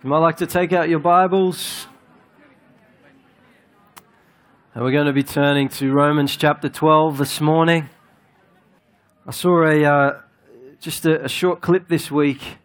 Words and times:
You 0.00 0.10
might 0.10 0.18
like 0.18 0.36
to 0.36 0.46
take 0.46 0.72
out 0.72 0.88
your 0.88 1.00
Bibles. 1.00 1.88
And 4.72 4.84
we're 4.84 4.92
going 4.92 5.08
to 5.08 5.12
be 5.12 5.24
turning 5.24 5.68
to 5.70 5.90
Romans 5.90 6.36
chapter 6.36 6.68
12 6.68 7.18
this 7.18 7.40
morning. 7.40 7.88
I 9.26 9.32
saw 9.32 9.64
a, 9.64 9.84
uh, 9.84 10.20
just 10.78 11.04
a, 11.04 11.24
a, 11.24 11.28
short 11.28 11.60
clip 11.62 11.88
this 11.88 12.12
week 12.12 12.58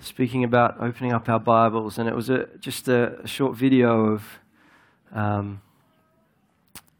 speaking 0.00 0.44
about 0.44 0.80
opening 0.80 1.12
up 1.12 1.28
our 1.28 1.38
Bibles, 1.38 1.98
and 1.98 2.08
it 2.08 2.14
was 2.14 2.30
a, 2.30 2.48
just 2.58 2.88
a, 2.88 3.20
a 3.20 3.26
short 3.26 3.54
video 3.54 4.12
of 4.14 4.24
um, 5.12 5.60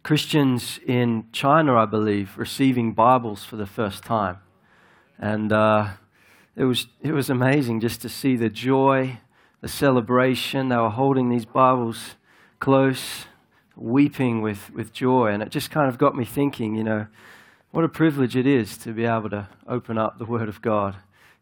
Christians 0.03 0.81
in 0.87 1.29
China, 1.33 1.77
I 1.77 1.87
believe, 1.87 2.37
receiving 2.37 2.93
Bibles 2.93 3.43
for 3.43 3.57
the 3.57 3.67
first 3.67 4.05
time. 4.05 4.37
And 5.19 5.51
uh, 5.51 5.93
it, 6.55 6.65
was, 6.65 6.89
it 7.01 7.13
was 7.13 7.31
amazing 7.31 7.81
just 7.81 8.03
to 8.03 8.11
see 8.11 8.37
the 8.37 8.51
joy 8.51 9.21
the 9.67 9.73
celebration. 9.73 10.69
They 10.69 10.77
were 10.77 10.91
holding 10.91 11.29
these 11.29 11.45
Bibles 11.45 12.15
close, 12.61 13.25
weeping 13.75 14.41
with, 14.41 14.71
with 14.73 14.93
joy. 14.93 15.33
And 15.33 15.43
it 15.43 15.51
just 15.51 15.73
kind 15.73 15.89
of 15.89 15.99
got 15.99 16.15
me 16.15 16.25
thinking, 16.25 16.77
you 16.77 16.85
know, 16.85 17.09
what 17.73 17.83
a 17.83 17.89
privilege 17.89 18.37
it 18.37 18.47
is 18.47 18.79
to 18.79 18.93
be 18.93 19.05
able 19.05 19.29
to 19.31 19.49
open 19.67 19.99
up 19.99 20.19
the 20.19 20.25
Word 20.25 20.49
of 20.49 20.63
God. 20.63 20.95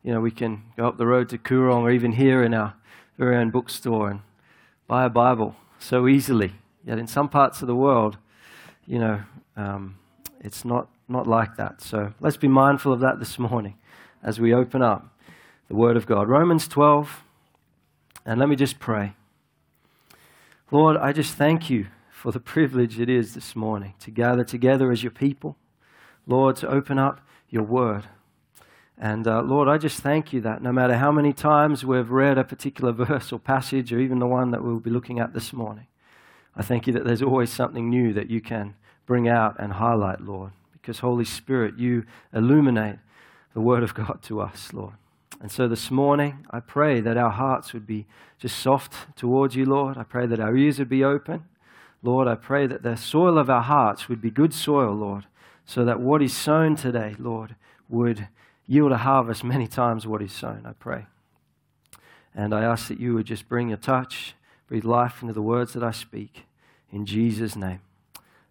You 0.03 0.15
know, 0.15 0.23
we 0.23 0.31
can 0.31 0.63
go 0.75 0.89
up 0.89 0.97
the 0.97 1.07
road 1.07 1.29
to 1.29 1.39
Koorong 1.39 1.83
or 1.83 1.91
even 1.91 2.13
here 2.13 2.43
in 2.43 2.55
our 2.55 2.73
very 3.19 3.37
own 3.37 3.51
bookstore 3.51 4.11
and 4.11 4.21
buy 4.87 5.05
a 5.05 5.11
Bible 5.11 5.55
so 5.79 6.09
easily. 6.09 6.55
Yet 6.83 6.99
in 6.99 7.07
some 7.07 7.29
parts 7.29 7.61
of 7.61 7.69
the 7.69 7.77
world, 7.77 8.17
you 8.87 9.01
know, 9.01 9.21
um, 9.55 9.99
it's 10.41 10.65
not, 10.65 10.89
not 11.09 11.27
like 11.27 11.57
that. 11.57 11.83
So 11.83 12.15
let's 12.21 12.39
be 12.39 12.49
mindful 12.49 12.91
of 12.91 13.01
that 13.01 13.19
this 13.19 13.39
morning 13.39 13.77
as 14.23 14.41
we 14.41 14.55
open 14.55 14.81
up 14.81 15.15
the 15.69 15.75
Word 15.75 15.99
of 15.99 16.07
God. 16.07 16.27
Romans 16.27 16.67
12, 16.67 17.24
and 18.25 18.41
let 18.41 18.49
me 18.49 18.57
just 18.57 18.79
pray. 18.79 19.15
Lord, 20.71 20.97
I 20.97 21.13
just 21.13 21.35
thank 21.35 21.69
you 21.69 21.87
for 22.11 22.33
the 22.33 22.41
privilege 22.41 22.99
it 22.99 23.09
is 23.09 23.35
this 23.35 23.55
morning 23.55 23.95
to 24.01 24.11
gather 24.11 24.45
together 24.45 24.91
as 24.91 25.03
your 25.03 25.13
people. 25.13 25.57
Lord, 26.27 26.57
to 26.57 26.69
open 26.69 26.99
up 26.99 27.21
your 27.51 27.65
word. 27.65 28.05
And 28.97 29.27
uh, 29.27 29.43
Lord, 29.43 29.69
I 29.69 29.77
just 29.77 30.01
thank 30.01 30.33
you 30.33 30.41
that 30.41 30.63
no 30.63 30.73
matter 30.73 30.97
how 30.97 31.13
many 31.13 31.33
times 31.33 31.85
we've 31.85 32.11
read 32.11 32.39
a 32.39 32.45
particular 32.45 32.93
verse 33.05 33.33
or 33.33 33.39
passage, 33.39 33.93
or 33.93 33.99
even 33.99 34.21
the 34.21 34.27
one 34.27 34.51
that 34.53 34.63
we'll 34.63 34.81
be 34.81 34.91
looking 34.91 35.19
at 35.19 35.35
this 35.35 35.53
morning, 35.53 35.87
I 36.57 36.63
thank 36.63 36.87
you 36.87 36.93
that 36.95 37.05
there's 37.05 37.23
always 37.23 37.51
something 37.51 37.91
new 37.91 38.13
that 38.13 38.31
you 38.31 38.41
can 38.41 38.75
bring 39.07 39.29
out 39.29 39.57
and 39.59 39.75
highlight, 39.75 40.21
Lord. 40.21 40.53
Because, 40.73 41.01
Holy 41.01 41.25
Spirit, 41.25 41.79
you 41.79 42.05
illuminate 42.33 42.97
the 43.55 43.61
Word 43.61 43.83
of 43.83 43.95
God 43.95 44.21
to 44.25 44.41
us, 44.41 44.73
Lord. 44.73 44.95
And 45.41 45.51
so 45.51 45.69
this 45.69 45.91
morning, 45.91 46.47
I 46.51 46.61
pray 46.61 47.01
that 47.01 47.17
our 47.17 47.31
hearts 47.31 47.73
would 47.73 47.87
be 47.87 48.07
just 48.39 48.59
soft 48.59 49.17
towards 49.17 49.57
you, 49.57 49.67
Lord. 49.67 49.99
I 49.99 50.05
pray 50.05 50.27
that 50.27 50.41
our 50.41 50.57
ears 50.57 50.79
would 50.79 50.89
be 50.89 51.05
open. 51.05 51.45
Lord, 52.03 52.29
I 52.29 52.35
pray 52.35 52.67
that 52.67 52.83
the 52.83 52.97
soil 52.97 53.39
of 53.39 53.49
our 53.49 53.63
hearts 53.63 54.09
would 54.09 54.21
be 54.21 54.31
good 54.31 54.53
soil, 54.53 54.95
Lord, 54.95 55.27
so 55.65 55.85
that 55.85 56.01
what 56.01 56.23
is 56.23 56.37
sown 56.37 56.77
today, 56.77 57.15
Lord, 57.19 57.57
would 57.89 58.29
yield 58.67 58.93
a 58.93 58.99
harvest 58.99 59.45
many 59.45 59.67
times 59.67 60.07
what 60.07 60.23
is 60.23 60.33
sown, 60.33 60.63
I 60.67 60.73
pray. 60.73 61.07
And 62.35 62.55
I 62.55 62.63
ask 62.63 62.89
that 62.89 63.01
you 63.01 63.15
would 63.15 63.27
just 63.27 63.49
bring 63.49 63.73
a 63.73 63.77
touch, 63.77 64.35
breathe 64.69 64.85
life 64.85 65.23
into 65.23 65.35
the 65.35 65.43
words 65.43 65.73
that 65.73 65.83
I 65.83 65.93
speak. 65.93 66.45
In 66.91 67.07
Jesus' 67.07 67.57
name. 67.57 67.81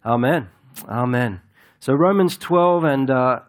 Amen. 0.04 0.48
Amen. 0.88 1.40
So, 1.80 1.94
Romans 1.94 2.36
12, 2.36 2.84
and 2.84 3.10
uh, 3.10 3.40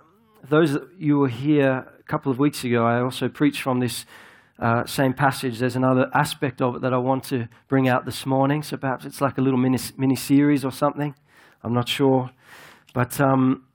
those 0.49 0.77
you 0.97 1.17
were 1.17 1.27
here 1.27 1.85
a 1.99 2.03
couple 2.03 2.31
of 2.31 2.39
weeks 2.39 2.63
ago, 2.63 2.85
I 2.85 3.01
also 3.01 3.27
preached 3.27 3.61
from 3.61 3.79
this 3.79 4.05
uh, 4.59 4.85
same 4.85 5.13
passage. 5.13 5.59
There's 5.59 5.75
another 5.75 6.09
aspect 6.13 6.61
of 6.61 6.75
it 6.75 6.81
that 6.81 6.93
I 6.93 6.97
want 6.97 7.23
to 7.25 7.47
bring 7.67 7.87
out 7.87 8.05
this 8.05 8.25
morning. 8.25 8.63
So 8.63 8.77
perhaps 8.77 9.05
it's 9.05 9.21
like 9.21 9.37
a 9.37 9.41
little 9.41 9.59
mini, 9.59 9.77
mini 9.97 10.15
series 10.15 10.63
or 10.63 10.71
something. 10.71 11.15
I'm 11.63 11.73
not 11.73 11.89
sure. 11.89 12.29
But 12.93 13.19
um, 13.19 13.65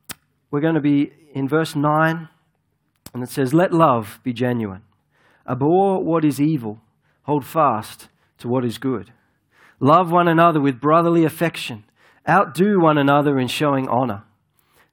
we're 0.51 0.61
going 0.61 0.75
to 0.75 0.81
be 0.81 1.13
in 1.35 1.49
verse 1.49 1.77
9, 1.77 2.29
and 3.13 3.23
it 3.23 3.29
says, 3.29 3.53
Let 3.53 3.73
love 3.73 4.21
be 4.23 4.33
genuine. 4.33 4.83
Abhor 5.47 6.03
what 6.03 6.25
is 6.25 6.41
evil, 6.41 6.81
hold 7.23 7.45
fast 7.45 8.09
to 8.39 8.49
what 8.49 8.65
is 8.65 8.79
good. 8.79 9.13
Love 9.81 10.11
one 10.11 10.29
another 10.29 10.61
with 10.61 10.81
brotherly 10.81 11.25
affection. 11.25 11.85
Outdo 12.29 12.81
one 12.81 12.99
another 12.99 13.39
in 13.39 13.49
showing 13.49 13.89
honor. 13.89 14.25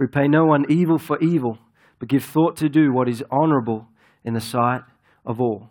Repay 0.00 0.26
no 0.26 0.46
one 0.46 0.64
evil 0.68 0.98
for 0.98 1.16
evil 1.20 1.58
but 2.00 2.08
give 2.08 2.24
thought 2.24 2.56
to 2.56 2.68
do 2.68 2.92
what 2.92 3.08
is 3.08 3.22
honorable 3.30 3.86
in 4.24 4.34
the 4.34 4.40
sight 4.40 4.80
of 5.24 5.40
all. 5.40 5.68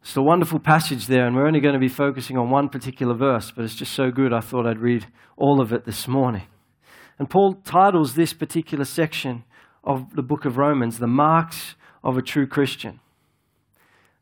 It's 0.00 0.16
a 0.16 0.22
wonderful 0.22 0.60
passage 0.60 1.06
there, 1.06 1.26
and 1.26 1.34
we're 1.34 1.46
only 1.46 1.60
going 1.60 1.74
to 1.74 1.80
be 1.80 1.88
focusing 1.88 2.38
on 2.38 2.50
one 2.50 2.68
particular 2.68 3.14
verse, 3.14 3.50
but 3.50 3.64
it's 3.64 3.74
just 3.74 3.92
so 3.92 4.10
good 4.10 4.32
I 4.32 4.40
thought 4.40 4.66
I'd 4.66 4.78
read 4.78 5.06
all 5.36 5.60
of 5.60 5.72
it 5.72 5.84
this 5.84 6.06
morning. 6.06 6.46
And 7.18 7.28
Paul 7.28 7.54
titles 7.64 8.14
this 8.14 8.32
particular 8.32 8.84
section 8.84 9.44
of 9.82 10.14
the 10.14 10.22
book 10.22 10.44
of 10.44 10.56
Romans, 10.56 10.98
The 10.98 11.06
Marks 11.06 11.74
of 12.04 12.16
a 12.16 12.22
True 12.22 12.46
Christian. 12.46 13.00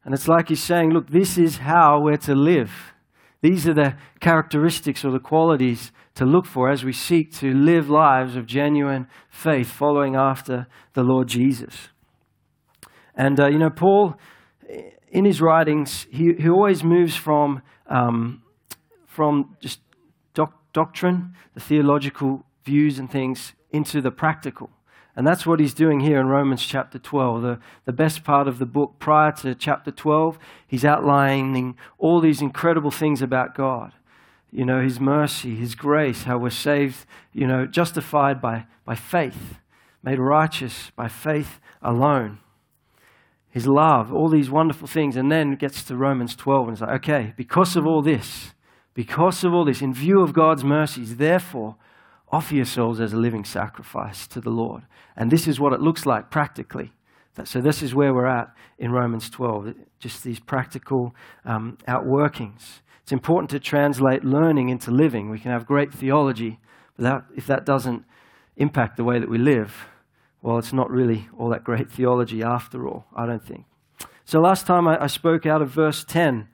And 0.04 0.14
it's 0.14 0.28
like 0.28 0.48
he's 0.48 0.62
saying, 0.62 0.90
look, 0.90 1.10
this 1.10 1.36
is 1.36 1.58
how 1.58 2.00
we're 2.00 2.16
to 2.18 2.34
live. 2.34 2.94
These 3.42 3.66
are 3.68 3.74
the 3.74 3.96
characteristics 4.20 5.04
or 5.04 5.10
the 5.10 5.18
qualities 5.18 5.90
to 6.14 6.24
look 6.24 6.46
for 6.46 6.70
as 6.70 6.84
we 6.84 6.92
seek 6.92 7.32
to 7.34 7.52
live 7.52 7.90
lives 7.90 8.36
of 8.36 8.46
genuine 8.46 9.08
faith, 9.28 9.68
following 9.68 10.14
after 10.14 10.68
the 10.94 11.02
Lord 11.02 11.26
Jesus. 11.26 11.88
And, 13.16 13.40
uh, 13.40 13.48
you 13.48 13.58
know, 13.58 13.70
Paul, 13.70 14.14
in 15.10 15.24
his 15.24 15.40
writings, 15.40 16.06
he, 16.10 16.34
he 16.34 16.48
always 16.48 16.84
moves 16.84 17.16
from, 17.16 17.62
um, 17.88 18.42
from 19.06 19.56
just 19.60 19.80
doc- 20.34 20.72
doctrine, 20.72 21.34
the 21.54 21.60
theological 21.60 22.46
views 22.64 22.98
and 22.98 23.10
things, 23.10 23.54
into 23.70 24.00
the 24.00 24.12
practical. 24.12 24.70
And 25.14 25.26
that's 25.26 25.44
what 25.46 25.60
he's 25.60 25.74
doing 25.74 26.00
here 26.00 26.18
in 26.18 26.28
Romans 26.28 26.64
chapter 26.64 26.98
12. 26.98 27.42
The, 27.42 27.58
the 27.84 27.92
best 27.92 28.24
part 28.24 28.48
of 28.48 28.58
the 28.58 28.66
book 28.66 28.94
prior 28.98 29.32
to 29.32 29.54
chapter 29.54 29.90
12, 29.90 30.38
he's 30.66 30.84
outlining 30.84 31.76
all 31.98 32.20
these 32.20 32.40
incredible 32.40 32.90
things 32.90 33.20
about 33.20 33.54
God 33.54 33.92
you 34.52 34.66
know, 34.66 34.82
His 34.82 35.00
mercy, 35.00 35.56
His 35.56 35.74
grace, 35.74 36.24
how 36.24 36.36
we're 36.38 36.50
saved, 36.50 37.06
you 37.32 37.46
know, 37.46 37.66
justified 37.66 38.40
by, 38.40 38.66
by 38.84 38.94
faith, 38.94 39.58
made 40.02 40.18
righteous 40.18 40.92
by 40.94 41.08
faith 41.08 41.58
alone. 41.80 42.38
His 43.48 43.66
love, 43.66 44.12
all 44.12 44.28
these 44.28 44.50
wonderful 44.50 44.86
things. 44.86 45.16
And 45.16 45.32
then 45.32 45.56
gets 45.56 45.82
to 45.84 45.96
Romans 45.96 46.36
12 46.36 46.68
and 46.68 46.74
it's 46.74 46.80
like, 46.82 46.96
okay, 47.02 47.34
because 47.36 47.76
of 47.76 47.86
all 47.86 48.02
this, 48.02 48.52
because 48.94 49.42
of 49.42 49.54
all 49.54 49.64
this, 49.64 49.82
in 49.82 49.94
view 49.94 50.20
of 50.20 50.34
God's 50.34 50.64
mercies, 50.64 51.16
therefore, 51.16 51.76
offer 52.32 52.54
yourselves 52.54 53.00
as 53.00 53.12
a 53.12 53.16
living 53.16 53.44
sacrifice 53.44 54.26
to 54.26 54.40
the 54.40 54.50
Lord. 54.50 54.82
And 55.16 55.30
this 55.30 55.46
is 55.46 55.60
what 55.60 55.72
it 55.72 55.80
looks 55.80 56.06
like 56.06 56.30
practically. 56.30 56.92
So, 57.44 57.60
this 57.60 57.82
is 57.82 57.94
where 57.94 58.12
we're 58.12 58.26
at 58.26 58.54
in 58.78 58.92
Romans 58.92 59.30
12, 59.30 59.74
just 59.98 60.22
these 60.22 60.38
practical 60.38 61.14
um, 61.46 61.78
outworkings. 61.88 62.80
It's 63.02 63.12
important 63.12 63.50
to 63.50 63.58
translate 63.58 64.22
learning 64.22 64.68
into 64.68 64.90
living. 64.90 65.30
We 65.30 65.38
can 65.38 65.50
have 65.50 65.66
great 65.66 65.94
theology, 65.94 66.60
but 66.96 67.02
that, 67.04 67.24
if 67.34 67.46
that 67.46 67.64
doesn't 67.64 68.04
impact 68.56 68.96
the 68.96 69.04
way 69.04 69.18
that 69.18 69.30
we 69.30 69.38
live, 69.38 69.86
well, 70.42 70.58
it's 70.58 70.74
not 70.74 70.90
really 70.90 71.28
all 71.38 71.48
that 71.48 71.64
great 71.64 71.90
theology 71.90 72.42
after 72.42 72.86
all, 72.86 73.06
I 73.16 73.24
don't 73.24 73.44
think. 73.44 73.64
So 74.24 74.40
last 74.40 74.66
time 74.66 74.86
I, 74.86 75.02
I 75.04 75.06
spoke 75.06 75.46
out 75.46 75.62
of 75.62 75.70
verse 75.70 76.04
10 76.04 76.48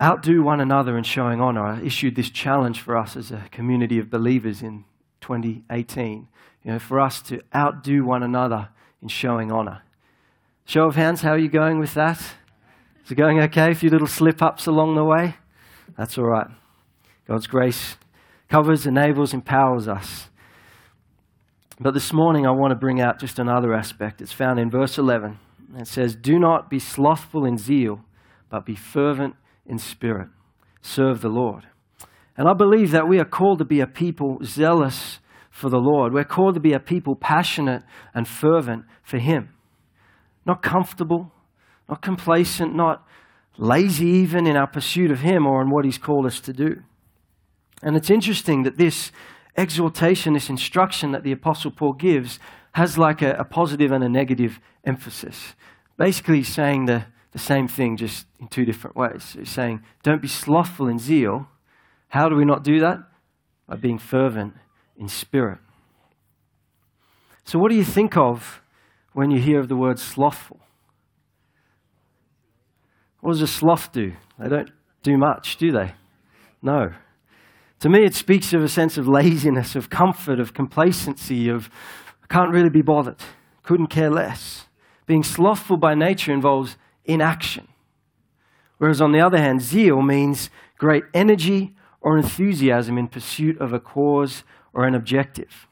outdo 0.00 0.42
one 0.42 0.60
another 0.60 0.96
in 0.96 1.04
showing 1.04 1.40
honor. 1.40 1.64
I 1.64 1.82
issued 1.82 2.16
this 2.16 2.30
challenge 2.30 2.80
for 2.80 2.96
us 2.96 3.16
as 3.16 3.30
a 3.30 3.44
community 3.50 3.98
of 3.98 4.10
believers 4.10 4.62
in 4.62 4.84
2018. 5.20 6.28
You 6.64 6.72
know, 6.72 6.78
for 6.78 7.00
us 7.00 7.20
to 7.22 7.42
outdo 7.54 8.04
one 8.04 8.22
another 8.22 8.68
in 9.02 9.08
showing 9.08 9.50
honor. 9.52 9.82
Show 10.64 10.84
of 10.84 10.94
hands, 10.94 11.22
how 11.22 11.30
are 11.30 11.38
you 11.38 11.48
going 11.48 11.78
with 11.78 11.94
that? 11.94 12.18
Is 13.04 13.10
it 13.10 13.14
going 13.16 13.40
okay? 13.40 13.72
A 13.72 13.74
few 13.74 13.90
little 13.90 14.06
slip 14.06 14.42
ups 14.42 14.66
along 14.66 14.94
the 14.94 15.04
way? 15.04 15.36
That's 15.96 16.16
all 16.16 16.26
right. 16.26 16.46
God's 17.26 17.46
grace 17.46 17.96
covers, 18.48 18.86
enables, 18.86 19.32
empowers 19.32 19.88
us. 19.88 20.28
But 21.78 21.94
this 21.94 22.12
morning 22.12 22.46
I 22.46 22.50
want 22.50 22.72
to 22.72 22.76
bring 22.76 23.00
out 23.00 23.18
just 23.18 23.38
another 23.38 23.74
aspect. 23.74 24.20
It's 24.20 24.32
found 24.32 24.58
in 24.58 24.70
verse 24.70 24.98
11. 24.98 25.38
It 25.76 25.86
says, 25.86 26.14
Do 26.14 26.38
not 26.38 26.68
be 26.68 26.78
slothful 26.78 27.44
in 27.44 27.56
zeal, 27.56 28.04
but 28.50 28.66
be 28.66 28.74
fervent 28.74 29.34
in 29.66 29.78
spirit. 29.78 30.28
Serve 30.82 31.20
the 31.20 31.28
Lord. 31.28 31.66
And 32.36 32.48
I 32.48 32.54
believe 32.54 32.90
that 32.90 33.08
we 33.08 33.18
are 33.18 33.24
called 33.24 33.58
to 33.58 33.64
be 33.64 33.80
a 33.80 33.86
people 33.86 34.38
zealous 34.42 35.18
for 35.50 35.68
the 35.68 35.78
Lord. 35.78 36.12
We're 36.12 36.24
called 36.24 36.54
to 36.54 36.60
be 36.60 36.72
a 36.72 36.80
people 36.80 37.14
passionate 37.14 37.82
and 38.14 38.26
fervent 38.26 38.84
for 39.02 39.18
Him. 39.18 39.50
Not 40.46 40.62
comfortable, 40.62 41.32
not 41.88 42.00
complacent, 42.00 42.74
not 42.74 43.06
lazy 43.58 44.06
even 44.06 44.46
in 44.46 44.56
our 44.56 44.66
pursuit 44.66 45.10
of 45.10 45.20
Him 45.20 45.46
or 45.46 45.60
in 45.60 45.70
what 45.70 45.84
He's 45.84 45.98
called 45.98 46.24
us 46.24 46.40
to 46.40 46.52
do. 46.52 46.82
And 47.82 47.96
it's 47.96 48.10
interesting 48.10 48.62
that 48.62 48.78
this 48.78 49.12
exhortation, 49.56 50.34
this 50.34 50.48
instruction 50.48 51.12
that 51.12 51.24
the 51.24 51.32
Apostle 51.32 51.70
Paul 51.70 51.92
gives, 51.92 52.38
has 52.72 52.96
like 52.96 53.20
a, 53.20 53.32
a 53.32 53.44
positive 53.44 53.90
and 53.90 54.04
a 54.04 54.08
negative 54.08 54.60
emphasis. 54.84 55.54
Basically, 55.98 56.42
saying 56.42 56.86
the, 56.86 57.04
the 57.32 57.38
same 57.38 57.68
thing, 57.68 57.96
just 57.96 58.26
in 58.40 58.48
two 58.48 58.64
different 58.64 58.96
ways. 58.96 59.36
He's 59.38 59.50
saying, 59.50 59.82
don't 60.02 60.22
be 60.22 60.28
slothful 60.28 60.88
in 60.88 60.98
zeal. 60.98 61.48
How 62.08 62.28
do 62.28 62.36
we 62.36 62.44
not 62.44 62.64
do 62.64 62.80
that? 62.80 62.98
By 63.68 63.76
being 63.76 63.98
fervent 63.98 64.54
in 64.96 65.08
spirit. 65.08 65.58
So, 67.44 67.58
what 67.58 67.70
do 67.70 67.76
you 67.76 67.84
think 67.84 68.16
of 68.16 68.62
when 69.12 69.30
you 69.30 69.40
hear 69.40 69.60
of 69.60 69.68
the 69.68 69.76
word 69.76 69.98
slothful? 69.98 70.60
What 73.20 73.32
does 73.32 73.42
a 73.42 73.46
sloth 73.46 73.92
do? 73.92 74.14
They 74.38 74.48
don't 74.48 74.70
do 75.02 75.16
much, 75.16 75.56
do 75.56 75.70
they? 75.70 75.94
No. 76.62 76.92
To 77.80 77.88
me, 77.88 78.04
it 78.04 78.14
speaks 78.14 78.52
of 78.52 78.62
a 78.62 78.68
sense 78.68 78.98
of 78.98 79.08
laziness, 79.08 79.74
of 79.74 79.88
comfort, 79.88 80.40
of 80.40 80.52
complacency, 80.52 81.48
of 81.48 81.70
can't 82.30 82.52
really 82.52 82.70
be 82.70 82.82
bothered, 82.82 83.20
couldn't 83.62 83.88
care 83.88 84.10
less. 84.10 84.66
Being 85.06 85.24
slothful 85.24 85.76
by 85.76 85.94
nature 85.94 86.32
involves 86.32 86.76
inaction. 87.12 87.68
Whereas, 88.78 89.00
on 89.00 89.12
the 89.12 89.20
other 89.20 89.38
hand, 89.38 89.60
zeal 89.60 90.00
means 90.02 90.50
great 90.78 91.04
energy 91.12 91.74
or 92.00 92.16
enthusiasm 92.16 92.96
in 92.96 93.08
pursuit 93.08 93.60
of 93.60 93.72
a 93.72 93.80
cause 93.80 94.42
or 94.72 94.84
an 94.84 94.94
objective. 94.94 95.68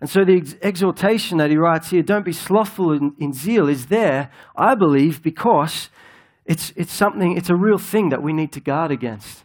And 0.00 0.08
so 0.08 0.24
the 0.24 0.36
ex- 0.36 0.54
exhortation 0.62 1.38
that 1.38 1.50
he 1.50 1.56
writes 1.56 1.90
here, 1.90 2.02
don't 2.02 2.24
be 2.24 2.32
slothful 2.32 2.92
in, 2.92 3.14
in, 3.18 3.32
zeal, 3.32 3.68
is 3.68 3.86
there, 3.86 4.30
I 4.54 4.74
believe, 4.74 5.22
because 5.22 5.90
it's, 6.44 6.72
it's 6.76 6.92
something, 6.92 7.36
it's 7.36 7.50
a 7.50 7.56
real 7.56 7.78
thing 7.78 8.10
that 8.10 8.22
we 8.22 8.32
need 8.32 8.52
to 8.52 8.60
guard 8.60 8.90
against 8.90 9.44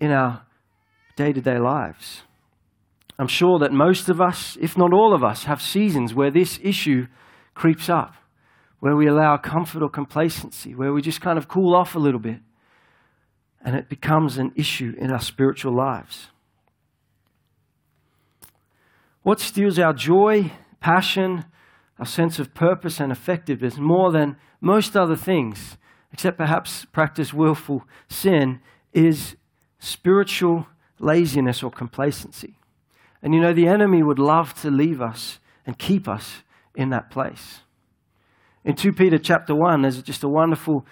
in 0.00 0.10
our 0.10 0.42
day 1.16 1.32
to 1.32 1.40
day 1.40 1.58
lives. 1.58 2.22
I'm 3.18 3.28
sure 3.28 3.58
that 3.60 3.72
most 3.72 4.08
of 4.08 4.20
us, 4.20 4.58
if 4.60 4.76
not 4.76 4.92
all 4.92 5.14
of 5.14 5.24
us, 5.24 5.44
have 5.44 5.62
seasons 5.62 6.14
where 6.14 6.30
this 6.30 6.58
issue 6.62 7.06
creeps 7.54 7.88
up, 7.88 8.14
where 8.80 8.96
we 8.96 9.06
allow 9.06 9.36
comfort 9.36 9.82
or 9.82 9.88
complacency, 9.88 10.74
where 10.74 10.92
we 10.92 11.02
just 11.02 11.20
kind 11.20 11.38
of 11.38 11.48
cool 11.48 11.74
off 11.74 11.94
a 11.94 11.98
little 11.98 12.20
bit, 12.20 12.40
and 13.64 13.74
it 13.74 13.88
becomes 13.88 14.38
an 14.38 14.52
issue 14.54 14.94
in 14.98 15.10
our 15.10 15.20
spiritual 15.20 15.74
lives. 15.74 16.28
What 19.22 19.40
steals 19.40 19.78
our 19.78 19.92
joy, 19.92 20.52
passion, 20.80 21.46
our 21.98 22.06
sense 22.06 22.38
of 22.38 22.54
purpose 22.54 23.00
and 23.00 23.10
effectiveness 23.10 23.76
more 23.76 24.12
than 24.12 24.36
most 24.60 24.96
other 24.96 25.16
things, 25.16 25.78
except 26.12 26.36
perhaps 26.36 26.84
practice 26.86 27.34
willful 27.34 27.82
sin, 28.08 28.60
is 28.92 29.36
spiritual 29.78 30.66
laziness 30.98 31.62
or 31.62 31.70
complacency. 31.70 32.56
And 33.22 33.34
you 33.34 33.40
know, 33.40 33.52
the 33.52 33.66
enemy 33.66 34.02
would 34.02 34.18
love 34.18 34.54
to 34.62 34.70
leave 34.70 35.00
us 35.00 35.40
and 35.66 35.78
keep 35.78 36.06
us 36.06 36.42
in 36.74 36.90
that 36.90 37.10
place. 37.10 37.62
In 38.66 38.74
2 38.74 38.94
Peter 38.94 39.16
chapter 39.16 39.54
1, 39.54 39.82
there's 39.82 40.02
just 40.02 40.24
a 40.24 40.28
wonderful 40.28 40.84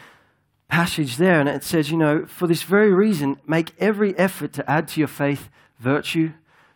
passage 0.69 1.17
there, 1.17 1.41
and 1.41 1.49
it 1.49 1.65
says, 1.65 1.91
you 1.91 1.99
know, 1.99 2.25
for 2.25 2.47
this 2.47 2.62
very 2.62 2.94
reason, 2.94 3.35
make 3.49 3.73
every 3.81 4.17
effort 4.17 4.53
to 4.53 4.71
add 4.71 4.87
to 4.88 5.00
your 5.00 5.09
faith 5.09 5.49
virtue, 5.81 6.32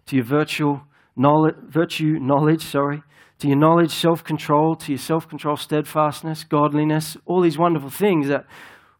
to 0.06 0.16
your 0.16 0.24
virtual 0.24 0.82
knowledge, 1.14 1.54
virtue, 1.68 2.18
knowledge, 2.18 2.64
sorry, 2.64 3.04
to 3.38 3.46
your 3.46 3.56
knowledge, 3.56 3.92
self 3.92 4.24
control, 4.24 4.74
to 4.74 4.90
your 4.90 4.98
self 4.98 5.28
control, 5.28 5.56
steadfastness, 5.56 6.42
godliness, 6.42 7.16
all 7.26 7.42
these 7.42 7.56
wonderful 7.56 7.90
things 7.90 8.26
that 8.26 8.44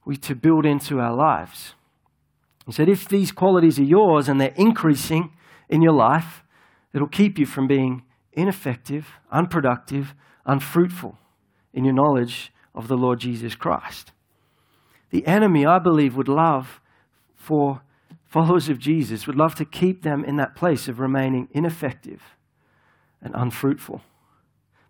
we 0.04 0.16
to 0.18 0.36
build 0.36 0.64
into 0.64 1.00
our 1.00 1.16
lives. 1.16 1.74
He 2.64 2.70
said, 2.70 2.88
if 2.88 3.08
these 3.08 3.32
qualities 3.32 3.80
are 3.80 3.84
yours 3.84 4.28
and 4.28 4.40
they're 4.40 4.54
increasing 4.54 5.32
in 5.68 5.82
your 5.82 5.94
life, 5.94 6.44
it'll 6.94 7.08
keep 7.08 7.40
you 7.40 7.46
from 7.46 7.66
being 7.66 8.04
ineffective, 8.34 9.08
unproductive, 9.32 10.14
unfruitful 10.46 11.17
in 11.78 11.84
your 11.84 11.94
knowledge 11.94 12.52
of 12.74 12.88
the 12.88 12.96
Lord 12.96 13.20
Jesus 13.20 13.54
Christ. 13.54 14.10
The 15.10 15.24
enemy, 15.28 15.64
I 15.64 15.78
believe, 15.78 16.16
would 16.16 16.26
love 16.26 16.80
for 17.36 17.82
followers 18.26 18.68
of 18.68 18.80
Jesus 18.80 19.28
would 19.28 19.36
love 19.36 19.54
to 19.54 19.64
keep 19.64 20.02
them 20.02 20.24
in 20.24 20.36
that 20.36 20.56
place 20.56 20.88
of 20.88 20.98
remaining 20.98 21.48
ineffective 21.52 22.20
and 23.22 23.32
unfruitful. 23.36 24.02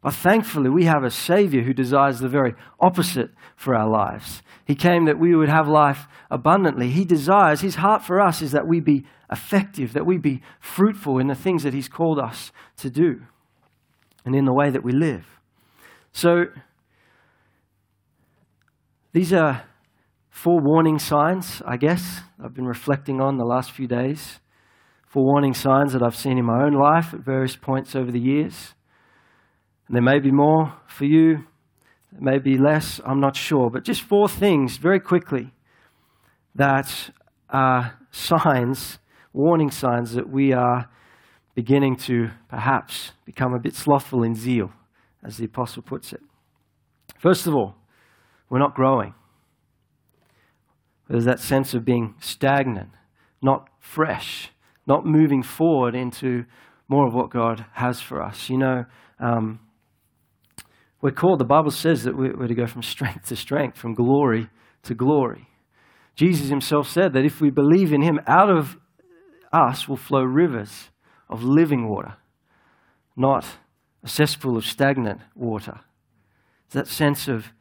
But 0.03 0.15
thankfully, 0.15 0.71
we 0.71 0.85
have 0.85 1.05
a 1.05 1.11
Savior 1.11 1.63
who 1.63 1.75
desires 1.75 2.21
the 2.21 2.29
very 2.29 2.55
opposite 2.81 3.33
for 3.55 3.75
our 3.75 3.89
lives. 3.89 4.43
He 4.65 4.75
came 4.75 5.05
that 5.05 5.19
we 5.19 5.37
would 5.37 5.51
have 5.51 5.69
life 5.69 6.07
abundantly. 6.31 6.89
He 6.89 7.05
desires, 7.05 7.61
His 7.61 7.75
heart 7.75 8.03
for 8.03 8.19
us 8.19 8.41
is 8.41 8.53
that 8.53 8.67
we 8.67 8.81
be 8.81 9.05
effective, 9.31 9.93
that 9.93 10.07
we 10.07 10.17
be 10.17 10.41
fruitful 10.59 11.19
in 11.19 11.27
the 11.27 11.35
things 11.35 11.65
that 11.65 11.75
He's 11.75 11.89
called 11.89 12.19
us 12.19 12.51
to 12.79 12.89
do 12.89 13.23
and 14.25 14.35
in 14.35 14.47
the 14.47 14.55
way 14.55 14.71
that 14.71 14.83
we 14.83 14.93
live. 14.93 15.27
So, 16.13 16.47
these 19.19 19.33
are 19.33 19.65
four 20.31 20.61
warning 20.61 20.97
signs, 20.97 21.61
I 21.67 21.77
guess, 21.77 22.21
I've 22.41 22.55
been 22.55 22.69
reflecting 22.69 23.21
on 23.21 23.37
the 23.37 23.45
last 23.45 23.73
few 23.73 23.89
days. 23.89 24.39
Four 25.09 25.25
warning 25.25 25.55
signs 25.55 25.93
that 25.93 26.05
I've 26.05 26.15
seen 26.15 26.39
in 26.39 26.45
my 26.45 26.63
own 26.63 26.75
life 26.75 27.13
at 27.13 27.25
various 27.25 27.57
points 27.57 27.97
over 27.97 28.13
the 28.13 28.21
years. 28.21 28.75
And 29.89 29.97
there 29.97 30.05
may 30.05 30.21
be 30.21 30.31
more 30.31 30.73
for 30.87 31.05
you, 31.05 31.47
there 32.13 32.21
may 32.21 32.39
be 32.39 32.57
less, 32.59 33.01
I'm 33.05 33.19
not 33.19 33.35
sure. 33.35 33.71
But 33.71 33.83
just 33.83 34.03
four 34.03 34.29
things 34.29 34.77
very 34.77 35.01
quickly 35.01 35.51
that 36.55 37.11
are 37.51 37.99
signs, 38.13 39.01
warning 39.33 39.73
signs 39.73 40.15
that 40.15 40.31
we 40.31 40.53
are 40.53 40.89
beginning 41.57 41.97
to 42.07 42.29
perhaps 42.49 43.15
become 43.25 43.53
a 43.53 43.59
bit 43.59 43.75
slothful 43.75 44.23
in 44.23 44.37
zeal, 44.37 44.71
as 45.25 45.39
the 45.39 45.47
apostle 45.47 45.83
puts 45.83 46.13
it. 46.13 46.21
First 47.19 47.49
of 47.49 47.57
all, 47.57 47.75
we're 48.49 48.59
not 48.59 48.75
growing. 48.75 49.15
There's 51.09 51.25
that 51.25 51.41
sense 51.41 51.75
of 51.75 51.85
being 51.85 52.15
stagnant, 52.21 52.91
not 53.43 53.69
fresh, 53.79 54.51
not 54.87 55.07
moving 55.07 55.43
forward 55.43 55.95
into 55.95 56.45
more 56.89 57.07
of 57.07 57.15
what 57.15 57.31
God 57.31 57.65
has 57.75 58.01
for 58.01 58.23
us. 58.23 58.49
You 58.51 58.59
know, 58.59 58.85
um, 59.19 59.61
we're 61.01 61.13
called, 61.13 61.39
the 61.39 61.45
Bible 61.45 61.71
says 61.71 62.05
that 62.05 62.17
we're 62.17 62.47
to 62.47 62.55
go 62.55 62.67
from 62.67 62.83
strength 62.83 63.29
to 63.29 63.37
strength, 63.37 63.79
from 63.79 63.95
glory 63.95 64.49
to 64.83 64.95
glory. 64.95 65.49
Jesus 66.15 66.49
himself 66.49 66.89
said 66.89 67.13
that 67.13 67.25
if 67.25 67.41
we 67.41 67.51
believe 67.51 67.93
in 67.93 68.03
him, 68.03 68.21
out 68.27 68.51
of 68.51 68.77
us 69.53 69.89
will 69.89 69.97
flow 69.97 70.23
rivers 70.23 70.91
of 71.29 71.45
living 71.45 71.89
water, 71.89 72.17
not 73.17 73.47
a 74.03 74.09
cesspool 74.09 74.57
of 74.57 74.65
stagnant 74.65 75.21
water. 75.35 75.81
It's 76.67 76.75
that 76.75 76.89
sense 76.89 77.29
of 77.29 77.53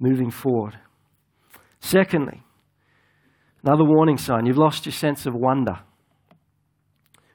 moving 0.00 0.30
forward. 0.30 0.78
Secondly, 1.78 2.42
another 3.62 3.84
warning 3.84 4.18
sign 4.18 4.46
you've 4.46 4.58
lost 4.58 4.86
your 4.86 4.92
sense 4.92 5.26
of 5.26 5.34
wonder. 5.34 5.80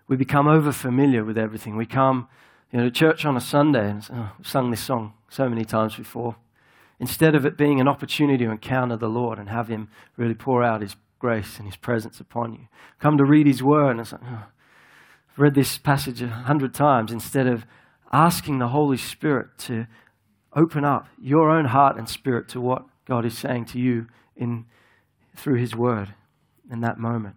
We 0.07 0.17
become 0.17 0.48
over 0.48 0.72
familiar 0.72 1.24
with 1.24 1.38
everything. 1.38 1.77
We 1.77 1.86
come 1.86 2.27
you 2.72 2.79
know, 2.79 2.86
to 2.86 2.91
church 2.91 3.25
on 3.25 3.38
a 3.38 3.41
Sunday, 3.41 3.89
and 3.89 4.07
oh, 4.12 4.31
we've 4.38 4.48
sung 4.48 4.69
this 4.69 4.84
song 4.84 5.13
so 5.29 5.48
many 5.48 5.63
times 5.63 5.95
before. 5.95 6.36
Instead 7.00 7.36
of 7.36 7.45
it 7.45 7.57
being 7.57 7.79
an 7.79 7.88
opportunity 7.88 8.45
to 8.45 8.51
encounter 8.51 8.98
the 8.98 9.07
Lord 9.07 9.39
and 9.39 9.50
have 9.50 9.67
Him 9.67 9.89
really 10.17 10.34
pour 10.34 10.63
out 10.63 10.81
His 10.81 10.95
grace 11.19 11.57
and 11.57 11.67
His 11.67 11.75
presence 11.75 12.19
upon 12.19 12.53
you, 12.53 12.67
come 13.00 13.17
to 13.17 13.25
read 13.25 13.48
His 13.48 13.63
Word, 13.63 13.91
and 13.91 14.00
it's 14.01 14.12
like, 14.12 14.22
oh, 14.24 14.45
I've 15.31 15.39
read 15.39 15.55
this 15.55 15.77
passage 15.77 16.22
a 16.22 16.27
hundred 16.27 16.74
times. 16.74 17.12
Instead 17.12 17.48
of 17.48 17.65
asking 18.12 18.60
the 18.60 18.69
Holy 18.69 18.98
Spirit 18.98 19.57
to 19.60 19.88
open 20.55 20.85
up 20.85 21.07
your 21.19 21.50
own 21.50 21.65
heart 21.65 21.97
and 21.97 22.07
spirit 22.07 22.47
to 22.50 22.62
what 22.62 22.85
God 23.05 23.25
is 23.25 23.38
saying 23.38 23.65
to 23.65 23.79
you 23.79 24.07
in, 24.35 24.65
through 25.35 25.59
His 25.59 25.75
Word 25.75 26.13
in 26.71 26.81
that 26.81 26.97
moment. 26.97 27.35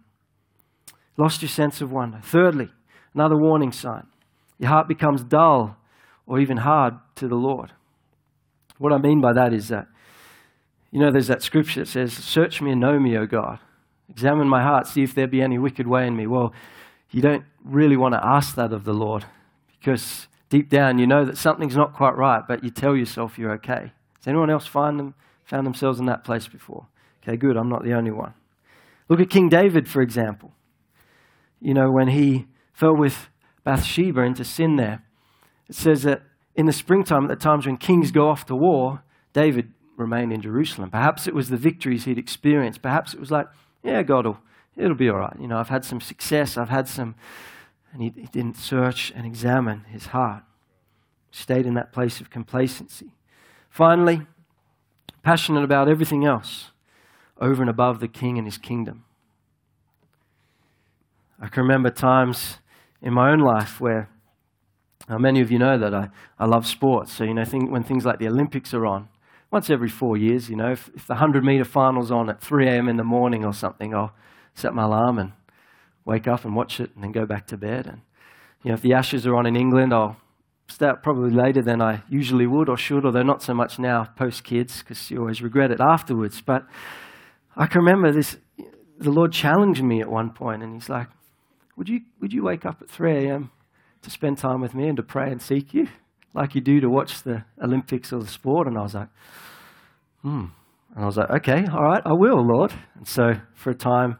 Lost 1.17 1.41
your 1.41 1.49
sense 1.49 1.81
of 1.81 1.91
wonder. 1.91 2.19
Thirdly, 2.23 2.69
another 3.13 3.37
warning 3.37 3.71
sign 3.71 4.07
your 4.57 4.69
heart 4.69 4.87
becomes 4.87 5.23
dull 5.23 5.77
or 6.27 6.39
even 6.39 6.57
hard 6.57 6.95
to 7.15 7.27
the 7.27 7.35
Lord. 7.35 7.71
What 8.77 8.93
I 8.93 8.97
mean 8.97 9.21
by 9.21 9.33
that 9.33 9.53
is 9.53 9.69
that, 9.69 9.87
you 10.91 10.99
know, 10.99 11.11
there's 11.11 11.27
that 11.27 11.41
scripture 11.41 11.81
that 11.81 11.87
says, 11.87 12.13
Search 12.13 12.61
me 12.61 12.71
and 12.71 12.81
know 12.81 12.99
me, 12.99 13.17
O 13.17 13.25
God. 13.25 13.59
Examine 14.09 14.47
my 14.47 14.61
heart, 14.61 14.87
see 14.87 15.03
if 15.03 15.13
there 15.13 15.27
be 15.27 15.41
any 15.41 15.57
wicked 15.57 15.87
way 15.87 16.07
in 16.07 16.15
me. 16.15 16.27
Well, 16.27 16.53
you 17.11 17.21
don't 17.21 17.43
really 17.63 17.97
want 17.97 18.13
to 18.13 18.21
ask 18.23 18.55
that 18.55 18.73
of 18.73 18.83
the 18.83 18.93
Lord 18.93 19.25
because 19.79 20.27
Deep 20.49 20.69
down, 20.69 20.97
you 20.97 21.05
know 21.05 21.25
that 21.25 21.37
something's 21.37 21.75
not 21.75 21.93
quite 21.93 22.17
right, 22.17 22.43
but 22.47 22.63
you 22.63 22.71
tell 22.71 22.95
yourself 22.95 23.37
you're 23.37 23.53
okay. 23.53 23.91
Has 24.17 24.27
anyone 24.27 24.49
else 24.49 24.65
find 24.65 24.99
them, 24.99 25.13
found 25.45 25.65
themselves 25.65 25.99
in 25.99 26.05
that 26.07 26.23
place 26.23 26.47
before? 26.47 26.87
Okay, 27.23 27.37
good. 27.37 27.55
I'm 27.55 27.69
not 27.69 27.83
the 27.83 27.93
only 27.93 28.11
one. 28.11 28.33
Look 29.07 29.19
at 29.19 29.29
King 29.29 29.49
David, 29.49 29.87
for 29.87 30.01
example. 30.01 30.51
You 31.61 31.73
know, 31.73 31.91
when 31.91 32.09
he 32.09 32.47
fell 32.73 32.95
with 32.95 33.29
Bathsheba 33.63 34.21
into 34.21 34.43
sin 34.43 34.75
there, 34.77 35.03
it 35.67 35.75
says 35.75 36.03
that 36.03 36.23
in 36.55 36.65
the 36.65 36.73
springtime, 36.73 37.23
at 37.25 37.29
the 37.29 37.35
times 37.35 37.65
when 37.65 37.77
kings 37.77 38.11
go 38.11 38.29
off 38.29 38.45
to 38.47 38.55
war, 38.55 39.03
David 39.33 39.71
remained 39.97 40.33
in 40.33 40.41
Jerusalem. 40.41 40.89
Perhaps 40.89 41.27
it 41.27 41.35
was 41.35 41.49
the 41.49 41.57
victories 41.57 42.05
he'd 42.05 42.17
experienced. 42.17 42.81
Perhaps 42.81 43.13
it 43.13 43.19
was 43.19 43.29
like, 43.29 43.47
yeah, 43.83 44.01
God 44.01 44.25
will, 44.25 44.39
it'll 44.75 44.95
be 44.95 45.09
all 45.09 45.17
right. 45.17 45.35
You 45.39 45.47
know, 45.47 45.57
I've 45.57 45.69
had 45.69 45.85
some 45.85 46.01
success. 46.01 46.57
I've 46.57 46.69
had 46.69 46.87
some. 46.87 47.15
And 47.91 48.01
he, 48.01 48.13
he 48.15 48.27
didn't 48.27 48.57
search 48.57 49.11
and 49.15 49.25
examine 49.25 49.85
his 49.89 50.07
heart. 50.07 50.43
Stayed 51.31 51.65
in 51.65 51.73
that 51.75 51.91
place 51.91 52.21
of 52.21 52.29
complacency. 52.29 53.13
Finally, 53.69 54.25
passionate 55.23 55.63
about 55.63 55.87
everything 55.87 56.25
else 56.25 56.71
over 57.39 57.61
and 57.61 57.69
above 57.69 57.99
the 57.99 58.07
king 58.07 58.37
and 58.37 58.47
his 58.47 58.57
kingdom. 58.57 59.05
I 61.39 61.47
can 61.47 61.63
remember 61.63 61.89
times 61.89 62.57
in 63.01 63.13
my 63.13 63.31
own 63.31 63.39
life 63.39 63.79
where 63.79 64.09
many 65.07 65.39
of 65.39 65.49
you 65.49 65.57
know 65.57 65.77
that 65.77 65.93
I, 65.93 66.09
I 66.37 66.45
love 66.45 66.67
sports. 66.67 67.13
So, 67.13 67.23
you 67.23 67.33
know, 67.33 67.45
think, 67.45 67.71
when 67.71 67.83
things 67.83 68.05
like 68.05 68.19
the 68.19 68.27
Olympics 68.27 68.73
are 68.73 68.85
on, 68.85 69.07
once 69.49 69.69
every 69.69 69.89
four 69.89 70.17
years, 70.17 70.49
you 70.49 70.55
know, 70.55 70.71
if, 70.71 70.89
if 70.93 71.07
the 71.07 71.13
100 71.13 71.43
meter 71.43 71.63
final's 71.63 72.11
on 72.11 72.29
at 72.29 72.41
3 72.41 72.67
a.m. 72.67 72.87
in 72.87 72.97
the 72.97 73.03
morning 73.03 73.43
or 73.43 73.53
something, 73.53 73.95
I'll 73.95 74.13
set 74.53 74.75
my 74.75 74.83
alarm 74.83 75.17
and 75.17 75.31
wake 76.09 76.27
up 76.27 76.43
and 76.43 76.55
watch 76.55 76.79
it 76.79 76.89
and 76.95 77.03
then 77.03 77.11
go 77.11 77.25
back 77.25 77.45
to 77.47 77.57
bed. 77.57 77.85
And, 77.85 78.01
you 78.63 78.69
know, 78.69 78.73
if 78.73 78.81
the 78.81 78.93
Ashes 78.93 79.27
are 79.27 79.35
on 79.35 79.45
in 79.45 79.55
England, 79.55 79.93
I'll 79.93 80.17
start 80.67 81.03
probably 81.03 81.31
later 81.31 81.61
than 81.61 81.81
I 81.81 82.01
usually 82.09 82.47
would 82.47 82.67
or 82.67 82.77
should, 82.77 83.05
although 83.05 83.23
not 83.23 83.43
so 83.43 83.53
much 83.53 83.79
now 83.79 84.05
post 84.15 84.43
kids 84.43 84.79
because 84.79 85.09
you 85.11 85.19
always 85.19 85.41
regret 85.41 85.71
it 85.71 85.79
afterwards. 85.79 86.41
But 86.41 86.65
I 87.55 87.67
can 87.67 87.81
remember 87.81 88.11
this, 88.11 88.37
the 88.97 89.11
Lord 89.11 89.31
challenged 89.31 89.83
me 89.83 90.01
at 90.01 90.09
one 90.09 90.31
point 90.31 90.63
and 90.63 90.73
He's 90.73 90.89
like, 90.89 91.07
would 91.77 91.87
you, 91.87 92.01
would 92.19 92.33
you 92.33 92.43
wake 92.43 92.65
up 92.65 92.81
at 92.81 92.89
3 92.89 93.25
a.m. 93.25 93.51
to 94.01 94.09
spend 94.09 94.37
time 94.37 94.61
with 94.61 94.73
me 94.73 94.87
and 94.87 94.97
to 94.97 95.03
pray 95.03 95.31
and 95.31 95.41
seek 95.41 95.73
you 95.73 95.87
like 96.33 96.53
you 96.53 96.61
do 96.61 96.79
to 96.81 96.89
watch 96.89 97.23
the 97.23 97.45
Olympics 97.63 98.11
or 98.11 98.19
the 98.19 98.27
sport? 98.27 98.67
And 98.67 98.77
I 98.77 98.81
was 98.81 98.95
like, 98.95 99.09
hmm. 100.21 100.45
And 100.95 101.03
I 101.03 101.05
was 101.05 101.17
like, 101.17 101.29
okay, 101.29 101.65
all 101.71 101.83
right, 101.83 102.01
I 102.03 102.13
will, 102.13 102.45
Lord. 102.45 102.73
And 102.95 103.07
so 103.07 103.33
for 103.53 103.69
a 103.69 103.75
time, 103.75 104.17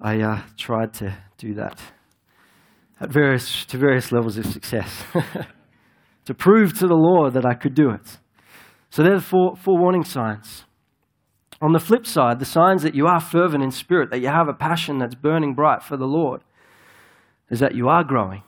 I 0.00 0.20
uh, 0.20 0.42
tried 0.56 0.92
to 0.94 1.16
do 1.38 1.54
that 1.54 1.80
at 3.00 3.12
various, 3.12 3.64
to 3.66 3.78
various 3.78 4.12
levels 4.12 4.36
of 4.38 4.46
success 4.46 5.04
to 6.24 6.34
prove 6.34 6.78
to 6.78 6.86
the 6.86 6.94
Lord 6.94 7.34
that 7.34 7.46
I 7.46 7.54
could 7.54 7.74
do 7.74 7.90
it. 7.90 8.18
So 8.90 9.02
there 9.02 9.14
are 9.14 9.20
four, 9.20 9.56
four 9.56 9.78
warning 9.78 10.04
signs. 10.04 10.64
On 11.60 11.72
the 11.72 11.80
flip 11.80 12.06
side, 12.06 12.38
the 12.38 12.44
signs 12.44 12.82
that 12.82 12.94
you 12.94 13.06
are 13.06 13.20
fervent 13.20 13.62
in 13.62 13.70
spirit, 13.70 14.10
that 14.10 14.20
you 14.20 14.28
have 14.28 14.48
a 14.48 14.54
passion 14.54 14.98
that's 14.98 15.14
burning 15.14 15.54
bright 15.54 15.82
for 15.82 15.96
the 15.96 16.06
Lord, 16.06 16.42
is 17.50 17.60
that 17.60 17.74
you 17.74 17.88
are 17.88 18.04
growing. 18.04 18.42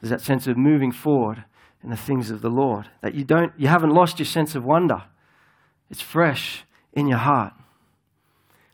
There's 0.00 0.10
that 0.10 0.20
sense 0.20 0.46
of 0.46 0.56
moving 0.56 0.92
forward 0.92 1.44
in 1.82 1.90
the 1.90 1.96
things 1.96 2.30
of 2.30 2.40
the 2.40 2.50
Lord. 2.50 2.88
That 3.02 3.14
you 3.14 3.24
don't 3.24 3.52
you 3.56 3.68
haven't 3.68 3.90
lost 3.90 4.18
your 4.18 4.26
sense 4.26 4.54
of 4.54 4.64
wonder. 4.64 5.04
It's 5.90 6.00
fresh 6.00 6.64
in 6.92 7.08
your 7.08 7.18
heart. 7.18 7.52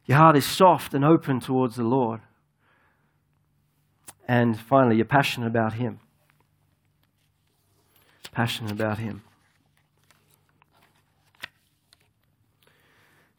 Your 0.06 0.18
heart 0.18 0.36
is 0.36 0.44
soft 0.44 0.94
and 0.94 1.04
open 1.04 1.40
towards 1.40 1.76
the 1.76 1.84
Lord. 1.84 2.20
And 4.28 4.58
finally, 4.58 4.96
you're 4.96 5.04
passionate 5.04 5.46
about 5.46 5.74
Him. 5.74 6.00
Passionate 8.32 8.72
about 8.72 8.98
Him. 8.98 9.22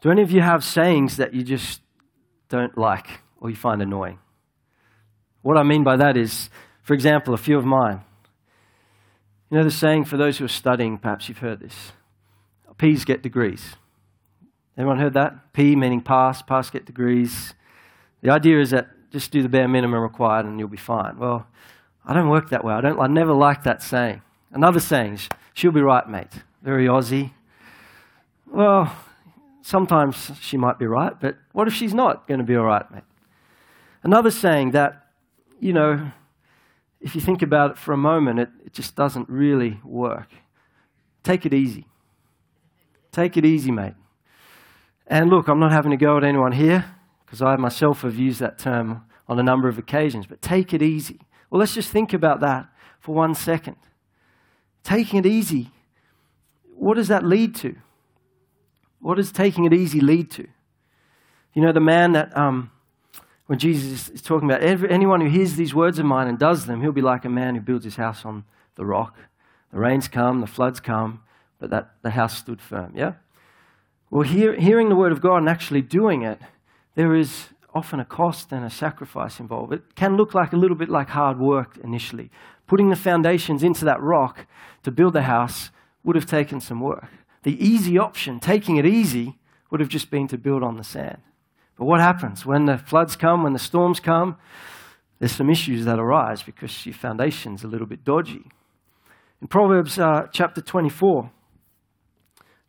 Do 0.02 0.12
any 0.12 0.22
of 0.22 0.32
you 0.32 0.42
have 0.42 0.64
sayings 0.64 1.18
that 1.18 1.34
you 1.34 1.44
just 1.44 1.82
don't 2.50 2.78
like 2.78 3.22
or 3.42 3.50
you 3.50 3.56
find 3.56 3.82
annoying? 3.82 4.20
What 5.42 5.58
I 5.58 5.64
mean 5.64 5.84
by 5.84 5.98
that 5.98 6.16
is, 6.18 6.50
for 6.82 6.94
example, 6.94 7.34
a 7.34 7.38
few 7.38 7.58
of 7.58 7.66
mine. 7.66 8.02
You 9.50 9.58
know 9.58 9.64
the 9.64 9.72
saying 9.72 10.06
for 10.06 10.18
those 10.18 10.38
who 10.38 10.46
are 10.46 10.50
studying, 10.50 10.98
perhaps 10.98 11.30
you've 11.30 11.40
heard 11.40 11.60
this 11.60 11.92
P's 12.78 13.06
get 13.06 13.22
degrees. 13.22 13.76
Anyone 14.78 15.00
heard 15.00 15.14
that? 15.14 15.54
P 15.54 15.76
meaning 15.76 16.02
pass, 16.02 16.42
pass 16.42 16.70
get 16.70 16.86
degrees. 16.86 17.54
The 18.22 18.30
idea 18.30 18.60
is 18.60 18.72
that 18.72 18.90
just 19.12 19.32
do 19.32 19.42
the 19.42 19.50
bare 19.50 19.68
minimum 19.68 20.02
required 20.02 20.46
and 20.46 20.60
you'll 20.60 20.68
be 20.68 20.78
fine. 20.78 21.18
Well, 21.18 21.48
I 22.06 22.14
don't 22.14 22.30
work 22.30 22.50
that 22.50 22.64
way. 22.64 22.74
I, 22.74 22.82
don't, 22.82 23.00
I 23.00 23.08
never 23.08 23.34
like 23.34 23.64
that 23.64 23.82
saying. 23.82 24.22
Another 24.52 24.80
saying, 24.80 25.20
she'll 25.54 25.72
be 25.72 25.82
right, 25.82 26.08
mate. 26.08 26.32
Very 26.62 26.86
Aussie. 26.86 27.32
Well, 28.46 28.96
sometimes 29.62 30.32
she 30.42 30.58
might 30.58 30.78
be 30.78 30.86
right, 30.86 31.20
but 31.20 31.38
what 31.52 31.68
if 31.68 31.74
she's 31.74 31.94
not 31.94 32.28
going 32.28 32.40
to 32.40 32.44
be 32.44 32.56
all 32.56 32.66
right, 32.66 32.90
mate? 32.92 33.04
Another 34.04 34.32
saying 34.32 34.72
that, 34.72 35.08
you 35.60 35.74
know, 35.74 36.12
if 37.02 37.16
you 37.16 37.22
think 37.22 37.42
about 37.42 37.72
it 37.72 37.78
for 37.78 37.94
a 37.94 37.98
moment, 37.98 38.40
it, 38.40 38.50
it 38.66 38.74
just 38.74 38.96
doesn't 38.96 39.30
really 39.30 39.80
work. 39.84 40.30
Take 41.24 41.46
it 41.46 41.54
easy. 41.54 41.86
Take 43.12 43.38
it 43.38 43.46
easy, 43.46 43.72
mate. 43.72 43.94
And 45.08 45.30
look, 45.30 45.48
I'm 45.48 45.60
not 45.60 45.72
having 45.72 45.92
to 45.92 45.98
go 45.98 46.18
at 46.18 46.24
anyone 46.24 46.52
here 46.52 46.86
because 47.26 47.42
I 47.42 47.56
myself 47.56 48.02
have 48.02 48.16
used 48.16 48.40
that 48.40 48.58
term 48.58 49.04
on 49.28 49.40
a 49.40 49.44
number 49.44 49.68
of 49.68 49.78
occasions, 49.78 50.26
but 50.28 50.42
take 50.42 50.74
it 50.74 50.82
easy. 50.82 51.20
Well, 51.50 51.60
let's 51.60 51.74
just 51.74 51.92
think 51.92 52.14
about 52.14 52.40
that 52.42 52.68
for 53.00 53.14
one 53.14 53.36
second. 53.36 53.78
Taking 54.84 55.20
it 55.20 55.26
easy, 55.26 55.72
what 56.76 56.96
does 56.96 57.08
that 57.08 57.24
lead 57.24 57.56
to? 57.56 57.76
What 59.00 59.16
does 59.16 59.32
taking 59.32 59.66
it 59.66 59.74
easy 59.74 60.00
lead 60.00 60.32
to? 60.32 60.48
You 61.54 61.62
know, 61.62 61.72
the 61.72 61.80
man 61.80 62.14
that, 62.14 62.36
um, 62.36 62.72
when 63.46 63.60
Jesus 63.60 64.10
is 64.10 64.22
talking 64.22 64.50
about 64.50 64.62
every, 64.62 64.90
anyone 64.90 65.22
who 65.22 65.30
hears 65.30 65.56
these 65.56 65.74
words 65.74 66.00
of 66.00 66.06
mine 66.06 66.28
and 66.28 66.38
does 66.38 66.66
them, 66.66 66.82
he'll 66.82 66.92
be 66.92 67.02
like 67.02 67.26
a 67.26 67.30
man 67.30 67.56
who 67.56 67.62
builds 67.62 67.86
his 67.86 67.96
house 67.96 68.26
on 68.26 68.44
the 68.76 68.86
rock. 68.86 69.18
The 69.72 69.80
rains 69.80 70.08
come, 70.08 70.42
the 70.42 70.48
floods 70.48 70.80
come, 70.80 71.22
but 71.60 71.70
that 71.70 71.92
the 72.02 72.12
house 72.12 72.38
stood 72.38 72.62
firm. 72.62 72.94
Yeah? 72.96 73.14
Well, 74.10 74.24
hear, 74.24 74.56
hearing 74.56 74.90
the 74.90 74.96
word 74.96 75.12
of 75.12 75.22
God 75.22 75.38
and 75.38 75.50
actually 75.50 75.82
doing 75.82 76.22
it 76.24 76.40
there 76.96 77.14
is 77.14 77.50
often 77.74 78.00
a 78.00 78.06
cost 78.06 78.52
and 78.54 78.66
a 78.66 78.70
sacrifice 78.70 79.40
involved. 79.40 79.74
It 79.74 79.96
can 79.96 80.16
look 80.16 80.34
like 80.34 80.54
a 80.54 80.58
little 80.58 80.78
bit 80.78 80.90
like 80.90 81.10
hard 81.10 81.38
work 81.38 81.78
initially. 81.84 82.32
Putting 82.68 82.90
the 82.90 82.96
foundations 82.96 83.64
into 83.64 83.86
that 83.86 84.02
rock 84.02 84.48
to 84.84 84.92
build 84.92 85.14
the 85.14 85.24
house 85.24 85.72
would 86.04 86.16
have 86.16 86.26
taken 86.26 86.62
some 86.62 86.80
work. 86.80 87.10
The 87.44 87.62
easy 87.64 88.00
option, 88.00 88.40
taking 88.40 88.78
it 88.78 88.86
easy, 88.86 89.38
would 89.70 89.82
have 89.82 89.90
just 89.90 90.10
been 90.10 90.28
to 90.30 90.38
build 90.38 90.64
on 90.64 90.78
the 90.78 90.84
sand. 90.84 91.18
But 91.78 91.86
what 91.86 92.00
happens 92.00 92.46
when 92.46 92.66
the 92.66 92.78
floods 92.78 93.18
come, 93.18 93.44
when 93.44 93.54
the 93.54 93.60
storms 93.60 94.00
come? 94.00 94.38
There's 95.20 95.34
some 95.34 95.50
issues 95.50 95.86
that 95.86 96.00
arise 96.00 96.44
because 96.44 96.86
your 96.86 96.96
foundation's 96.96 97.64
a 97.64 97.68
little 97.68 97.88
bit 97.88 98.06
dodgy. 98.06 98.46
In 99.42 99.48
Proverbs 99.48 100.00
uh, 100.00 100.28
chapter 100.32 100.62
24, 100.62 101.30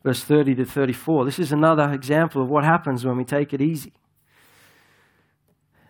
verse 0.07 0.23
30 0.23 0.55
to 0.55 0.63
34, 0.63 1.25
this 1.25 1.37
is 1.37 1.51
another 1.51 1.91
example 1.91 2.41
of 2.41 2.47
what 2.47 2.63
happens 2.63 3.05
when 3.05 3.17
we 3.17 3.25
take 3.25 3.53
it 3.53 3.59
easy. 3.59 3.91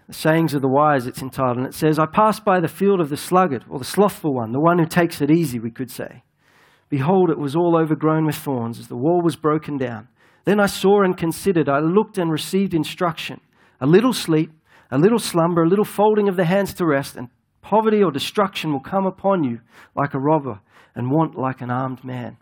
The 0.07 0.13
Sayings 0.13 0.55
of 0.55 0.63
the 0.63 0.67
Wise, 0.67 1.05
it's 1.05 1.21
entitled, 1.21 1.57
and 1.57 1.67
it 1.67 1.75
says, 1.75 1.99
I 1.99 2.07
passed 2.07 2.43
by 2.43 2.59
the 2.59 2.67
field 2.67 2.99
of 2.99 3.09
the 3.09 3.15
sluggard, 3.15 3.65
or 3.69 3.77
the 3.77 3.85
slothful 3.85 4.33
one, 4.33 4.53
the 4.53 4.59
one 4.59 4.79
who 4.79 4.87
takes 4.87 5.21
it 5.21 5.29
easy, 5.29 5.59
we 5.59 5.69
could 5.69 5.91
say. 5.91 6.23
Behold, 6.89 7.29
it 7.29 7.37
was 7.37 7.55
all 7.55 7.77
overgrown 7.77 8.25
with 8.25 8.35
thorns, 8.37 8.79
as 8.79 8.87
the 8.87 8.97
wall 8.97 9.21
was 9.21 9.35
broken 9.35 9.77
down. 9.77 10.07
Then 10.45 10.59
I 10.59 10.65
saw 10.65 11.03
and 11.03 11.15
considered, 11.15 11.69
I 11.69 11.77
looked 11.77 12.17
and 12.17 12.31
received 12.31 12.73
instruction. 12.73 13.39
A 13.79 13.85
little 13.85 14.13
sleep, 14.13 14.49
a 14.89 14.97
little 14.97 15.19
slumber, 15.19 15.61
a 15.61 15.69
little 15.69 15.85
folding 15.85 16.27
of 16.27 16.37
the 16.37 16.45
hands 16.45 16.73
to 16.75 16.87
rest, 16.87 17.15
and 17.17 17.29
poverty 17.61 18.01
or 18.01 18.09
destruction 18.09 18.71
will 18.71 18.79
come 18.79 19.05
upon 19.05 19.43
you 19.43 19.59
like 19.95 20.15
a 20.15 20.19
robber, 20.19 20.59
and 20.95 21.11
want 21.11 21.37
like 21.37 21.61
an 21.61 21.69
armed 21.69 22.03
man. 22.03 22.37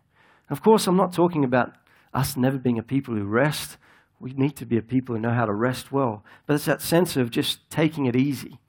Of 0.50 0.62
course, 0.62 0.88
I'm 0.88 0.98
not 0.98 1.14
talking 1.14 1.44
about 1.44 1.74
us 2.14 2.38
never 2.38 2.58
being 2.58 2.80
a 2.80 2.84
people 2.84 3.14
who 3.16 3.26
rest 3.26 3.78
we 4.20 4.34
need 4.34 4.56
to 4.58 4.66
be 4.66 4.78
a 4.78 4.82
people 4.82 5.16
who 5.16 5.22
know 5.22 5.34
how 5.34 5.46
to 5.46 5.54
rest 5.54 5.92
well. 5.92 6.24
But 6.46 6.56
it's 6.56 6.66
that 6.66 6.82
sense 6.82 7.18
of 7.18 7.30
just 7.30 7.70
taking 7.70 8.06
it 8.06 8.16
easy 8.16 8.60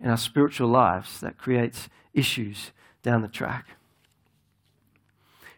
in 0.00 0.10
our 0.10 0.16
spiritual 0.16 0.68
lives 0.68 1.20
that 1.20 1.38
creates 1.38 1.88
issues 2.12 2.72
down 3.02 3.22
the 3.22 3.28
track. 3.28 3.66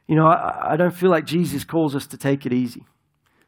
You 0.07 0.15
know, 0.15 0.27
I, 0.27 0.75
I, 0.75 0.77
don't 0.77 0.95
feel 0.95 1.11
like 1.11 1.25
Jesus 1.25 1.65
calls 1.65 1.97
us 1.97 2.07
to 2.07 2.17
take 2.17 2.47
it 2.47 2.53
easy, 2.53 2.85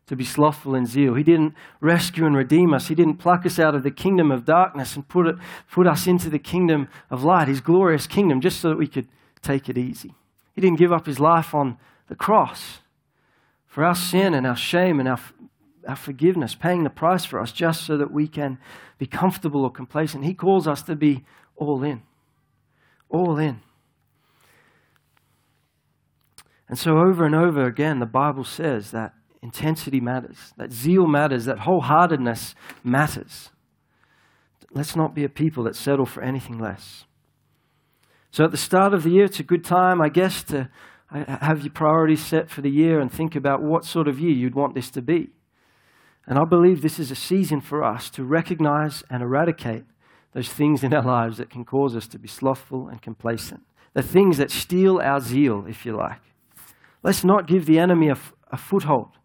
to 0.06 0.16
be 0.16 0.24
slothful 0.24 0.74
in 0.74 0.86
zeal. 0.86 1.14
He 1.14 1.22
didn't 1.22 1.54
rescue 1.80 2.26
and 2.26 2.34
redeem 2.34 2.74
us. 2.74 2.88
He 2.88 2.96
didn't 2.96 3.18
pluck 3.18 3.46
us 3.46 3.60
out 3.60 3.76
of 3.76 3.84
the 3.84 3.92
kingdom 3.92 4.32
of 4.32 4.44
darkness 4.44 4.96
and 4.96 5.06
put, 5.06 5.28
it, 5.28 5.36
put 5.70 5.86
us 5.86 6.08
into 6.08 6.28
the 6.28 6.40
kingdom 6.40 6.88
of 7.10 7.22
light, 7.22 7.46
his 7.46 7.60
glorious 7.60 8.08
kingdom, 8.08 8.40
just 8.40 8.58
so 8.58 8.70
that 8.70 8.78
we 8.78 8.88
could 8.88 9.06
take 9.40 9.68
it 9.68 9.78
easy. 9.78 10.14
He 10.58 10.60
didn't 10.60 10.80
give 10.80 10.90
up 10.92 11.06
his 11.06 11.20
life 11.20 11.54
on 11.54 11.78
the 12.08 12.16
cross 12.16 12.80
for 13.68 13.84
our 13.84 13.94
sin 13.94 14.34
and 14.34 14.44
our 14.44 14.56
shame 14.56 14.98
and 14.98 15.08
our 15.08 15.20
our 15.86 15.94
forgiveness, 15.94 16.56
paying 16.56 16.82
the 16.82 16.90
price 16.90 17.24
for 17.24 17.38
us 17.38 17.52
just 17.52 17.86
so 17.86 17.96
that 17.96 18.10
we 18.10 18.26
can 18.26 18.58
be 18.98 19.06
comfortable 19.06 19.62
or 19.62 19.70
complacent. 19.70 20.24
He 20.24 20.34
calls 20.34 20.66
us 20.66 20.82
to 20.82 20.96
be 20.96 21.24
all 21.54 21.84
in. 21.84 22.02
All 23.08 23.38
in. 23.38 23.60
And 26.68 26.76
so, 26.76 26.98
over 26.98 27.24
and 27.24 27.36
over 27.36 27.64
again, 27.64 28.00
the 28.00 28.04
Bible 28.04 28.42
says 28.42 28.90
that 28.90 29.14
intensity 29.40 30.00
matters, 30.00 30.54
that 30.56 30.72
zeal 30.72 31.06
matters, 31.06 31.44
that 31.44 31.58
wholeheartedness 31.58 32.56
matters. 32.82 33.50
Let's 34.72 34.96
not 34.96 35.14
be 35.14 35.22
a 35.22 35.28
people 35.28 35.62
that 35.62 35.76
settle 35.76 36.04
for 36.04 36.20
anything 36.20 36.58
less. 36.58 37.04
So, 38.30 38.44
at 38.44 38.50
the 38.50 38.56
start 38.56 38.92
of 38.92 39.04
the 39.04 39.10
year, 39.10 39.24
it's 39.24 39.40
a 39.40 39.44
good 39.44 39.64
time, 39.64 40.00
I 40.00 40.08
guess, 40.08 40.42
to 40.44 40.68
have 41.10 41.62
your 41.62 41.72
priorities 41.72 42.24
set 42.24 42.50
for 42.50 42.60
the 42.60 42.70
year 42.70 43.00
and 43.00 43.10
think 43.10 43.34
about 43.34 43.62
what 43.62 43.84
sort 43.84 44.08
of 44.08 44.20
year 44.20 44.32
you'd 44.32 44.54
want 44.54 44.74
this 44.74 44.90
to 44.90 45.02
be. 45.02 45.30
And 46.26 46.38
I 46.38 46.44
believe 46.44 46.82
this 46.82 46.98
is 46.98 47.10
a 47.10 47.16
season 47.16 47.62
for 47.62 47.82
us 47.82 48.10
to 48.10 48.24
recognize 48.24 49.02
and 49.08 49.22
eradicate 49.22 49.84
those 50.34 50.50
things 50.50 50.84
in 50.84 50.92
our 50.92 51.02
lives 51.02 51.38
that 51.38 51.48
can 51.48 51.64
cause 51.64 51.96
us 51.96 52.06
to 52.08 52.18
be 52.18 52.28
slothful 52.28 52.88
and 52.88 53.00
complacent. 53.00 53.62
The 53.94 54.02
things 54.02 54.36
that 54.36 54.50
steal 54.50 55.00
our 55.00 55.20
zeal, 55.20 55.64
if 55.66 55.86
you 55.86 55.96
like. 55.96 56.20
Let's 57.02 57.24
not 57.24 57.46
give 57.46 57.64
the 57.64 57.78
enemy 57.78 58.10
a, 58.10 58.18
a 58.50 58.58
foothold 58.58 59.17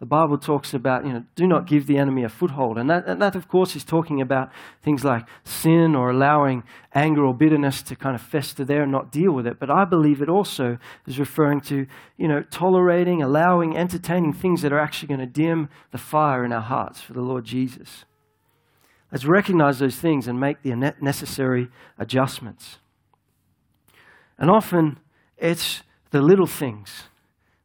the 0.00 0.06
Bible 0.06 0.38
talks 0.38 0.72
about, 0.72 1.06
you 1.06 1.12
know, 1.12 1.24
do 1.34 1.46
not 1.46 1.66
give 1.66 1.86
the 1.86 1.98
enemy 1.98 2.24
a 2.24 2.30
foothold. 2.30 2.78
And 2.78 2.88
that, 2.88 3.06
and 3.06 3.20
that, 3.20 3.36
of 3.36 3.48
course, 3.48 3.76
is 3.76 3.84
talking 3.84 4.22
about 4.22 4.50
things 4.82 5.04
like 5.04 5.26
sin 5.44 5.94
or 5.94 6.08
allowing 6.08 6.64
anger 6.94 7.22
or 7.22 7.34
bitterness 7.34 7.82
to 7.82 7.94
kind 7.94 8.14
of 8.14 8.22
fester 8.22 8.64
there 8.64 8.82
and 8.82 8.90
not 8.90 9.12
deal 9.12 9.32
with 9.32 9.46
it. 9.46 9.60
But 9.60 9.70
I 9.70 9.84
believe 9.84 10.22
it 10.22 10.30
also 10.30 10.78
is 11.06 11.18
referring 11.18 11.60
to, 11.62 11.86
you 12.16 12.28
know, 12.28 12.42
tolerating, 12.50 13.22
allowing, 13.22 13.76
entertaining 13.76 14.32
things 14.32 14.62
that 14.62 14.72
are 14.72 14.80
actually 14.80 15.08
going 15.08 15.20
to 15.20 15.26
dim 15.26 15.68
the 15.92 15.98
fire 15.98 16.46
in 16.46 16.52
our 16.52 16.62
hearts 16.62 17.02
for 17.02 17.12
the 17.12 17.20
Lord 17.20 17.44
Jesus. 17.44 18.06
Let's 19.12 19.26
recognize 19.26 19.80
those 19.80 19.96
things 19.96 20.26
and 20.26 20.40
make 20.40 20.62
the 20.62 20.74
necessary 21.00 21.68
adjustments. 21.98 22.78
And 24.38 24.50
often 24.50 24.98
it's 25.36 25.82
the 26.10 26.22
little 26.22 26.46
things 26.46 27.04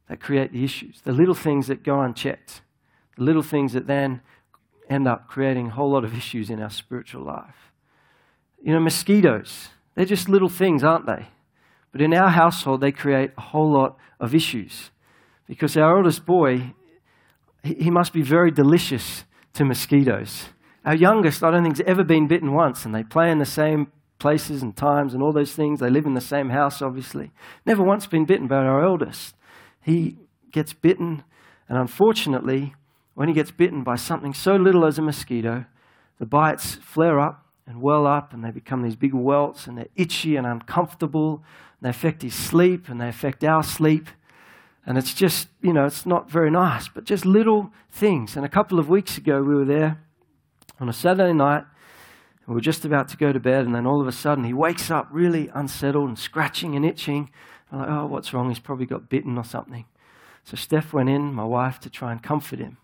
that 0.08 0.20
create 0.20 0.52
the 0.52 0.64
issues, 0.64 1.00
the 1.02 1.12
little 1.12 1.34
things 1.34 1.66
that 1.66 1.82
go 1.82 2.00
unchecked, 2.00 2.62
the 3.16 3.24
little 3.24 3.42
things 3.42 3.72
that 3.72 3.86
then 3.86 4.20
end 4.88 5.08
up 5.08 5.28
creating 5.28 5.68
a 5.68 5.70
whole 5.70 5.90
lot 5.90 6.04
of 6.04 6.16
issues 6.16 6.50
in 6.50 6.60
our 6.60 6.70
spiritual 6.70 7.24
life. 7.24 7.72
You 8.62 8.72
know, 8.72 8.80
mosquitoes, 8.80 9.68
they're 9.94 10.04
just 10.04 10.28
little 10.28 10.48
things, 10.48 10.84
aren't 10.84 11.06
they? 11.06 11.28
But 11.92 12.02
in 12.02 12.14
our 12.14 12.30
household, 12.30 12.80
they 12.80 12.92
create 12.92 13.30
a 13.36 13.40
whole 13.40 13.72
lot 13.72 13.96
of 14.20 14.34
issues 14.34 14.90
because 15.46 15.76
our 15.76 15.96
oldest 15.96 16.26
boy, 16.26 16.74
he 17.62 17.90
must 17.90 18.12
be 18.12 18.22
very 18.22 18.50
delicious 18.50 19.24
to 19.54 19.64
mosquitoes. 19.64 20.46
Our 20.84 20.94
youngest, 20.94 21.42
I 21.42 21.50
don't 21.50 21.62
think, 21.62 21.78
has 21.78 21.86
ever 21.86 22.04
been 22.04 22.28
bitten 22.28 22.52
once, 22.52 22.84
and 22.84 22.94
they 22.94 23.02
play 23.02 23.30
in 23.30 23.38
the 23.38 23.46
same 23.46 23.90
places 24.18 24.62
and 24.62 24.76
times 24.76 25.14
and 25.14 25.22
all 25.22 25.32
those 25.32 25.52
things. 25.52 25.80
They 25.80 25.90
live 25.90 26.06
in 26.06 26.14
the 26.14 26.20
same 26.20 26.50
house, 26.50 26.80
obviously. 26.82 27.32
Never 27.64 27.82
once 27.82 28.06
been 28.06 28.24
bitten 28.24 28.46
by 28.46 28.56
our 28.56 28.84
eldest 28.84 29.35
he 29.86 30.16
gets 30.50 30.72
bitten, 30.72 31.22
and 31.68 31.78
unfortunately, 31.78 32.74
when 33.14 33.28
he 33.28 33.34
gets 33.34 33.52
bitten 33.52 33.84
by 33.84 33.94
something 33.94 34.34
so 34.34 34.56
little 34.56 34.84
as 34.84 34.98
a 34.98 35.02
mosquito, 35.02 35.64
the 36.18 36.26
bites 36.26 36.74
flare 36.74 37.20
up 37.20 37.46
and 37.68 37.80
well 37.80 38.04
up, 38.04 38.32
and 38.32 38.44
they 38.44 38.50
become 38.50 38.82
these 38.82 38.96
big 38.96 39.14
welts, 39.14 39.68
and 39.68 39.78
they're 39.78 39.86
itchy 39.94 40.34
and 40.34 40.44
uncomfortable. 40.44 41.44
And 41.78 41.82
they 41.86 41.90
affect 41.90 42.22
his 42.22 42.34
sleep, 42.34 42.88
and 42.88 43.00
they 43.00 43.08
affect 43.08 43.44
our 43.44 43.62
sleep. 43.62 44.08
And 44.84 44.98
it's 44.98 45.14
just, 45.14 45.46
you 45.62 45.72
know, 45.72 45.84
it's 45.84 46.04
not 46.04 46.28
very 46.28 46.50
nice, 46.50 46.88
but 46.88 47.04
just 47.04 47.24
little 47.24 47.70
things. 47.88 48.36
And 48.36 48.44
a 48.44 48.48
couple 48.48 48.80
of 48.80 48.88
weeks 48.88 49.16
ago, 49.16 49.40
we 49.40 49.54
were 49.54 49.64
there 49.64 50.02
on 50.80 50.88
a 50.88 50.92
Saturday 50.92 51.32
night, 51.32 51.62
and 51.62 52.48
we 52.48 52.54
were 52.54 52.60
just 52.60 52.84
about 52.84 53.06
to 53.10 53.16
go 53.16 53.32
to 53.32 53.38
bed, 53.38 53.66
and 53.66 53.74
then 53.74 53.86
all 53.86 54.00
of 54.00 54.08
a 54.08 54.12
sudden, 54.12 54.42
he 54.42 54.52
wakes 54.52 54.90
up 54.90 55.06
really 55.12 55.48
unsettled 55.54 56.08
and 56.08 56.18
scratching 56.18 56.74
and 56.74 56.84
itching. 56.84 57.30
I'm 57.70 57.78
like, 57.78 57.88
oh, 57.88 58.06
what's 58.06 58.32
wrong? 58.32 58.48
He's 58.48 58.58
probably 58.58 58.86
got 58.86 59.08
bitten 59.08 59.36
or 59.36 59.44
something. 59.44 59.84
So 60.44 60.56
Steph 60.56 60.92
went 60.92 61.08
in, 61.08 61.34
my 61.34 61.44
wife, 61.44 61.80
to 61.80 61.90
try 61.90 62.12
and 62.12 62.22
comfort 62.22 62.60
him. 62.60 62.76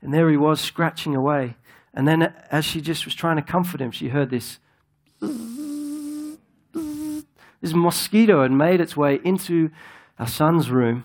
And 0.00 0.12
there 0.14 0.30
he 0.30 0.36
was, 0.36 0.60
scratching 0.60 1.14
away. 1.14 1.56
And 1.94 2.08
then, 2.08 2.34
as 2.50 2.64
she 2.64 2.80
just 2.80 3.04
was 3.04 3.14
trying 3.14 3.36
to 3.36 3.42
comfort 3.42 3.80
him, 3.80 3.90
she 3.90 4.08
heard 4.08 4.30
this. 4.30 4.58
This 7.60 7.74
mosquito 7.74 8.42
had 8.42 8.50
made 8.50 8.80
its 8.80 8.96
way 8.96 9.20
into 9.22 9.70
our 10.18 10.26
son's 10.26 10.70
room 10.70 11.04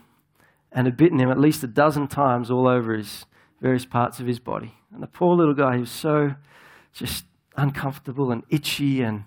and 0.71 0.88
had 0.88 0.97
bitten 0.97 1.19
him 1.19 1.30
at 1.30 1.39
least 1.39 1.63
a 1.63 1.67
dozen 1.67 2.08
times 2.08 2.49
all 2.49 2.67
over 2.67 2.95
his 2.95 3.25
various 3.62 3.86
parts 3.86 4.19
of 4.19 4.28
his 4.28 4.39
body. 4.39 4.75
And 4.93 5.04
the 5.04 5.08
poor 5.08 5.36
little 5.36 5.54
guy, 5.54 5.75
he 5.75 5.82
was 5.82 5.91
so 5.91 6.36
just 6.93 7.25
uncomfortable 7.56 8.32
and 8.32 8.43
itchy 8.49 9.02
and 9.02 9.25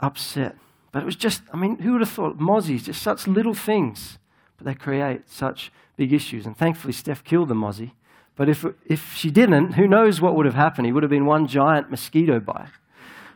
upset. 0.00 0.56
It 0.98 1.06
was 1.06 1.16
just, 1.16 1.42
I 1.52 1.56
mean, 1.56 1.78
who 1.78 1.92
would 1.92 2.00
have 2.00 2.10
thought? 2.10 2.38
Mozzies, 2.38 2.84
just 2.84 3.02
such 3.02 3.26
little 3.26 3.54
things, 3.54 4.18
but 4.56 4.66
they 4.66 4.74
create 4.74 5.28
such 5.28 5.72
big 5.96 6.12
issues. 6.12 6.46
And 6.46 6.56
thankfully, 6.56 6.92
Steph 6.92 7.24
killed 7.24 7.48
the 7.48 7.54
mozzie. 7.54 7.92
But 8.36 8.48
if, 8.48 8.64
if 8.86 9.14
she 9.14 9.30
didn't, 9.30 9.72
who 9.72 9.88
knows 9.88 10.20
what 10.20 10.36
would 10.36 10.46
have 10.46 10.54
happened? 10.54 10.86
He 10.86 10.92
would 10.92 11.02
have 11.02 11.10
been 11.10 11.26
one 11.26 11.46
giant 11.48 11.90
mosquito 11.90 12.38
bite. 12.38 12.68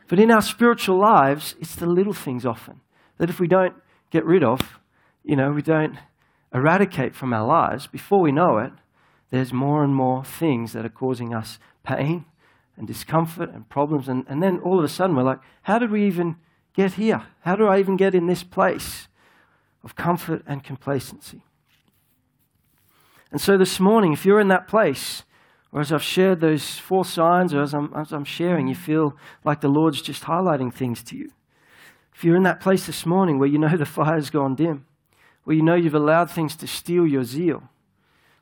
But 0.08 0.20
in 0.20 0.30
our 0.30 0.42
spiritual 0.42 0.98
lives, 0.98 1.56
it's 1.60 1.74
the 1.74 1.86
little 1.86 2.12
things 2.12 2.46
often 2.46 2.80
that 3.18 3.30
if 3.30 3.40
we 3.40 3.48
don't 3.48 3.74
get 4.10 4.24
rid 4.24 4.44
of, 4.44 4.78
you 5.24 5.36
know, 5.36 5.50
we 5.52 5.62
don't 5.62 5.96
eradicate 6.54 7.14
from 7.14 7.32
our 7.32 7.46
lives, 7.46 7.86
before 7.86 8.20
we 8.20 8.30
know 8.30 8.58
it, 8.58 8.72
there's 9.30 9.52
more 9.52 9.82
and 9.82 9.94
more 9.94 10.24
things 10.24 10.72
that 10.72 10.84
are 10.84 10.90
causing 10.90 11.34
us 11.34 11.58
pain 11.82 12.26
and 12.76 12.86
discomfort 12.86 13.50
and 13.50 13.68
problems. 13.68 14.08
And, 14.08 14.24
and 14.28 14.42
then 14.42 14.58
all 14.60 14.78
of 14.78 14.84
a 14.84 14.88
sudden, 14.88 15.16
we're 15.16 15.22
like, 15.22 15.40
how 15.62 15.78
did 15.78 15.90
we 15.90 16.06
even 16.06 16.36
get 16.74 16.94
here? 16.94 17.26
How 17.40 17.56
do 17.56 17.66
I 17.66 17.78
even 17.78 17.96
get 17.96 18.14
in 18.14 18.26
this 18.26 18.42
place 18.42 19.08
of 19.84 19.96
comfort 19.96 20.42
and 20.46 20.62
complacency? 20.62 21.42
And 23.30 23.40
so 23.40 23.56
this 23.56 23.80
morning, 23.80 24.12
if 24.12 24.26
you're 24.26 24.40
in 24.40 24.48
that 24.48 24.68
place, 24.68 25.24
or 25.72 25.80
as 25.80 25.90
I've 25.90 26.02
shared 26.02 26.40
those 26.40 26.78
four 26.78 27.04
signs, 27.04 27.54
or 27.54 27.62
as 27.62 27.72
I'm, 27.72 27.92
as 27.94 28.12
I'm 28.12 28.24
sharing, 28.24 28.68
you 28.68 28.74
feel 28.74 29.16
like 29.42 29.62
the 29.62 29.68
Lord's 29.68 30.02
just 30.02 30.24
highlighting 30.24 30.72
things 30.72 31.02
to 31.04 31.16
you. 31.16 31.32
If 32.14 32.24
you're 32.24 32.36
in 32.36 32.42
that 32.42 32.60
place 32.60 32.86
this 32.86 33.06
morning 33.06 33.38
where 33.38 33.48
you 33.48 33.58
know 33.58 33.76
the 33.76 33.86
fire's 33.86 34.28
gone 34.28 34.54
dim, 34.54 34.86
where 35.44 35.56
you 35.56 35.62
know 35.62 35.74
you've 35.74 35.94
allowed 35.94 36.30
things 36.30 36.54
to 36.56 36.66
steal 36.66 37.06
your 37.06 37.24
zeal, 37.24 37.62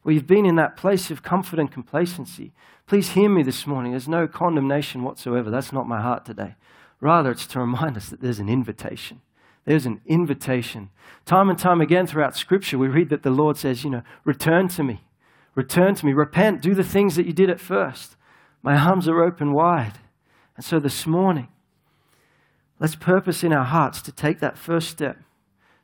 where 0.02 0.14
you've 0.14 0.26
been 0.26 0.46
in 0.46 0.56
that 0.56 0.76
place 0.76 1.10
of 1.10 1.22
comfort 1.22 1.58
and 1.58 1.70
complacency, 1.70 2.52
please 2.86 3.10
hear 3.10 3.28
me 3.28 3.42
this 3.42 3.66
morning. 3.66 3.92
There's 3.92 4.08
no 4.08 4.26
condemnation 4.26 5.04
whatsoever. 5.04 5.50
That's 5.50 5.72
not 5.72 5.86
my 5.86 6.00
heart 6.00 6.24
today. 6.24 6.56
Rather, 7.00 7.30
it's 7.30 7.46
to 7.46 7.60
remind 7.60 7.96
us 7.96 8.08
that 8.08 8.20
there's 8.20 8.38
an 8.38 8.48
invitation. 8.48 9.22
There's 9.64 9.86
an 9.86 10.00
invitation. 10.06 10.90
Time 11.24 11.48
and 11.48 11.58
time 11.58 11.80
again 11.80 12.06
throughout 12.06 12.36
Scripture, 12.36 12.78
we 12.78 12.88
read 12.88 13.08
that 13.10 13.22
the 13.22 13.30
Lord 13.30 13.56
says, 13.56 13.84
you 13.84 13.90
know, 13.90 14.02
return 14.24 14.68
to 14.68 14.82
me. 14.82 15.02
Return 15.54 15.94
to 15.96 16.06
me. 16.06 16.12
Repent. 16.12 16.62
Do 16.62 16.74
the 16.74 16.84
things 16.84 17.16
that 17.16 17.26
you 17.26 17.32
did 17.32 17.50
at 17.50 17.60
first. 17.60 18.16
My 18.62 18.76
arms 18.76 19.08
are 19.08 19.22
open 19.22 19.52
wide. 19.52 19.94
And 20.56 20.64
so 20.64 20.78
this 20.78 21.06
morning, 21.06 21.48
let's 22.78 22.96
purpose 22.96 23.42
in 23.42 23.52
our 23.52 23.64
hearts 23.64 24.02
to 24.02 24.12
take 24.12 24.40
that 24.40 24.58
first 24.58 24.88
step, 24.88 25.18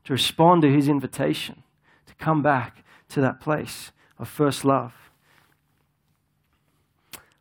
to 0.04 0.12
respond 0.12 0.62
to 0.62 0.72
His 0.72 0.88
invitation, 0.88 1.62
to 2.06 2.14
come 2.16 2.42
back 2.42 2.84
to 3.10 3.20
that 3.20 3.40
place 3.40 3.92
of 4.18 4.28
first 4.28 4.64
love. 4.64 5.05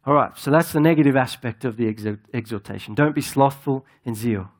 All 0.05 0.13
right, 0.13 0.37
so 0.37 0.51
that's 0.51 0.71
the 0.71 0.79
negative 0.79 1.15
aspect 1.15 1.65
of 1.65 1.77
the 1.77 1.87
exhortation. 2.33 2.93
Don't 2.93 3.15
be 3.15 3.21
slothful 3.21 3.85
in 4.03 4.13
zeal. 4.13 4.51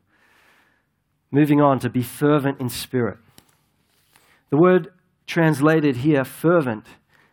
Moving 1.30 1.62
on 1.62 1.78
to 1.80 1.90
be 1.90 2.02
fervent 2.02 2.60
in 2.60 2.70
spirit. 2.70 3.20
The 4.50 4.58
word 4.58 4.92
translated 5.28 5.98
here, 5.98 6.24
fervent, 6.24 6.86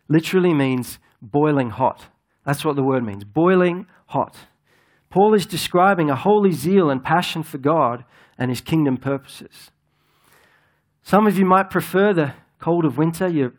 literally 0.07 0.53
means 0.53 0.99
boiling 1.21 1.71
hot. 1.71 2.07
That's 2.45 2.63
what 2.63 2.75
the 2.75 2.83
word 2.83 3.03
means 3.03 3.23
boiling 3.23 3.87
hot. 4.07 4.35
Paul 5.09 5.33
is 5.33 5.45
describing 5.45 6.09
a 6.09 6.15
holy 6.15 6.51
zeal 6.51 6.89
and 6.89 7.03
passion 7.03 7.41
for 7.43 7.57
God 7.57 8.03
and 8.37 8.51
his 8.51 8.61
kingdom 8.61 8.97
purposes. 8.97 9.71
Some 11.01 11.25
of 11.25 11.37
you 11.37 11.45
might 11.45 11.69
prefer 11.69 12.13
the 12.13 12.33
cold 12.59 12.85
of 12.85 12.97
winter. 12.97 13.27
You, 13.27 13.53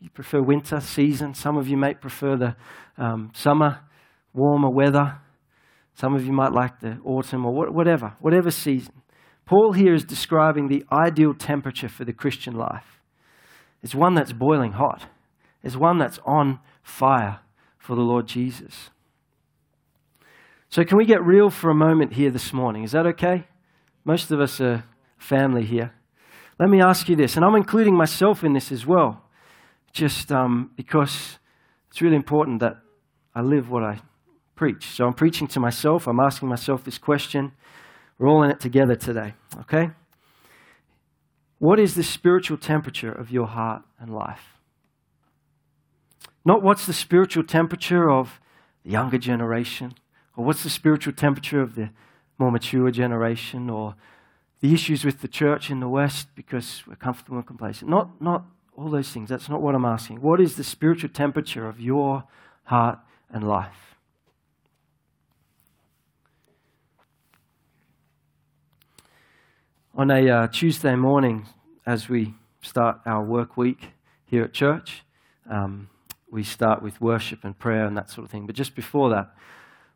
you 0.00 0.10
prefer 0.10 0.42
winter 0.42 0.80
season. 0.80 1.34
Some 1.34 1.56
of 1.56 1.68
you 1.68 1.76
may 1.76 1.94
prefer 1.94 2.36
the 2.36 2.56
um, 2.96 3.30
summer 3.34 3.80
warmer 4.34 4.68
weather. 4.68 5.20
Some 5.94 6.14
of 6.14 6.26
you 6.26 6.32
might 6.32 6.52
like 6.52 6.80
the 6.80 6.98
autumn 7.04 7.46
or 7.46 7.54
whatever, 7.72 8.14
whatever 8.20 8.50
season. 8.50 8.92
Paul 9.46 9.72
here 9.72 9.94
is 9.94 10.04
describing 10.04 10.68
the 10.68 10.84
ideal 10.90 11.34
temperature 11.34 11.88
for 11.88 12.04
the 12.04 12.12
Christian 12.12 12.54
life. 12.54 13.00
It's 13.82 13.94
one 13.94 14.14
that's 14.14 14.32
boiling 14.32 14.72
hot, 14.72 15.06
it's 15.62 15.76
one 15.76 15.98
that's 15.98 16.18
on 16.26 16.58
fire 16.82 17.40
for 17.78 17.94
the 17.94 18.02
Lord 18.02 18.26
Jesus. 18.26 18.90
So, 20.70 20.84
can 20.84 20.98
we 20.98 21.04
get 21.04 21.22
real 21.22 21.50
for 21.50 21.70
a 21.70 21.74
moment 21.74 22.14
here 22.14 22.30
this 22.30 22.52
morning? 22.52 22.82
Is 22.82 22.92
that 22.92 23.06
okay? 23.06 23.46
Most 24.04 24.32
of 24.32 24.40
us 24.40 24.60
are 24.60 24.84
family 25.18 25.64
here. 25.64 25.92
Let 26.58 26.68
me 26.68 26.80
ask 26.80 27.08
you 27.08 27.14
this, 27.14 27.36
and 27.36 27.44
I'm 27.44 27.54
including 27.54 27.96
myself 27.96 28.42
in 28.42 28.54
this 28.54 28.72
as 28.72 28.86
well, 28.86 29.22
just 29.92 30.32
um, 30.32 30.70
because 30.76 31.38
it's 31.90 32.00
really 32.00 32.16
important 32.16 32.60
that 32.60 32.76
I 33.34 33.42
live 33.42 33.70
what 33.70 33.84
I 33.84 34.00
preach. 34.54 34.86
So 34.86 35.06
I'm 35.06 35.14
preaching 35.14 35.46
to 35.48 35.60
myself. 35.60 36.06
I'm 36.06 36.20
asking 36.20 36.48
myself 36.48 36.84
this 36.84 36.98
question. 36.98 37.52
We're 38.18 38.28
all 38.28 38.42
in 38.42 38.50
it 38.50 38.60
together 38.60 38.94
today, 38.94 39.34
okay? 39.60 39.90
What 41.58 41.80
is 41.80 41.94
the 41.94 42.02
spiritual 42.02 42.58
temperature 42.58 43.10
of 43.10 43.30
your 43.30 43.46
heart 43.46 43.82
and 43.98 44.14
life? 44.14 44.60
Not 46.44 46.62
what's 46.62 46.86
the 46.86 46.92
spiritual 46.92 47.44
temperature 47.44 48.10
of 48.10 48.40
the 48.84 48.90
younger 48.90 49.18
generation, 49.18 49.94
or 50.36 50.44
what's 50.44 50.62
the 50.62 50.70
spiritual 50.70 51.14
temperature 51.14 51.60
of 51.60 51.74
the 51.74 51.90
more 52.38 52.50
mature 52.50 52.90
generation, 52.90 53.70
or 53.70 53.94
the 54.60 54.74
issues 54.74 55.04
with 55.04 55.20
the 55.20 55.28
church 55.28 55.70
in 55.70 55.80
the 55.80 55.88
West 55.88 56.28
because 56.34 56.82
we're 56.86 56.96
comfortable 56.96 57.38
and 57.38 57.46
complacent. 57.46 57.90
Not, 57.90 58.20
not 58.20 58.44
all 58.76 58.90
those 58.90 59.10
things. 59.10 59.28
That's 59.28 59.48
not 59.48 59.62
what 59.62 59.74
I'm 59.74 59.84
asking. 59.84 60.20
What 60.20 60.40
is 60.40 60.56
the 60.56 60.64
spiritual 60.64 61.10
temperature 61.10 61.66
of 61.68 61.80
your 61.80 62.24
heart 62.64 62.98
and 63.30 63.46
life? 63.46 63.93
On 69.96 70.10
a 70.10 70.28
uh, 70.28 70.46
Tuesday 70.48 70.96
morning, 70.96 71.46
as 71.86 72.08
we 72.08 72.34
start 72.62 72.98
our 73.06 73.22
work 73.22 73.56
week 73.56 73.92
here 74.26 74.42
at 74.42 74.52
church, 74.52 75.04
um, 75.48 75.88
we 76.28 76.42
start 76.42 76.82
with 76.82 77.00
worship 77.00 77.44
and 77.44 77.56
prayer 77.56 77.86
and 77.86 77.96
that 77.96 78.10
sort 78.10 78.24
of 78.24 78.30
thing. 78.32 78.44
But 78.44 78.56
just 78.56 78.74
before 78.74 79.08
that, 79.10 79.32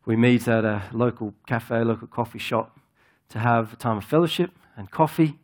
we 0.05 0.15
meet 0.15 0.47
at 0.47 0.63
a 0.63 0.83
local 0.93 1.33
cafe, 1.47 1.83
local 1.83 2.07
coffee 2.07 2.39
shop 2.39 2.79
to 3.27 3.39
have 3.39 3.73
a 3.73 3.75
time 3.75 3.97
of 3.97 4.05
fellowship 4.05 4.51
and 4.77 4.89
coffee. 4.89 5.37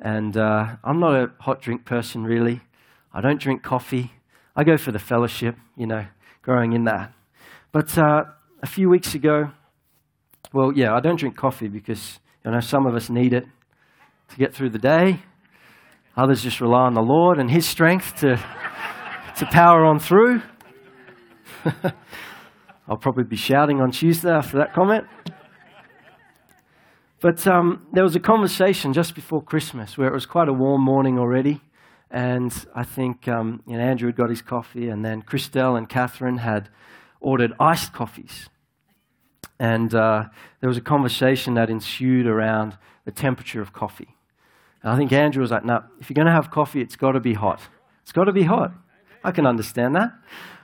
And 0.00 0.36
uh, 0.36 0.74
I'm 0.82 0.98
not 0.98 1.14
a 1.14 1.30
hot 1.38 1.62
drink 1.62 1.84
person, 1.84 2.24
really. 2.24 2.62
I 3.12 3.20
don't 3.20 3.40
drink 3.40 3.62
coffee. 3.62 4.10
I 4.56 4.64
go 4.64 4.76
for 4.76 4.90
the 4.90 4.98
fellowship, 4.98 5.54
you 5.76 5.86
know, 5.86 6.04
growing 6.42 6.72
in 6.72 6.82
that. 6.86 7.12
But 7.70 7.96
uh, 7.96 8.24
a 8.60 8.66
few 8.66 8.90
weeks 8.90 9.14
ago, 9.14 9.52
well, 10.52 10.72
yeah, 10.72 10.92
I 10.96 10.98
don't 10.98 11.14
drink 11.14 11.36
coffee 11.36 11.68
because, 11.68 12.18
you 12.44 12.50
know, 12.50 12.58
some 12.58 12.86
of 12.86 12.96
us 12.96 13.08
need 13.08 13.32
it 13.32 13.46
to 14.28 14.36
get 14.36 14.54
through 14.54 14.70
the 14.70 14.78
day. 14.78 15.20
Others 16.16 16.42
just 16.42 16.60
rely 16.60 16.82
on 16.82 16.94
the 16.94 17.02
Lord 17.02 17.38
and 17.38 17.50
His 17.50 17.66
strength 17.66 18.16
to, 18.20 18.36
to 19.36 19.46
power 19.46 19.84
on 19.84 19.98
through. 19.98 20.42
I'll 22.88 22.96
probably 22.96 23.24
be 23.24 23.36
shouting 23.36 23.80
on 23.80 23.90
Tuesday 23.90 24.30
after 24.30 24.58
that 24.58 24.74
comment. 24.74 25.06
But 27.20 27.46
um, 27.46 27.86
there 27.92 28.04
was 28.04 28.14
a 28.14 28.20
conversation 28.20 28.92
just 28.92 29.14
before 29.14 29.42
Christmas 29.42 29.96
where 29.96 30.08
it 30.08 30.12
was 30.12 30.26
quite 30.26 30.48
a 30.48 30.52
warm 30.52 30.82
morning 30.82 31.18
already. 31.18 31.62
And 32.10 32.52
I 32.74 32.84
think 32.84 33.26
um, 33.26 33.62
you 33.66 33.78
know, 33.78 33.82
Andrew 33.82 34.08
had 34.08 34.16
got 34.16 34.28
his 34.28 34.42
coffee, 34.42 34.88
and 34.88 35.04
then 35.04 35.22
Christelle 35.22 35.76
and 35.76 35.88
Catherine 35.88 36.36
had 36.36 36.68
ordered 37.20 37.52
iced 37.58 37.92
coffees. 37.92 38.50
And 39.58 39.94
uh, 39.94 40.24
there 40.60 40.68
was 40.68 40.76
a 40.76 40.82
conversation 40.82 41.54
that 41.54 41.70
ensued 41.70 42.26
around 42.26 42.76
the 43.04 43.12
temperature 43.12 43.60
of 43.60 43.72
coffee. 43.72 44.14
And 44.82 44.92
I 44.92 44.96
think 44.96 45.12
Andrew 45.12 45.40
was 45.40 45.50
like, 45.50 45.64
no, 45.64 45.82
if 46.00 46.10
you're 46.10 46.14
going 46.14 46.26
to 46.26 46.32
have 46.32 46.50
coffee, 46.50 46.80
it's 46.80 46.96
got 46.96 47.12
to 47.12 47.20
be 47.20 47.34
hot. 47.34 47.60
It's 48.02 48.12
got 48.12 48.24
to 48.24 48.32
be 48.32 48.42
hot. 48.42 48.72
I 49.22 49.30
can 49.30 49.46
understand 49.46 49.94
that. 49.94 50.10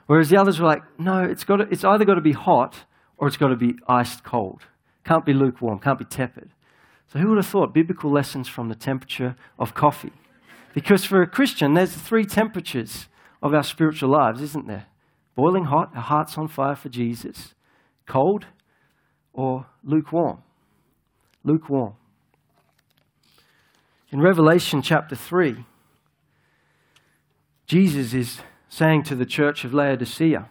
Whereas 0.07 0.29
the 0.29 0.37
others 0.37 0.61
were 0.61 0.67
like, 0.67 0.83
no, 0.99 1.23
it's, 1.23 1.45
got 1.45 1.57
to, 1.57 1.69
it's 1.71 1.85
either 1.85 2.05
got 2.05 2.17
to 2.17 2.21
be 2.21 2.33
hot 2.33 2.85
or 3.17 3.29
it's 3.29 3.37
got 3.37 3.49
to 3.49 3.57
be 3.57 3.75
iced 3.89 4.25
cold. 4.25 4.63
Can't 5.05 5.25
be 5.25 5.33
lukewarm, 5.33 5.79
can't 5.79 5.99
be 5.99 6.05
tepid. 6.05 6.51
So 7.07 7.19
who 7.19 7.29
would 7.29 7.39
have 7.39 7.47
thought 7.47 7.73
biblical 7.73 8.13
lessons 8.13 8.49
from 8.49 8.69
the 8.69 8.75
temperature 8.75 9.37
of 9.59 9.75
coffee? 9.75 10.13
Because 10.75 11.05
for 11.05 11.23
a 11.23 11.27
Christian, 11.27 11.75
there's 11.75 11.95
three 11.95 12.25
temperatures 12.25 13.09
of 13.43 13.55
our 13.55 13.63
spiritual 13.63 14.11
lives, 14.11 14.41
isn't 14.43 14.67
there? 14.67 14.87
Boiling 15.35 15.65
hot, 15.65 15.91
our 15.95 16.03
heart's 16.03 16.37
on 16.37 16.49
fire 16.49 16.77
for 16.77 16.89
Jesus. 16.89 17.55
Cold 18.07 18.47
or 19.33 19.67
lukewarm. 19.85 20.43
Lukewarm. 21.45 21.95
In 24.11 24.21
Revelation 24.21 24.83
chapter 24.83 25.15
3, 25.15 25.65
Jesus 27.67 28.13
is 28.13 28.41
saying 28.69 29.05
to 29.05 29.15
the 29.15 29.25
church 29.25 29.65
of 29.65 29.73
Laodicea, 29.73 30.49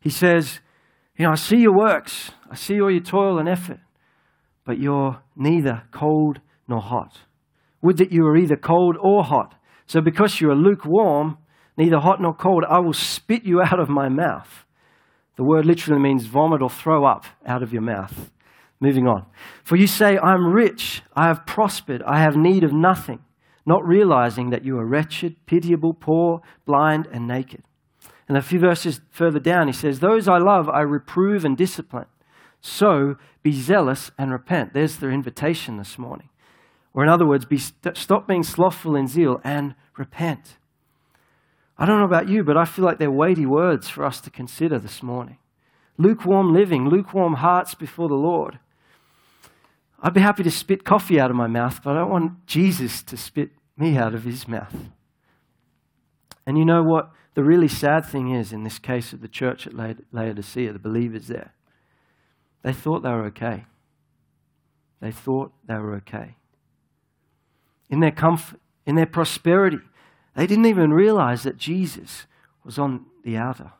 He 0.00 0.10
says, 0.10 0.60
You 1.18 1.26
know, 1.26 1.32
I 1.32 1.34
see 1.34 1.58
your 1.58 1.76
works, 1.76 2.32
I 2.50 2.54
see 2.54 2.80
all 2.80 2.90
your 2.90 3.02
toil 3.02 3.38
and 3.38 3.48
effort, 3.48 3.80
but 4.64 4.78
you're 4.78 5.20
neither 5.36 5.82
cold 5.90 6.40
nor 6.66 6.80
hot. 6.80 7.18
Would 7.82 7.98
that 7.98 8.12
you 8.12 8.22
were 8.22 8.36
either 8.36 8.56
cold 8.56 8.96
or 9.00 9.24
hot. 9.24 9.54
So 9.86 10.00
because 10.00 10.40
you 10.40 10.50
are 10.50 10.56
lukewarm, 10.56 11.36
neither 11.76 11.98
hot 11.98 12.20
nor 12.20 12.34
cold, 12.34 12.64
I 12.68 12.78
will 12.78 12.92
spit 12.92 13.44
you 13.44 13.60
out 13.62 13.80
of 13.80 13.88
my 13.88 14.08
mouth. 14.08 14.64
The 15.42 15.48
word 15.48 15.66
literally 15.66 16.00
means 16.00 16.26
vomit 16.26 16.62
or 16.62 16.70
throw 16.70 17.04
up 17.04 17.24
out 17.44 17.64
of 17.64 17.72
your 17.72 17.82
mouth. 17.82 18.30
Moving 18.78 19.08
on. 19.08 19.26
For 19.64 19.74
you 19.74 19.88
say, 19.88 20.16
I'm 20.16 20.46
rich, 20.54 21.02
I 21.16 21.26
have 21.26 21.46
prospered, 21.46 22.00
I 22.04 22.20
have 22.20 22.36
need 22.36 22.62
of 22.62 22.72
nothing, 22.72 23.18
not 23.66 23.84
realizing 23.84 24.50
that 24.50 24.64
you 24.64 24.78
are 24.78 24.86
wretched, 24.86 25.34
pitiable, 25.46 25.94
poor, 25.94 26.42
blind, 26.64 27.08
and 27.12 27.26
naked. 27.26 27.64
And 28.28 28.36
a 28.38 28.40
few 28.40 28.60
verses 28.60 29.00
further 29.10 29.40
down, 29.40 29.66
he 29.66 29.72
says, 29.72 29.98
Those 29.98 30.28
I 30.28 30.38
love, 30.38 30.68
I 30.68 30.82
reprove 30.82 31.44
and 31.44 31.56
discipline. 31.56 32.06
So 32.60 33.16
be 33.42 33.50
zealous 33.50 34.12
and 34.16 34.30
repent. 34.30 34.74
There's 34.74 34.98
their 34.98 35.10
invitation 35.10 35.76
this 35.76 35.98
morning. 35.98 36.28
Or, 36.94 37.02
in 37.02 37.08
other 37.08 37.26
words, 37.26 37.46
be 37.46 37.58
st- 37.58 37.96
stop 37.96 38.28
being 38.28 38.44
slothful 38.44 38.94
in 38.94 39.08
zeal 39.08 39.40
and 39.42 39.74
repent. 39.98 40.58
I 41.82 41.84
don't 41.84 41.98
know 41.98 42.04
about 42.04 42.28
you, 42.28 42.44
but 42.44 42.56
I 42.56 42.64
feel 42.64 42.84
like 42.84 42.98
they're 42.98 43.10
weighty 43.10 43.44
words 43.44 43.88
for 43.88 44.04
us 44.04 44.20
to 44.20 44.30
consider 44.30 44.78
this 44.78 45.02
morning. 45.02 45.38
Lukewarm 45.98 46.54
living, 46.54 46.88
lukewarm 46.88 47.34
hearts 47.34 47.74
before 47.74 48.08
the 48.08 48.14
Lord. 48.14 48.60
I'd 50.00 50.14
be 50.14 50.20
happy 50.20 50.44
to 50.44 50.50
spit 50.52 50.84
coffee 50.84 51.18
out 51.18 51.28
of 51.28 51.36
my 51.36 51.48
mouth, 51.48 51.80
but 51.82 51.90
I 51.90 51.94
don't 51.98 52.10
want 52.10 52.46
Jesus 52.46 53.02
to 53.02 53.16
spit 53.16 53.50
me 53.76 53.96
out 53.96 54.14
of 54.14 54.22
his 54.22 54.46
mouth. 54.46 54.92
And 56.46 56.56
you 56.56 56.64
know 56.64 56.84
what? 56.84 57.10
The 57.34 57.42
really 57.42 57.66
sad 57.66 58.06
thing 58.06 58.30
is, 58.30 58.52
in 58.52 58.62
this 58.62 58.78
case 58.78 59.12
of 59.12 59.20
the 59.20 59.26
church 59.26 59.66
at 59.66 59.74
Laodicea, 59.74 60.72
the 60.72 60.78
believers 60.78 61.26
there, 61.26 61.52
they 62.62 62.72
thought 62.72 63.02
they 63.02 63.10
were 63.10 63.24
okay. 63.24 63.64
They 65.00 65.10
thought 65.10 65.50
they 65.66 65.78
were 65.78 65.96
okay. 65.96 66.36
In 67.90 67.98
their 67.98 68.12
comfort, 68.12 68.60
in 68.86 68.94
their 68.94 69.04
prosperity, 69.04 69.80
they 70.34 70.46
didn't 70.46 70.66
even 70.66 70.92
realize 70.92 71.42
that 71.42 71.56
Jesus 71.56 72.26
was 72.64 72.78
on 72.78 73.06
the 73.24 73.36
outer. 73.36 73.72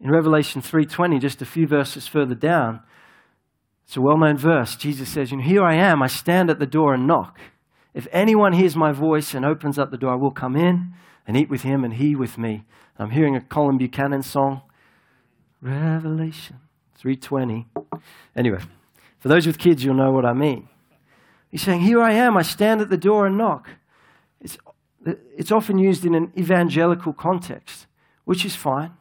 In 0.00 0.10
Revelation 0.10 0.60
3:20, 0.60 1.18
just 1.20 1.40
a 1.40 1.46
few 1.46 1.66
verses 1.66 2.06
further 2.06 2.34
down, 2.34 2.80
it's 3.86 3.96
a 3.96 4.00
well 4.00 4.18
known 4.18 4.36
verse. 4.36 4.76
Jesus 4.76 5.08
says, 5.08 5.30
Here 5.30 5.62
I 5.62 5.74
am, 5.74 6.02
I 6.02 6.08
stand 6.08 6.50
at 6.50 6.58
the 6.58 6.66
door 6.66 6.92
and 6.92 7.06
knock. 7.06 7.38
If 7.94 8.08
anyone 8.12 8.52
hears 8.52 8.76
my 8.76 8.92
voice 8.92 9.32
and 9.32 9.44
opens 9.44 9.78
up 9.78 9.90
the 9.90 9.96
door, 9.96 10.12
I 10.12 10.16
will 10.16 10.32
come 10.32 10.56
in 10.56 10.92
and 11.26 11.36
eat 11.36 11.48
with 11.48 11.62
him 11.62 11.84
and 11.84 11.94
he 11.94 12.14
with 12.14 12.36
me. 12.36 12.64
I'm 12.98 13.10
hearing 13.10 13.36
a 13.36 13.40
Colin 13.40 13.78
Buchanan 13.78 14.22
song. 14.22 14.62
Revelation 15.62 16.60
320. 16.96 17.66
Anyway, 18.34 18.58
for 19.18 19.28
those 19.28 19.46
with 19.46 19.58
kids, 19.58 19.84
you'll 19.84 19.94
know 19.94 20.12
what 20.12 20.26
I 20.26 20.32
mean. 20.32 20.68
He's 21.48 21.62
saying, 21.62 21.80
Here 21.80 22.02
I 22.02 22.12
am, 22.12 22.36
I 22.36 22.42
stand 22.42 22.80
at 22.80 22.90
the 22.90 22.96
door 22.96 23.26
and 23.26 23.38
knock. 23.38 23.68
It's, 25.06 25.52
often 25.52 25.78
used 25.78 26.04
in 26.04 26.14
an 26.14 26.32
evangelical 26.36 27.12
context, 27.12 27.86
which 28.24 28.44
is 28.44 28.56
fine. 28.56 28.92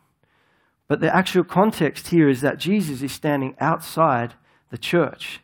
But 0.88 1.02
the 1.02 1.14
actual 1.14 1.44
context 1.44 2.10
here 2.10 2.30
is 2.30 2.42
that 2.42 2.60
Jesus 2.60 3.02
is 3.02 3.12
standing 3.12 3.56
outside 3.60 4.36
the 4.70 4.78
church. 4.78 5.42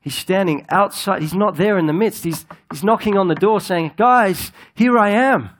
He's 0.00 0.14
standing 0.14 0.66
outside. 0.68 1.22
He's 1.22 1.32
not 1.32 1.56
there 1.56 1.78
in 1.78 1.86
the 1.86 1.94
midst. 1.94 2.24
He's, 2.24 2.44
he's 2.70 2.84
knocking 2.84 3.16
on 3.16 3.28
the 3.28 3.34
door 3.34 3.60
saying, 3.60 3.92
Guys, 3.96 4.52
here 4.74 4.98
I 4.98 5.08
am. 5.10 5.50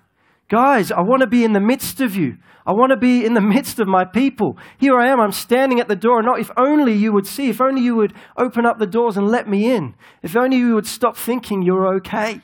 Guys, 0.51 0.93
I 0.93 1.01
want 1.01 1.23
to 1.23 1.27
be 1.27 1.45
in 1.45 1.55
the 1.55 1.61
midst 1.61 2.03
of 2.03 2.15
you. 2.15 2.37
I 2.67 2.73
want 2.73 2.91
to 2.91 2.99
be 2.99 3.25
in 3.25 3.33
the 3.33 3.41
midst 3.41 3.81
of 3.81 3.89
my 3.89 4.05
people. 4.05 4.59
Here 4.79 4.99
I 4.99 5.09
am. 5.09 5.21
I'm 5.21 5.33
standing 5.33 5.81
at 5.81 5.89
the 5.89 5.97
door. 5.97 6.23
Not 6.23 6.41
if 6.41 6.51
only 6.59 6.93
you 6.93 7.13
would 7.15 7.27
see, 7.27 7.49
if 7.49 7.63
only 7.63 7.81
you 7.81 7.97
would 7.97 8.13
open 8.37 8.67
up 8.67 8.79
the 8.79 8.87
doors 8.87 9.17
and 9.17 9.29
let 9.29 9.49
me 9.49 9.75
in. 9.75 9.95
If 10.23 10.37
only 10.37 10.59
you 10.59 10.75
would 10.75 10.87
stop 10.87 11.17
thinking 11.17 11.63
you're 11.63 11.95
okay 11.97 12.43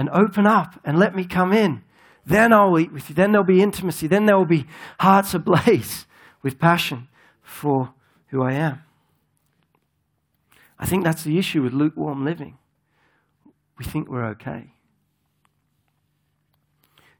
and 0.00 0.08
open 0.14 0.46
up 0.46 0.80
and 0.82 0.98
let 0.98 1.14
me 1.14 1.26
come 1.26 1.52
in. 1.52 1.82
Then 2.24 2.54
I'll 2.54 2.78
eat 2.78 2.90
with 2.90 3.10
you. 3.10 3.14
Then 3.14 3.32
there'll 3.32 3.44
be 3.46 3.60
intimacy. 3.60 4.06
Then 4.06 4.24
there 4.24 4.38
will 4.38 4.46
be 4.46 4.64
hearts 4.98 5.34
ablaze 5.34 6.06
with 6.42 6.58
passion 6.58 7.08
for 7.42 7.92
who 8.28 8.42
I 8.42 8.52
am. 8.54 8.82
I 10.78 10.86
think 10.86 11.04
that's 11.04 11.22
the 11.22 11.38
issue 11.38 11.62
with 11.62 11.74
lukewarm 11.74 12.24
living. 12.24 12.56
We 13.76 13.84
think 13.84 14.08
we're 14.08 14.24
okay. 14.28 14.72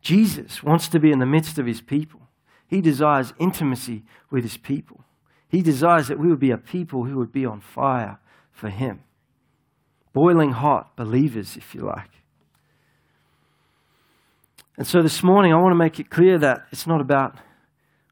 Jesus 0.00 0.62
wants 0.62 0.88
to 0.88 0.98
be 0.98 1.12
in 1.12 1.18
the 1.18 1.26
midst 1.26 1.58
of 1.58 1.66
his 1.66 1.82
people. 1.82 2.22
He 2.66 2.80
desires 2.80 3.34
intimacy 3.38 4.04
with 4.30 4.42
his 4.42 4.56
people. 4.56 5.04
He 5.50 5.60
desires 5.60 6.08
that 6.08 6.18
we 6.18 6.28
would 6.28 6.40
be 6.40 6.50
a 6.50 6.56
people 6.56 7.04
who 7.04 7.18
would 7.18 7.32
be 7.32 7.44
on 7.44 7.60
fire 7.60 8.20
for 8.50 8.70
him. 8.70 9.02
Boiling 10.14 10.52
hot 10.52 10.96
believers, 10.96 11.58
if 11.58 11.74
you 11.74 11.82
like. 11.82 12.19
And 14.80 14.86
so 14.86 15.02
this 15.02 15.22
morning, 15.22 15.52
I 15.52 15.56
want 15.56 15.72
to 15.72 15.76
make 15.76 16.00
it 16.00 16.08
clear 16.08 16.38
that 16.38 16.64
it's 16.72 16.86
not 16.86 17.02
about 17.02 17.36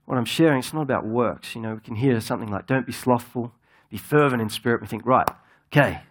what 0.05 0.19
I'm 0.19 0.27
sharing, 0.27 0.59
it's 0.59 0.75
not 0.75 0.83
about 0.83 1.07
works. 1.07 1.55
You 1.55 1.63
know, 1.63 1.73
we 1.73 1.81
can 1.81 1.95
hear 1.95 2.21
something 2.21 2.51
like, 2.51 2.67
don't 2.67 2.85
be 2.85 2.93
slothful, 2.93 3.55
be 3.89 3.97
fervent 3.97 4.43
in 4.43 4.51
spirit. 4.51 4.83
We 4.83 4.87
think, 4.87 5.07
right, 5.07 5.27
okay, 5.73 6.03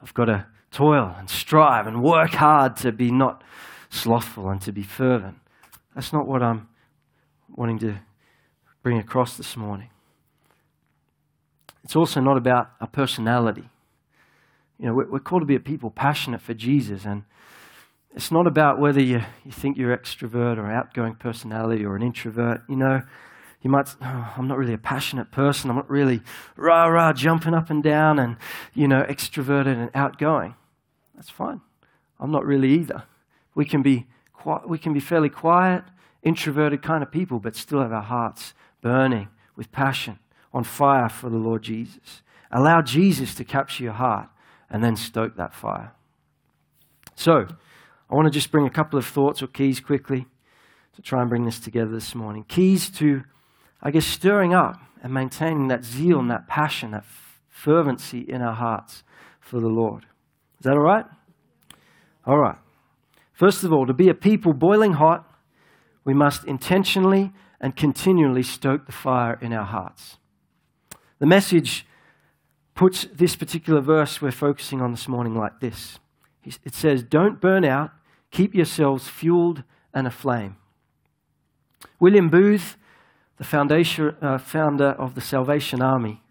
I've 0.00 0.14
got 0.14 0.24
to 0.24 0.46
toil 0.70 1.14
and 1.18 1.28
strive 1.28 1.86
and 1.86 2.02
work 2.02 2.30
hard 2.30 2.76
to 2.76 2.92
be 2.92 3.10
not 3.10 3.44
slothful 3.90 4.48
and 4.48 4.58
to 4.62 4.72
be 4.72 4.82
fervent. 4.82 5.36
That's 5.94 6.14
not 6.14 6.26
what 6.26 6.42
I'm 6.42 6.70
wanting 7.54 7.78
to 7.80 7.96
bring 8.82 8.96
across 8.96 9.36
this 9.36 9.54
morning. 9.54 9.90
It's 11.84 11.94
also 11.94 12.22
not 12.22 12.38
about 12.38 12.70
a 12.80 12.86
personality. 12.86 13.68
You 14.78 14.86
know, 14.86 14.94
we're, 14.94 15.18
called 15.18 15.42
to 15.42 15.46
be 15.46 15.56
a 15.56 15.60
people 15.60 15.90
passionate 15.90 16.40
for 16.40 16.54
Jesus, 16.54 17.04
and 17.04 17.24
it's 18.14 18.30
not 18.30 18.46
about 18.46 18.78
whether 18.78 19.00
you, 19.00 19.22
you 19.44 19.52
think 19.52 19.76
you're 19.76 19.96
extrovert 19.96 20.58
or 20.58 20.70
outgoing 20.70 21.14
personality 21.14 21.84
or 21.84 21.96
an 21.96 22.02
introvert. 22.02 22.62
You 22.68 22.76
know, 22.76 23.02
you 23.62 23.70
might, 23.70 23.94
oh, 24.02 24.34
I'm 24.36 24.48
not 24.48 24.58
really 24.58 24.72
a 24.72 24.78
passionate 24.78 25.30
person. 25.30 25.70
I'm 25.70 25.76
not 25.76 25.90
really 25.90 26.20
rah 26.56 26.86
rah 26.86 27.12
jumping 27.12 27.54
up 27.54 27.70
and 27.70 27.82
down 27.82 28.18
and, 28.18 28.36
you 28.74 28.88
know, 28.88 29.04
extroverted 29.08 29.74
and 29.74 29.90
outgoing. 29.94 30.54
That's 31.14 31.30
fine. 31.30 31.60
I'm 32.18 32.30
not 32.30 32.44
really 32.44 32.72
either. 32.72 33.04
We 33.54 33.64
can 33.64 33.82
be, 33.82 34.06
we 34.66 34.78
can 34.78 34.92
be 34.92 35.00
fairly 35.00 35.28
quiet, 35.28 35.84
introverted 36.22 36.82
kind 36.82 37.02
of 37.02 37.12
people, 37.12 37.38
but 37.38 37.54
still 37.54 37.80
have 37.80 37.92
our 37.92 38.02
hearts 38.02 38.54
burning 38.80 39.28
with 39.56 39.70
passion, 39.72 40.18
on 40.52 40.64
fire 40.64 41.08
for 41.08 41.28
the 41.28 41.36
Lord 41.36 41.62
Jesus. 41.62 42.22
Allow 42.50 42.82
Jesus 42.82 43.34
to 43.34 43.44
capture 43.44 43.84
your 43.84 43.92
heart 43.92 44.28
and 44.68 44.82
then 44.82 44.96
stoke 44.96 45.36
that 45.36 45.54
fire. 45.54 45.92
So, 47.14 47.48
I 48.10 48.14
want 48.16 48.26
to 48.26 48.30
just 48.30 48.50
bring 48.50 48.66
a 48.66 48.70
couple 48.70 48.98
of 48.98 49.06
thoughts 49.06 49.40
or 49.40 49.46
keys 49.46 49.78
quickly 49.78 50.26
to 50.94 51.02
try 51.02 51.20
and 51.20 51.30
bring 51.30 51.44
this 51.44 51.60
together 51.60 51.92
this 51.92 52.14
morning. 52.14 52.44
Keys 52.48 52.90
to, 52.90 53.22
I 53.80 53.92
guess, 53.92 54.04
stirring 54.04 54.52
up 54.52 54.80
and 55.02 55.14
maintaining 55.14 55.68
that 55.68 55.84
zeal 55.84 56.18
and 56.18 56.30
that 56.30 56.48
passion, 56.48 56.90
that 56.90 57.04
fervency 57.48 58.20
in 58.20 58.42
our 58.42 58.54
hearts 58.54 59.04
for 59.38 59.60
the 59.60 59.68
Lord. 59.68 60.06
Is 60.58 60.64
that 60.64 60.72
all 60.72 60.80
right? 60.80 61.06
All 62.26 62.38
right. 62.38 62.58
First 63.32 63.62
of 63.62 63.72
all, 63.72 63.86
to 63.86 63.94
be 63.94 64.08
a 64.08 64.14
people 64.14 64.52
boiling 64.52 64.94
hot, 64.94 65.26
we 66.04 66.12
must 66.12 66.44
intentionally 66.44 67.32
and 67.60 67.76
continually 67.76 68.42
stoke 68.42 68.86
the 68.86 68.92
fire 68.92 69.38
in 69.40 69.52
our 69.52 69.64
hearts. 69.64 70.18
The 71.20 71.26
message 71.26 71.86
puts 72.74 73.06
this 73.12 73.36
particular 73.36 73.80
verse 73.80 74.20
we're 74.20 74.32
focusing 74.32 74.80
on 74.80 74.90
this 74.90 75.06
morning 75.06 75.36
like 75.36 75.60
this 75.60 75.98
it 76.44 76.74
says, 76.74 77.02
Don't 77.02 77.40
burn 77.40 77.64
out, 77.64 77.92
keep 78.30 78.54
yourselves 78.54 79.08
fueled 79.08 79.62
and 79.92 80.06
aflame. 80.06 80.56
William 81.98 82.28
Booth, 82.28 82.76
the 83.38 84.16
uh, 84.22 84.38
founder 84.38 84.90
of 84.90 85.14
the 85.14 85.20
Salvation 85.20 85.82
Army, 85.82 86.22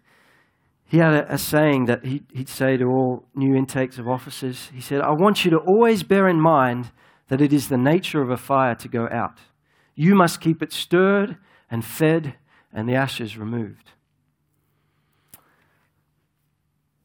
he 0.84 0.98
had 0.98 1.12
a, 1.12 1.34
a 1.34 1.38
saying 1.38 1.84
that 1.84 2.04
he, 2.04 2.22
he'd 2.32 2.48
say 2.48 2.76
to 2.76 2.84
all 2.86 3.24
new 3.34 3.54
intakes 3.54 3.98
of 3.98 4.08
officers. 4.08 4.70
He 4.74 4.80
said, 4.80 5.00
I 5.00 5.12
want 5.12 5.44
you 5.44 5.50
to 5.52 5.58
always 5.58 6.02
bear 6.02 6.28
in 6.28 6.40
mind 6.40 6.90
that 7.28 7.40
it 7.40 7.52
is 7.52 7.68
the 7.68 7.78
nature 7.78 8.22
of 8.22 8.30
a 8.30 8.36
fire 8.36 8.74
to 8.74 8.88
go 8.88 9.08
out. 9.08 9.38
You 9.94 10.16
must 10.16 10.40
keep 10.40 10.62
it 10.62 10.72
stirred 10.72 11.36
and 11.70 11.84
fed 11.84 12.34
and 12.72 12.88
the 12.88 12.94
ashes 12.94 13.38
removed. 13.38 13.92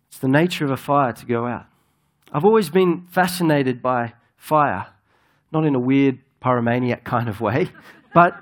It's 0.08 0.18
the 0.18 0.28
nature 0.28 0.66
of 0.66 0.72
a 0.72 0.78
fire 0.78 1.14
to 1.14 1.26
go 1.26 1.46
out. 1.46 1.66
I've 2.32 2.46
always 2.46 2.70
been 2.70 3.06
fascinated 3.08 3.82
by 3.82 4.14
fire, 4.38 4.88
not 5.52 5.66
in 5.66 5.76
a 5.76 5.80
weird 5.80 6.20
pyromaniac 6.42 7.04
kind 7.04 7.28
of 7.28 7.42
way, 7.42 7.70
but 8.14 8.34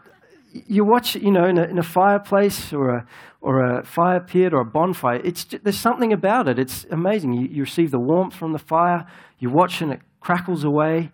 you 0.54 0.86
watch, 0.86 1.16
you 1.16 1.32
know, 1.32 1.46
in 1.46 1.58
a, 1.58 1.64
in 1.64 1.80
a, 1.80 1.84
fireplace 1.84 2.72
or 2.72 2.90
a, 2.90 3.08
or 3.42 3.64
a 3.64 3.84
fire 3.84 4.20
pit 4.20 4.54
or 4.54 4.62
a 4.62 4.66
bonfire, 4.66 5.20
it's, 5.24 5.46
there's 5.64 5.78
something 5.78 6.14
about 6.14 6.48
it. 6.48 6.60
It's 6.60 6.86
amazing. 6.92 7.34
You, 7.34 7.48
you 7.48 7.62
receive 7.64 7.92
the 7.92 8.00
warmth 8.00 8.36
from 8.36 8.54
the 8.54 8.60
fire, 8.60 9.08
you 9.40 9.50
watch 9.50 9.82
and 9.82 9.92
it 9.92 10.02
crackles 10.20 10.64
away. 10.64 11.12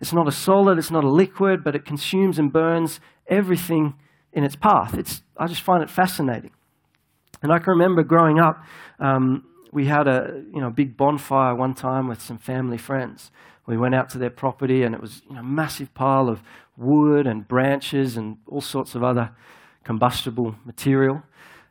It's 0.00 0.12
not 0.12 0.26
a 0.26 0.32
solid, 0.32 0.78
it's 0.78 0.90
not 0.90 1.04
a 1.04 1.10
liquid, 1.10 1.62
but 1.62 1.76
it 1.76 1.84
consumes 1.84 2.38
and 2.38 2.52
burns 2.52 3.00
everything 3.28 3.94
in 4.32 4.44
its 4.44 4.56
path. 4.56 4.94
It's, 4.94 5.22
I 5.36 5.46
just 5.46 5.62
find 5.62 5.82
it 5.82 5.90
fascinating. 5.90 6.50
And 7.42 7.52
I 7.52 7.58
can 7.58 7.70
remember 7.70 8.02
growing 8.02 8.38
up, 8.38 8.62
um, 8.98 9.44
we 9.72 9.86
had 9.86 10.08
a 10.08 10.42
you 10.52 10.60
know, 10.60 10.70
big 10.70 10.96
bonfire 10.96 11.54
one 11.54 11.74
time 11.74 12.08
with 12.08 12.20
some 12.20 12.38
family 12.38 12.76
friends. 12.78 13.30
We 13.70 13.76
went 13.76 13.94
out 13.94 14.10
to 14.10 14.18
their 14.18 14.30
property 14.30 14.82
and 14.82 14.96
it 14.96 15.00
was 15.00 15.22
you 15.28 15.34
know, 15.34 15.40
a 15.40 15.44
massive 15.44 15.94
pile 15.94 16.28
of 16.28 16.42
wood 16.76 17.26
and 17.26 17.46
branches 17.46 18.16
and 18.16 18.38
all 18.48 18.60
sorts 18.60 18.96
of 18.96 19.04
other 19.04 19.30
combustible 19.84 20.56
material. 20.64 21.22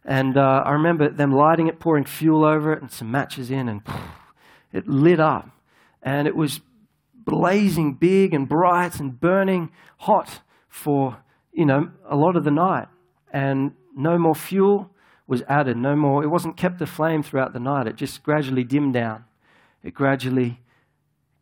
And 0.05 0.37
uh, 0.37 0.63
I 0.65 0.71
remember 0.71 1.09
them 1.09 1.33
lighting 1.33 1.67
it, 1.67 1.81
pouring 1.81 2.05
fuel 2.05 2.45
over 2.45 2.71
it, 2.71 2.81
and 2.81 2.89
some 2.89 3.11
matches 3.11 3.51
in, 3.51 3.67
and 3.67 3.81
it 4.73 4.87
lit 4.87 5.19
up. 5.19 5.49
And 6.01 6.25
it 6.25 6.37
was 6.37 6.61
blazing 7.13 7.95
big 7.95 8.33
and 8.33 8.47
bright 8.47 8.99
and 9.01 9.19
burning 9.19 9.69
hot 9.97 10.39
for, 10.69 11.17
you 11.51 11.65
know, 11.65 11.91
a 12.09 12.15
lot 12.15 12.37
of 12.37 12.45
the 12.45 12.51
night. 12.51 12.87
And 13.33 13.73
no 13.93 14.17
more 14.17 14.35
fuel 14.35 14.89
was 15.27 15.41
added, 15.49 15.75
no 15.75 15.97
more. 15.97 16.23
It 16.23 16.27
wasn't 16.27 16.55
kept 16.55 16.81
aflame 16.81 17.23
throughout 17.23 17.51
the 17.51 17.59
night. 17.59 17.87
It 17.87 17.97
just 17.97 18.23
gradually 18.23 18.63
dimmed 18.63 18.93
down. 18.93 19.25
It 19.83 19.93
gradually 19.93 20.61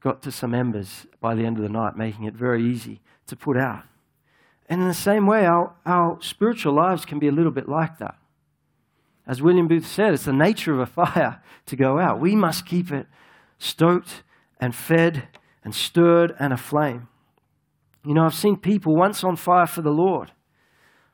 got 0.02 0.22
to 0.24 0.32
some 0.32 0.54
embers 0.54 1.06
by 1.20 1.36
the 1.36 1.46
end 1.46 1.58
of 1.58 1.64
the 1.64 1.70
night, 1.70 1.98
making 1.98 2.26
it 2.26 2.34
very 2.34 2.64
easy 2.64 3.02
to 3.28 3.36
put 3.36 3.58
out. 3.58 3.84
And 4.70 4.82
in 4.82 4.88
the 4.88 4.94
same 4.94 5.26
way, 5.26 5.46
our, 5.46 5.74
our 5.86 6.22
spiritual 6.22 6.74
lives 6.74 7.06
can 7.06 7.20
be 7.20 7.28
a 7.28 7.32
little 7.32 7.52
bit 7.52 7.70
like 7.70 7.98
that. 8.00 8.16
As 9.26 9.42
William 9.42 9.68
Booth 9.68 9.88
said, 9.88 10.14
it's 10.14 10.26
the 10.26 10.34
nature 10.34 10.74
of 10.74 10.80
a 10.80 10.86
fire 10.86 11.42
to 11.66 11.76
go 11.76 12.00
out. 12.00 12.20
We 12.20 12.36
must 12.36 12.66
keep 12.66 12.92
it 12.92 13.08
stoked 13.58 14.24
and 14.60 14.76
fed 14.76 15.28
and 15.64 15.74
stirred 15.74 16.36
and 16.40 16.54
aflame. 16.54 17.08
You 18.06 18.14
know, 18.14 18.26
I've 18.26 18.34
seen 18.34 18.58
people 18.58 18.96
once 18.96 19.24
on 19.24 19.36
fire 19.36 19.68
for 19.68 19.82
the 19.82 19.92
Lord, 19.92 20.32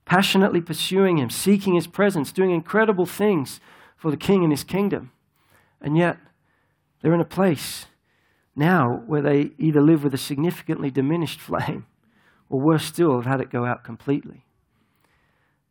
passionately 0.06 0.62
pursuing 0.62 1.18
Him, 1.18 1.30
seeking 1.30 1.74
His 1.74 1.88
presence, 1.88 2.32
doing 2.32 2.52
incredible 2.52 3.06
things 3.06 3.60
for 3.98 4.12
the 4.12 4.18
King 4.18 4.44
and 4.44 4.54
His 4.54 4.64
kingdom. 4.64 5.12
And 5.82 5.98
yet, 5.98 6.18
they're 7.02 7.14
in 7.14 7.20
a 7.20 7.26
place 7.26 7.88
now 8.56 9.04
where 9.08 9.22
they 9.22 9.52
either 9.58 9.82
live 9.82 10.04
with 10.04 10.14
a 10.14 10.18
significantly 10.18 10.92
diminished 10.92 11.40
flame 11.40 11.86
or 12.50 12.60
worse 12.62 12.86
still, 12.86 13.16
have 13.16 13.26
had 13.26 13.42
it 13.42 13.50
go 13.50 13.66
out 13.66 13.84
completely. 13.84 14.46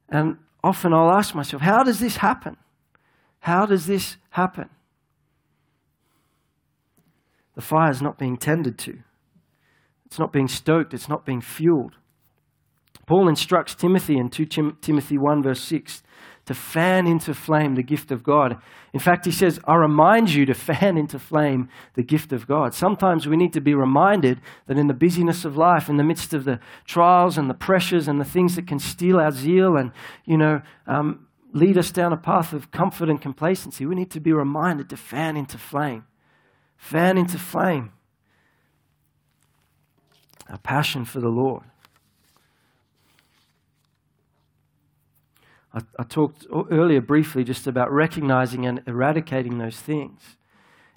And 0.08 0.38
often 0.64 0.92
I'll 0.92 1.12
ask 1.12 1.34
myself, 1.34 1.62
how 1.62 1.82
does 1.84 2.00
this 2.00 2.16
happen? 2.16 2.56
How 3.40 3.66
does 3.66 3.86
this 3.86 4.16
happen? 4.30 4.68
The 7.54 7.62
fire 7.62 7.90
is 7.90 8.02
not 8.02 8.18
being 8.18 8.36
tended 8.36 8.78
to. 8.78 8.98
It's 10.06 10.18
not 10.18 10.32
being 10.32 10.48
stoked. 10.48 10.94
It's 10.94 11.08
not 11.08 11.24
being 11.24 11.40
fueled. 11.40 11.96
Paul 13.06 13.28
instructs 13.28 13.74
Timothy 13.74 14.16
in 14.16 14.28
2 14.30 14.46
Timothy 14.80 15.18
1, 15.18 15.42
verse 15.42 15.60
6, 15.62 16.02
to 16.46 16.54
fan 16.54 17.06
into 17.06 17.34
flame 17.34 17.76
the 17.76 17.82
gift 17.82 18.10
of 18.10 18.22
God. 18.22 18.56
In 18.92 19.00
fact, 19.00 19.24
he 19.24 19.30
says, 19.30 19.60
I 19.64 19.76
remind 19.76 20.32
you 20.32 20.44
to 20.46 20.54
fan 20.54 20.96
into 20.96 21.18
flame 21.18 21.68
the 21.94 22.02
gift 22.02 22.32
of 22.32 22.46
God. 22.46 22.74
Sometimes 22.74 23.26
we 23.26 23.36
need 23.36 23.52
to 23.52 23.60
be 23.60 23.74
reminded 23.74 24.40
that 24.66 24.76
in 24.76 24.88
the 24.88 24.94
busyness 24.94 25.44
of 25.44 25.56
life, 25.56 25.88
in 25.88 25.98
the 25.98 26.04
midst 26.04 26.34
of 26.34 26.44
the 26.44 26.58
trials 26.84 27.38
and 27.38 27.48
the 27.48 27.54
pressures 27.54 28.08
and 28.08 28.20
the 28.20 28.24
things 28.24 28.56
that 28.56 28.66
can 28.66 28.78
steal 28.78 29.20
our 29.20 29.30
zeal 29.30 29.76
and, 29.76 29.92
you 30.24 30.36
know, 30.36 30.60
um, 30.86 31.26
lead 31.52 31.78
us 31.78 31.90
down 31.90 32.12
a 32.12 32.16
path 32.16 32.52
of 32.52 32.70
comfort 32.70 33.08
and 33.08 33.20
complacency, 33.20 33.86
we 33.86 33.94
need 33.94 34.10
to 34.10 34.20
be 34.20 34.32
reminded 34.32 34.88
to 34.88 34.96
fan 34.96 35.36
into 35.36 35.58
flame. 35.58 36.04
Fan 36.76 37.16
into 37.16 37.38
flame 37.38 37.92
our 40.52 40.58
passion 40.58 41.04
for 41.04 41.20
the 41.20 41.28
Lord. 41.28 41.62
I, 45.74 45.80
I 45.98 46.04
talked 46.04 46.46
earlier 46.70 47.00
briefly 47.00 47.44
just 47.44 47.66
about 47.66 47.92
recognizing 47.92 48.66
and 48.66 48.82
eradicating 48.86 49.58
those 49.58 49.78
things 49.78 50.36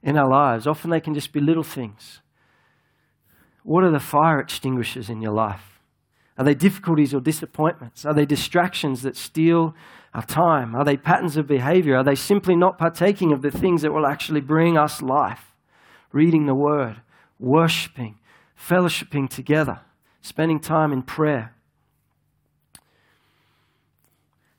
in 0.04 0.18
our 0.18 0.30
lives. 0.30 0.68
Often 0.68 0.92
they 0.92 1.00
can 1.00 1.14
just 1.14 1.32
be 1.32 1.40
little 1.40 1.64
things. 1.64 2.22
What 3.64 3.84
are 3.84 3.92
the 3.92 4.00
fire 4.00 4.40
extinguishers 4.40 5.10
in 5.10 5.22
your 5.22 5.34
life? 5.34 5.80
Are 6.38 6.46
they 6.46 6.54
difficulties 6.54 7.14
or 7.14 7.22
disappointments? 7.22 8.06
Are 8.06 8.14
they 8.14 8.26
distractions 8.26 9.02
that 9.02 9.16
steal 9.16 9.74
our 10.14 10.26
time? 10.26 10.76
Are 10.76 10.84
they 10.84 10.98
patterns 10.98 11.38
of 11.38 11.48
behavior? 11.48 11.96
Are 11.96 12.04
they 12.04 12.16
simply 12.16 12.56
not 12.56 12.78
partaking 12.78 13.32
of 13.32 13.42
the 13.42 13.52
things 13.52 13.82
that 13.82 13.94
will 13.94 14.06
actually 14.06 14.42
bring 14.42 14.78
us 14.78 15.02
life? 15.02 15.54
Reading 16.12 16.46
the 16.46 16.54
Word, 16.54 17.02
worshiping, 17.40 18.20
fellowshipping 18.58 19.30
together, 19.30 19.80
spending 20.22 20.60
time 20.60 20.92
in 20.92 21.02
prayer. 21.02 21.55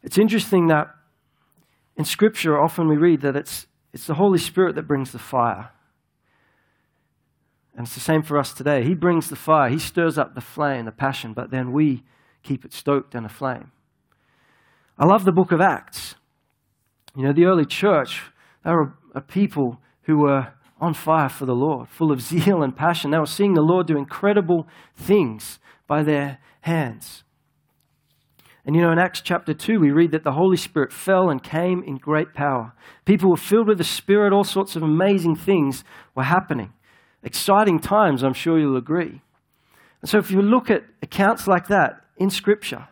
It's 0.07 0.19
interesting 0.19 0.69
that 0.69 0.95
in 1.97 2.05
Scripture, 2.05 2.61
often 2.61 2.87
we 2.87 2.97
read 2.97 3.23
that 3.23 3.35
it's, 3.35 3.67
it's 3.93 4.07
the 4.07 4.15
Holy 4.15 4.39
Spirit 4.39 4.77
that 4.77 4.87
brings 4.87 5.11
the 5.11 5.19
fire. 5.19 5.71
And 7.75 7.87
it's 7.87 7.95
the 7.95 8.01
same 8.01 8.23
for 8.23 8.39
us 8.39 8.55
today. 8.55 8.85
He 8.85 8.95
brings 8.95 9.29
the 9.29 9.37
fire, 9.37 9.69
He 9.69 9.81
stirs 9.81 10.17
up 10.17 10.37
the 10.37 10.41
flame, 10.41 10.85
the 10.85 10.93
passion, 10.93 11.33
but 11.33 11.51
then 11.51 11.73
we 11.73 12.05
keep 12.45 12.65
it 12.65 12.73
stoked 12.73 13.17
and 13.17 13.27
aflame. 13.27 13.73
I 14.97 15.07
love 15.07 15.25
the 15.25 15.33
book 15.33 15.51
of 15.51 15.61
Acts. 15.61 16.15
You 17.17 17.25
know, 17.25 17.33
the 17.33 17.47
early 17.47 17.67
church, 17.67 18.23
they 18.65 18.71
were 18.71 18.95
a 19.13 19.21
people 19.21 19.81
who 20.03 20.19
were 20.19 20.53
on 20.81 20.95
fire 20.95 21.29
for 21.29 21.47
the 21.47 21.55
Lord, 21.55 21.89
full 21.89 22.13
of 22.13 22.21
zeal 22.23 22.63
and 22.63 22.77
passion. 22.77 23.11
They 23.11 23.19
were 23.19 23.27
seeing 23.27 23.55
the 23.55 23.61
Lord 23.61 23.89
do 23.89 23.99
incredible 23.99 24.69
things 24.95 25.59
by 25.89 26.05
their 26.05 26.39
hands. 26.61 27.25
And 28.67 28.75
you 28.75 28.83
know, 28.83 28.91
in 28.91 28.99
Acts 28.99 29.21
chapter 29.21 29.55
2, 29.55 29.79
we 29.79 29.93
read 29.93 30.11
that 30.11 30.25
the 30.25 30.33
Holy 30.33 30.57
Spirit 30.57 30.93
fell 30.93 31.31
and 31.31 31.41
came 31.41 31.85
in 31.85 31.99
great 31.99 32.35
power. 32.35 32.73
People 33.05 33.31
were 33.31 33.37
filled 33.37 33.69
with 33.69 33.79
the 33.79 33.85
Spirit, 33.85 34.33
all 34.33 34.43
sorts 34.43 34.75
of 34.75 34.83
amazing 34.83 35.37
things 35.37 35.85
were 36.17 36.25
happening. 36.25 36.73
Exciting 37.23 37.79
times, 37.79 38.25
I'm 38.25 38.35
sure 38.35 38.59
you'll 38.59 38.77
agree. 38.77 39.23
And 40.03 40.11
so, 40.11 40.19
if 40.19 40.33
you 40.33 40.43
look 40.43 40.69
at 40.69 40.85
accounts 41.01 41.47
like 41.47 41.69
that 41.69 42.05
in 42.17 42.29
Scripture, 42.29 42.89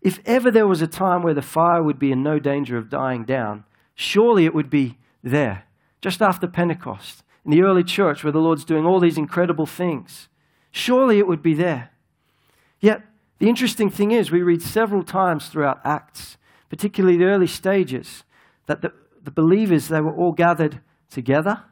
if 0.00 0.20
ever 0.24 0.48
there 0.48 0.68
was 0.68 0.80
a 0.80 0.86
time 0.86 1.24
where 1.24 1.34
the 1.34 1.42
fire 1.42 1.82
would 1.82 1.98
be 1.98 2.12
in 2.12 2.22
no 2.22 2.38
danger 2.38 2.76
of 2.76 2.88
dying 2.88 3.24
down, 3.24 3.64
surely 3.96 4.44
it 4.44 4.54
would 4.54 4.70
be 4.70 4.96
there, 5.24 5.64
just 6.00 6.22
after 6.22 6.46
Pentecost, 6.46 7.24
in 7.44 7.50
the 7.50 7.62
early 7.62 7.82
church 7.82 8.22
where 8.22 8.32
the 8.32 8.38
Lord's 8.38 8.64
doing 8.64 8.86
all 8.86 9.00
these 9.00 9.18
incredible 9.18 9.66
things. 9.66 10.28
Surely 10.70 11.18
it 11.18 11.26
would 11.26 11.42
be 11.42 11.54
there. 11.54 11.90
Yet, 12.80 13.02
the 13.38 13.48
interesting 13.48 13.90
thing 13.90 14.12
is, 14.12 14.30
we 14.30 14.42
read 14.42 14.62
several 14.62 15.02
times 15.02 15.48
throughout 15.48 15.80
Acts, 15.84 16.38
particularly 16.70 17.18
the 17.18 17.24
early 17.24 17.46
stages, 17.46 18.24
that 18.66 18.82
the, 18.82 18.92
the 19.22 19.30
believers, 19.30 19.88
they 19.88 20.00
were 20.00 20.14
all 20.14 20.32
gathered 20.32 20.80
together. 21.10 21.62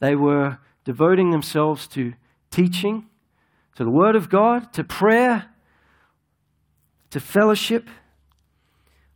They 0.00 0.14
were 0.14 0.58
devoting 0.84 1.30
themselves 1.30 1.86
to 1.88 2.12
teaching, 2.50 3.06
to 3.76 3.84
the 3.84 3.90
Word 3.90 4.16
of 4.16 4.28
God, 4.28 4.72
to 4.74 4.84
prayer, 4.84 5.46
to 7.10 7.20
fellowship. 7.20 7.88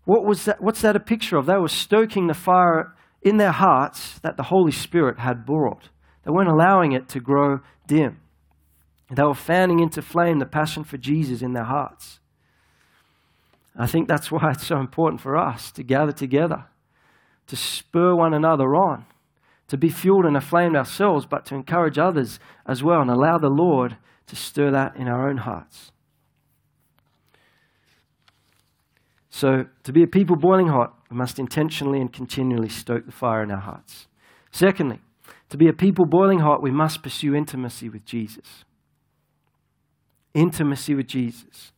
What 0.05 0.25
was 0.25 0.45
that, 0.47 0.63
what's 0.63 0.81
that 0.83 0.97
a 0.97 1.01
picture 1.01 1.37
of? 1.37 1.47
They 1.47 1.57
were 1.57 1.69
stoking 1.69 2.27
the 2.27 2.35
fire 2.35 2.95
in 3.23 3.37
their 3.37 3.53
hearts 3.53 4.19
that 4.21 4.37
the 4.37 4.45
Holy 4.45 4.73
Spirit 4.73 5.19
had 5.19 5.45
brought. 5.45 5.91
They 6.25 6.31
weren't 6.31 6.49
allowing 6.49 6.93
it 6.93 7.09
to 7.11 7.21
grow 7.21 7.61
dim. 7.87 8.21
They 9.11 9.23
were 9.23 9.35
fanning 9.35 9.81
into 9.81 10.03
flame 10.03 10.39
the 10.39 10.47
passion 10.47 10.83
for 10.83 10.97
Jesus 10.97 11.43
in 11.43 11.53
their 11.53 11.65
hearts. 11.65 12.19
I 13.77 13.87
think 13.87 14.09
that's 14.09 14.31
why 14.33 14.51
it's 14.51 14.67
so 14.67 14.79
important 14.79 15.21
for 15.21 15.37
us 15.37 15.71
to 15.73 15.83
gather 15.83 16.13
together, 16.13 16.65
to 17.47 17.57
spur 17.57 18.15
one 18.15 18.35
another 18.35 18.75
on, 18.75 19.07
to 19.69 19.77
be 19.77 19.89
fueled 19.89 20.25
and 20.25 20.37
aflamed 20.37 20.77
ourselves, 20.77 21.27
but 21.27 21.45
to 21.47 21.55
encourage 21.55 21.99
others 21.99 22.39
as 22.67 22.83
well 22.83 23.01
and 23.01 23.11
allow 23.11 23.39
the 23.39 23.49
Lord 23.49 23.97
to 24.27 24.37
stir 24.37 24.71
that 24.73 24.97
in 24.97 25.09
our 25.09 25.29
own 25.29 25.39
hearts. 25.39 25.93
So, 29.31 29.67
to 29.85 29.93
be 29.93 30.03
a 30.03 30.07
people 30.07 30.37
boiling 30.37 30.69
hot, 30.69 30.95
we 31.11 31.17
must 31.17 31.39
intentionally 31.39 32.01
and 32.01 32.11
continually 32.11 32.71
stoke 32.71 33.05
the 33.05 33.13
fire 33.13 33.43
in 33.43 33.51
our 33.51 33.61
hearts. 33.61 34.07
Secondly, 34.51 35.01
to 35.51 35.59
be 35.59 35.69
a 35.69 35.75
people 35.75 36.07
boiling 36.07 36.39
hot, 36.39 36.63
we 36.63 36.71
must 36.71 37.03
pursue 37.03 37.35
intimacy 37.35 37.89
with 37.91 38.07
Jesus 38.07 38.65
intimacy 40.37 40.95
with 40.95 41.07
Jesus. 41.07 41.73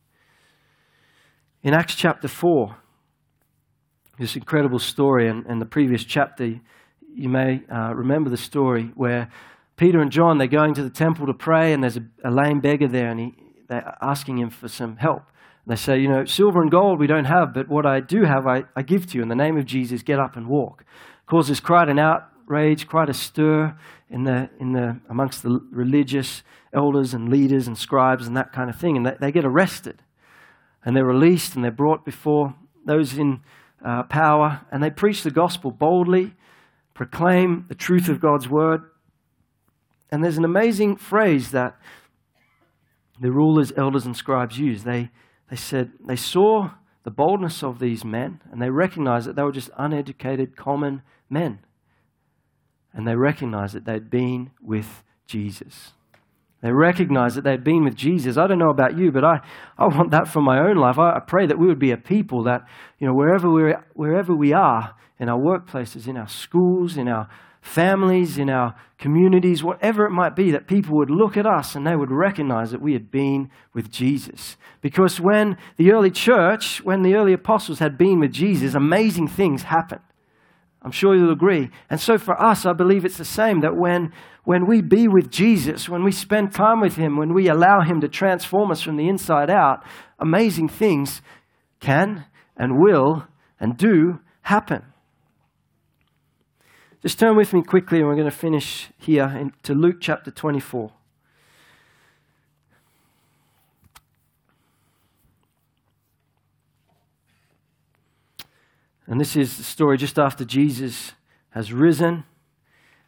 In 1.63 1.73
Acts 1.73 1.95
chapter 1.95 2.27
4, 2.27 2.75
this 4.19 4.35
incredible 4.35 4.79
story, 4.79 5.27
and, 5.27 5.45
and 5.45 5.61
the 5.61 5.65
previous 5.65 6.03
chapter, 6.03 6.59
you 7.15 7.29
may 7.29 7.63
uh, 7.71 7.93
remember 7.93 8.29
the 8.29 8.37
story 8.37 8.91
where 8.95 9.29
Peter 9.77 10.01
and 10.01 10.11
John, 10.11 10.37
they're 10.37 10.47
going 10.47 10.73
to 10.73 10.83
the 10.83 10.89
temple 10.89 11.25
to 11.25 11.33
pray, 11.33 11.71
and 11.71 11.81
there's 11.81 11.97
a, 11.97 12.03
a 12.23 12.29
lame 12.29 12.59
beggar 12.59 12.87
there, 12.87 13.09
and 13.09 13.19
he, 13.19 13.35
they're 13.69 13.95
asking 14.01 14.37
him 14.37 14.49
for 14.49 14.67
some 14.67 14.97
help. 14.97 15.23
And 15.65 15.71
they 15.71 15.79
say, 15.79 15.99
You 15.99 16.09
know, 16.09 16.25
silver 16.25 16.61
and 16.61 16.69
gold 16.69 16.99
we 16.99 17.07
don't 17.07 17.25
have, 17.25 17.53
but 17.53 17.69
what 17.69 17.85
I 17.85 18.01
do 18.01 18.23
have, 18.23 18.45
I, 18.45 18.65
I 18.75 18.81
give 18.81 19.07
to 19.07 19.17
you. 19.17 19.23
In 19.23 19.29
the 19.29 19.35
name 19.35 19.57
of 19.57 19.65
Jesus, 19.65 20.03
get 20.03 20.19
up 20.19 20.35
and 20.35 20.47
walk. 20.47 20.83
Causes 21.27 21.61
quite 21.61 21.87
an 21.87 21.97
outrage, 22.49 22.87
quite 22.87 23.09
a 23.09 23.13
stir 23.13 23.77
in 24.09 24.23
the, 24.23 24.49
in 24.59 24.73
the, 24.73 24.99
amongst 25.07 25.43
the 25.43 25.61
religious 25.71 26.41
elders 26.73 27.13
and 27.13 27.29
leaders 27.29 27.67
and 27.67 27.77
scribes 27.77 28.25
and 28.27 28.35
that 28.35 28.51
kind 28.51 28.69
of 28.69 28.79
thing. 28.79 28.97
And 28.97 29.05
they, 29.05 29.15
they 29.19 29.31
get 29.31 29.45
arrested 29.45 30.01
and 30.83 30.95
they're 30.95 31.05
released 31.05 31.55
and 31.55 31.63
they're 31.63 31.71
brought 31.71 32.05
before 32.05 32.55
those 32.85 33.17
in 33.17 33.41
uh, 33.85 34.03
power 34.03 34.65
and 34.71 34.81
they 34.81 34.89
preach 34.89 35.23
the 35.23 35.31
gospel 35.31 35.71
boldly, 35.71 36.33
proclaim 36.93 37.65
the 37.69 37.75
truth 37.75 38.09
of 38.09 38.19
God's 38.19 38.49
word. 38.49 38.81
And 40.11 40.23
there's 40.23 40.37
an 40.37 40.45
amazing 40.45 40.95
phrase 40.95 41.51
that 41.51 41.77
the 43.21 43.31
rulers, 43.31 43.71
elders, 43.77 44.05
and 44.05 44.17
scribes 44.17 44.57
used. 44.57 44.85
They, 44.85 45.11
they 45.49 45.55
said 45.55 45.91
they 46.03 46.15
saw 46.15 46.71
the 47.03 47.11
boldness 47.11 47.63
of 47.63 47.77
these 47.77 48.03
men 48.03 48.41
and 48.51 48.59
they 48.61 48.71
recognized 48.71 49.27
that 49.27 49.35
they 49.35 49.43
were 49.43 49.51
just 49.51 49.69
uneducated, 49.77 50.55
common 50.55 51.03
men. 51.29 51.59
And 52.93 53.07
they 53.07 53.15
recognized 53.15 53.75
that 53.75 53.85
they'd 53.85 54.09
been 54.09 54.51
with 54.61 55.03
Jesus. 55.27 55.93
They 56.61 56.71
recognized 56.71 57.37
that 57.37 57.43
they'd 57.43 57.63
been 57.63 57.85
with 57.85 57.95
Jesus. 57.95 58.37
I 58.37 58.47
don't 58.47 58.59
know 58.59 58.71
about 58.71 58.97
you, 58.97 59.11
but 59.11 59.23
I, 59.23 59.39
I 59.77 59.87
want 59.87 60.11
that 60.11 60.27
for 60.27 60.41
my 60.41 60.59
own 60.59 60.75
life. 60.75 60.97
I, 60.99 61.17
I 61.17 61.19
pray 61.25 61.47
that 61.47 61.57
we 61.57 61.67
would 61.67 61.79
be 61.79 61.91
a 61.91 61.97
people 61.97 62.43
that, 62.43 62.61
you 62.99 63.07
know, 63.07 63.13
wherever, 63.13 63.49
we're, 63.49 63.85
wherever 63.93 64.35
we 64.35 64.51
are, 64.51 64.95
in 65.19 65.29
our 65.29 65.39
workplaces, 65.39 66.07
in 66.07 66.17
our 66.17 66.27
schools, 66.27 66.97
in 66.97 67.07
our 67.07 67.29
families, 67.61 68.37
in 68.37 68.49
our 68.49 68.73
communities, 68.97 69.63
whatever 69.63 70.05
it 70.05 70.11
might 70.11 70.35
be, 70.35 70.51
that 70.51 70.67
people 70.67 70.95
would 70.95 71.09
look 71.09 71.35
at 71.35 71.45
us 71.45 71.75
and 71.75 71.85
they 71.85 71.95
would 71.95 72.11
recognize 72.11 72.71
that 72.71 72.81
we 72.81 72.93
had 72.93 73.11
been 73.11 73.49
with 73.73 73.91
Jesus. 73.91 74.55
Because 74.81 75.19
when 75.19 75.57
the 75.77 75.91
early 75.91 76.09
church, 76.09 76.81
when 76.83 77.01
the 77.01 77.15
early 77.15 77.33
apostles 77.33 77.79
had 77.79 77.97
been 77.97 78.19
with 78.19 78.31
Jesus, 78.31 78.75
amazing 78.75 79.27
things 79.27 79.63
happened. 79.63 80.01
I'm 80.81 80.91
sure 80.91 81.15
you'll 81.15 81.33
agree. 81.33 81.69
And 81.89 81.99
so 81.99 82.17
for 82.17 82.41
us, 82.41 82.65
I 82.65 82.73
believe 82.73 83.03
it's 83.03 83.17
the 83.17 83.25
same 83.25 83.59
that 83.61 83.75
when, 83.75 84.13
when 84.45 84.65
we 84.65 84.81
be 84.81 85.07
with 85.07 85.29
Jesus, 85.29 85.89
when 85.89 86.03
we 86.03 86.11
spend 86.11 86.53
time 86.53 86.79
with 86.79 86.95
Him, 86.95 87.17
when 87.17 87.33
we 87.33 87.49
allow 87.49 87.81
Him 87.81 87.99
to 88.01 88.07
transform 88.07 88.71
us 88.71 88.81
from 88.81 88.95
the 88.95 89.09
inside 89.09 89.49
out, 89.49 89.83
amazing 90.19 90.69
things 90.69 91.21
can 91.79 92.25
and 92.55 92.79
will 92.79 93.27
and 93.59 93.77
do 93.77 94.19
happen. 94.43 94.83
Just 97.01 97.19
turn 97.19 97.37
with 97.37 97.53
me 97.53 97.61
quickly, 97.61 97.99
and 97.99 98.07
we're 98.07 98.15
going 98.15 98.29
to 98.29 98.35
finish 98.35 98.89
here 98.97 99.25
in, 99.25 99.53
to 99.63 99.73
Luke 99.73 99.97
chapter 100.01 100.31
24. 100.31 100.91
And 109.09 109.19
this 109.19 109.35
is 109.35 109.57
the 109.57 109.63
story 109.63 109.97
just 109.97 110.19
after 110.19 110.45
Jesus 110.45 111.13
has 111.49 111.73
risen 111.73 112.25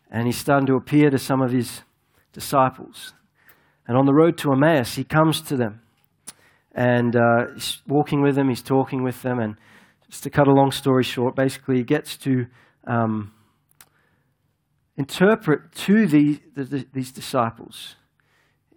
and 0.09 0.25
he's 0.25 0.37
starting 0.37 0.65
to 0.65 0.73
appear 0.73 1.11
to 1.11 1.19
some 1.19 1.43
of 1.43 1.51
his 1.51 1.83
disciples. 2.33 3.13
And 3.87 3.95
on 3.95 4.07
the 4.07 4.13
road 4.13 4.35
to 4.39 4.51
Emmaus, 4.51 4.95
he 4.95 5.03
comes 5.03 5.41
to 5.41 5.55
them 5.55 5.81
and 6.73 7.15
uh, 7.15 7.53
he's 7.53 7.83
walking 7.87 8.23
with 8.23 8.33
them, 8.33 8.49
he's 8.49 8.63
talking 8.63 9.03
with 9.03 9.21
them. 9.21 9.37
And 9.37 9.57
just 10.09 10.23
to 10.23 10.31
cut 10.31 10.47
a 10.47 10.51
long 10.51 10.71
story 10.71 11.03
short, 11.03 11.35
basically, 11.35 11.77
he 11.77 11.83
gets 11.83 12.17
to 12.17 12.47
um, 12.87 13.31
interpret 14.97 15.71
to 15.73 16.07
the, 16.07 16.39
the, 16.55 16.87
these 16.93 17.11
disciples 17.11 17.95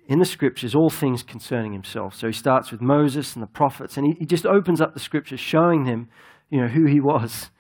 in 0.07 0.19
the 0.19 0.27
scriptures 0.27 0.75
all 0.75 0.91
things 0.91 1.23
concerning 1.23 1.73
himself. 1.73 2.15
So 2.15 2.27
he 2.27 2.35
starts 2.35 2.71
with 2.71 2.83
Moses 2.83 3.35
and 3.35 3.43
the 3.43 3.47
prophets, 3.47 3.97
and 3.97 4.07
he, 4.07 4.13
he 4.19 4.27
just 4.27 4.45
opens 4.45 4.83
up 4.83 4.93
the 4.93 5.01
scriptures, 5.01 5.41
showing 5.41 5.85
them 5.85 6.11
you 6.55 6.61
know, 6.61 6.69
who 6.69 6.85
he 6.85 7.01
was, 7.01 7.51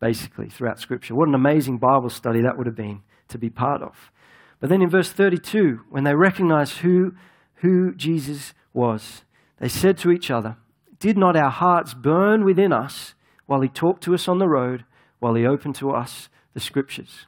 basically, 0.00 0.50
throughout 0.50 0.78
Scripture. 0.78 1.14
What 1.14 1.28
an 1.28 1.34
amazing 1.34 1.78
Bible 1.78 2.10
study 2.10 2.42
that 2.42 2.58
would 2.58 2.66
have 2.66 2.76
been 2.76 3.00
to 3.28 3.38
be 3.38 3.48
part 3.48 3.80
of. 3.80 4.12
But 4.60 4.68
then 4.68 4.82
in 4.82 4.90
verse 4.90 5.10
32, 5.10 5.80
when 5.88 6.04
they 6.04 6.14
recognized 6.14 6.80
who, 6.80 7.14
who 7.62 7.94
Jesus 7.94 8.52
was, 8.74 9.22
they 9.60 9.68
said 9.70 9.96
to 9.96 10.10
each 10.10 10.30
other, 10.30 10.58
Did 11.00 11.16
not 11.16 11.38
our 11.38 11.48
hearts 11.48 11.94
burn 11.94 12.44
within 12.44 12.70
us 12.70 13.14
while 13.46 13.62
he 13.62 13.68
talked 13.68 14.02
to 14.02 14.12
us 14.12 14.28
on 14.28 14.36
the 14.36 14.46
road, 14.46 14.84
while 15.20 15.36
he 15.36 15.46
opened 15.46 15.76
to 15.76 15.92
us 15.92 16.28
the 16.52 16.60
Scriptures? 16.60 17.24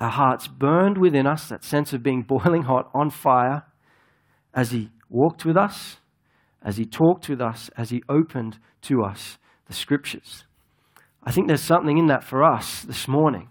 Our 0.00 0.10
hearts 0.10 0.48
burned 0.48 0.98
within 0.98 1.28
us, 1.28 1.48
that 1.48 1.62
sense 1.62 1.92
of 1.92 2.02
being 2.02 2.22
boiling 2.28 2.62
hot 2.62 2.90
on 2.92 3.08
fire, 3.08 3.62
as 4.52 4.72
he 4.72 4.90
walked 5.08 5.44
with 5.44 5.56
us 5.56 5.98
as 6.64 6.78
he 6.78 6.86
talked 6.86 7.28
with 7.28 7.40
us, 7.40 7.70
as 7.76 7.90
he 7.90 8.02
opened 8.08 8.58
to 8.82 9.02
us 9.02 9.38
the 9.66 9.72
scriptures. 9.72 10.44
I 11.22 11.30
think 11.30 11.48
there's 11.48 11.62
something 11.62 11.96
in 11.98 12.06
that 12.06 12.24
for 12.24 12.44
us 12.44 12.82
this 12.82 13.08
morning 13.08 13.48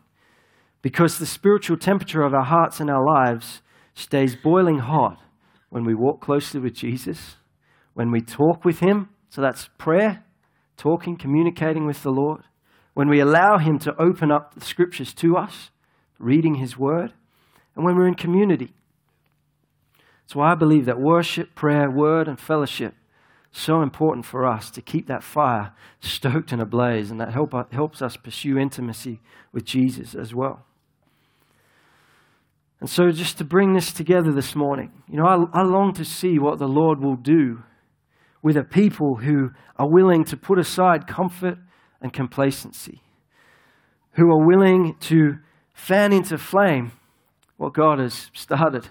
because 0.82 1.18
the 1.18 1.26
spiritual 1.26 1.78
temperature 1.78 2.22
of 2.22 2.34
our 2.34 2.44
hearts 2.44 2.80
and 2.80 2.90
our 2.90 3.04
lives 3.04 3.62
stays 3.96 4.36
boiling 4.36 4.80
hot 4.80 5.20
when 5.70 5.84
we 5.84 5.96
walk 5.96 6.22
closely 6.22 6.60
with 6.60 6.76
Jesus, 6.76 7.38
when 7.94 8.12
we 8.12 8.22
talk 8.22 8.64
with 8.64 8.80
him. 8.80 9.10
So 9.30 9.42
that's 9.42 9.70
prayer, 9.78 10.24
talking, 10.78 11.18
communicating 11.18 11.88
with 11.88 12.04
the 12.04 12.12
Lord. 12.12 12.42
When 12.94 13.10
we 13.10 13.20
allow 13.20 13.58
him 13.58 13.80
to 13.80 14.00
open 14.00 14.32
up 14.32 14.54
the 14.54 14.64
scriptures 14.66 15.14
to 15.16 15.36
us, 15.36 15.72
reading 16.20 16.56
his 16.56 16.78
word, 16.78 17.14
and 17.76 17.84
when 17.84 17.96
we're 17.96 18.08
in 18.08 18.14
community. 18.14 18.74
So 20.28 20.42
I 20.42 20.54
believe 20.54 20.86
that 20.86 21.00
worship, 21.00 21.56
prayer, 21.56 21.90
word, 21.90 22.28
and 22.28 22.40
fellowship 22.40 22.94
so 23.54 23.82
important 23.82 24.26
for 24.26 24.46
us 24.46 24.70
to 24.72 24.82
keep 24.82 25.08
that 25.08 25.24
fire 25.24 25.72
stoked 26.02 26.52
and 26.52 26.62
ablaze, 26.62 27.12
and 27.12 27.20
that 27.22 27.32
help, 27.32 27.54
helps 27.72 28.02
us 28.02 28.18
pursue 28.18 28.58
intimacy 28.58 29.22
with 29.54 29.64
Jesus 29.64 30.16
as 30.16 30.34
well. 30.34 30.66
And 32.82 32.90
so, 32.90 33.12
just 33.12 33.38
to 33.38 33.46
bring 33.46 33.74
this 33.74 33.94
together 33.94 34.34
this 34.34 34.56
morning, 34.56 34.92
you 35.08 35.18
know, 35.18 35.26
I, 35.26 35.62
I 35.62 35.64
long 35.64 35.94
to 35.94 36.04
see 36.04 36.38
what 36.38 36.60
the 36.60 36.68
Lord 36.68 37.02
will 37.02 37.16
do 37.16 37.64
with 38.42 38.58
a 38.58 38.64
people 38.64 39.16
who 39.16 39.52
are 39.78 39.90
willing 39.90 40.26
to 40.26 40.36
put 40.36 40.60
aside 40.60 41.08
comfort 41.08 41.58
and 42.02 42.12
complacency, 42.12 43.02
who 44.16 44.30
are 44.30 44.46
willing 44.46 44.96
to 45.00 45.36
fan 45.74 46.12
into 46.12 46.38
flame 46.38 46.92
what 47.56 47.74
God 47.74 48.00
has 48.00 48.30
started, 48.34 48.90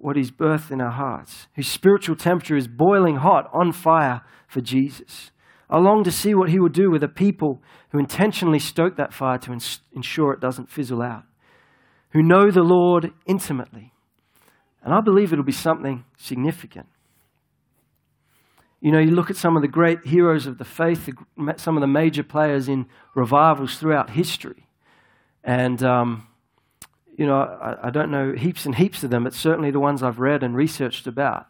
what 0.00 0.16
He's 0.16 0.30
birthed 0.30 0.70
in 0.70 0.80
our 0.80 0.92
hearts, 0.92 1.48
whose 1.54 1.68
spiritual 1.68 2.16
temperature 2.16 2.56
is 2.56 2.68
boiling 2.68 3.16
hot, 3.16 3.48
on 3.52 3.72
fire 3.72 4.22
for 4.48 4.60
Jesus. 4.60 5.30
I 5.68 5.78
long 5.78 6.04
to 6.04 6.12
see 6.12 6.34
what 6.34 6.50
He 6.50 6.60
will 6.60 6.68
do 6.68 6.90
with 6.90 7.02
a 7.02 7.08
people 7.08 7.62
who 7.90 7.98
intentionally 7.98 8.58
stoke 8.58 8.96
that 8.96 9.12
fire 9.12 9.38
to 9.38 9.52
ins- 9.52 9.80
ensure 9.94 10.32
it 10.32 10.40
doesn't 10.40 10.70
fizzle 10.70 11.02
out, 11.02 11.24
who 12.10 12.22
know 12.22 12.50
the 12.50 12.62
Lord 12.62 13.12
intimately. 13.26 13.92
And 14.82 14.94
I 14.94 15.00
believe 15.00 15.32
it'll 15.32 15.44
be 15.44 15.52
something 15.52 16.04
significant. 16.16 16.86
You 18.80 18.92
know, 18.92 19.00
you 19.00 19.10
look 19.10 19.30
at 19.30 19.36
some 19.36 19.56
of 19.56 19.62
the 19.62 19.68
great 19.68 20.06
heroes 20.06 20.46
of 20.46 20.58
the 20.58 20.64
faith, 20.64 21.08
some 21.56 21.76
of 21.76 21.80
the 21.80 21.88
major 21.88 22.22
players 22.22 22.68
in 22.68 22.86
revivals 23.16 23.78
throughout 23.78 24.10
history. 24.10 24.68
And, 25.42 25.82
um, 25.82 26.28
you 27.16 27.26
know, 27.26 27.36
I, 27.36 27.88
I, 27.88 27.90
don't 27.90 28.10
know 28.10 28.32
heaps 28.32 28.66
and 28.66 28.74
heaps 28.74 29.02
of 29.02 29.10
them, 29.10 29.24
but 29.24 29.32
certainly 29.32 29.70
the 29.70 29.80
ones 29.80 30.02
I've 30.02 30.18
read 30.18 30.42
and 30.42 30.54
researched 30.54 31.06
about. 31.06 31.46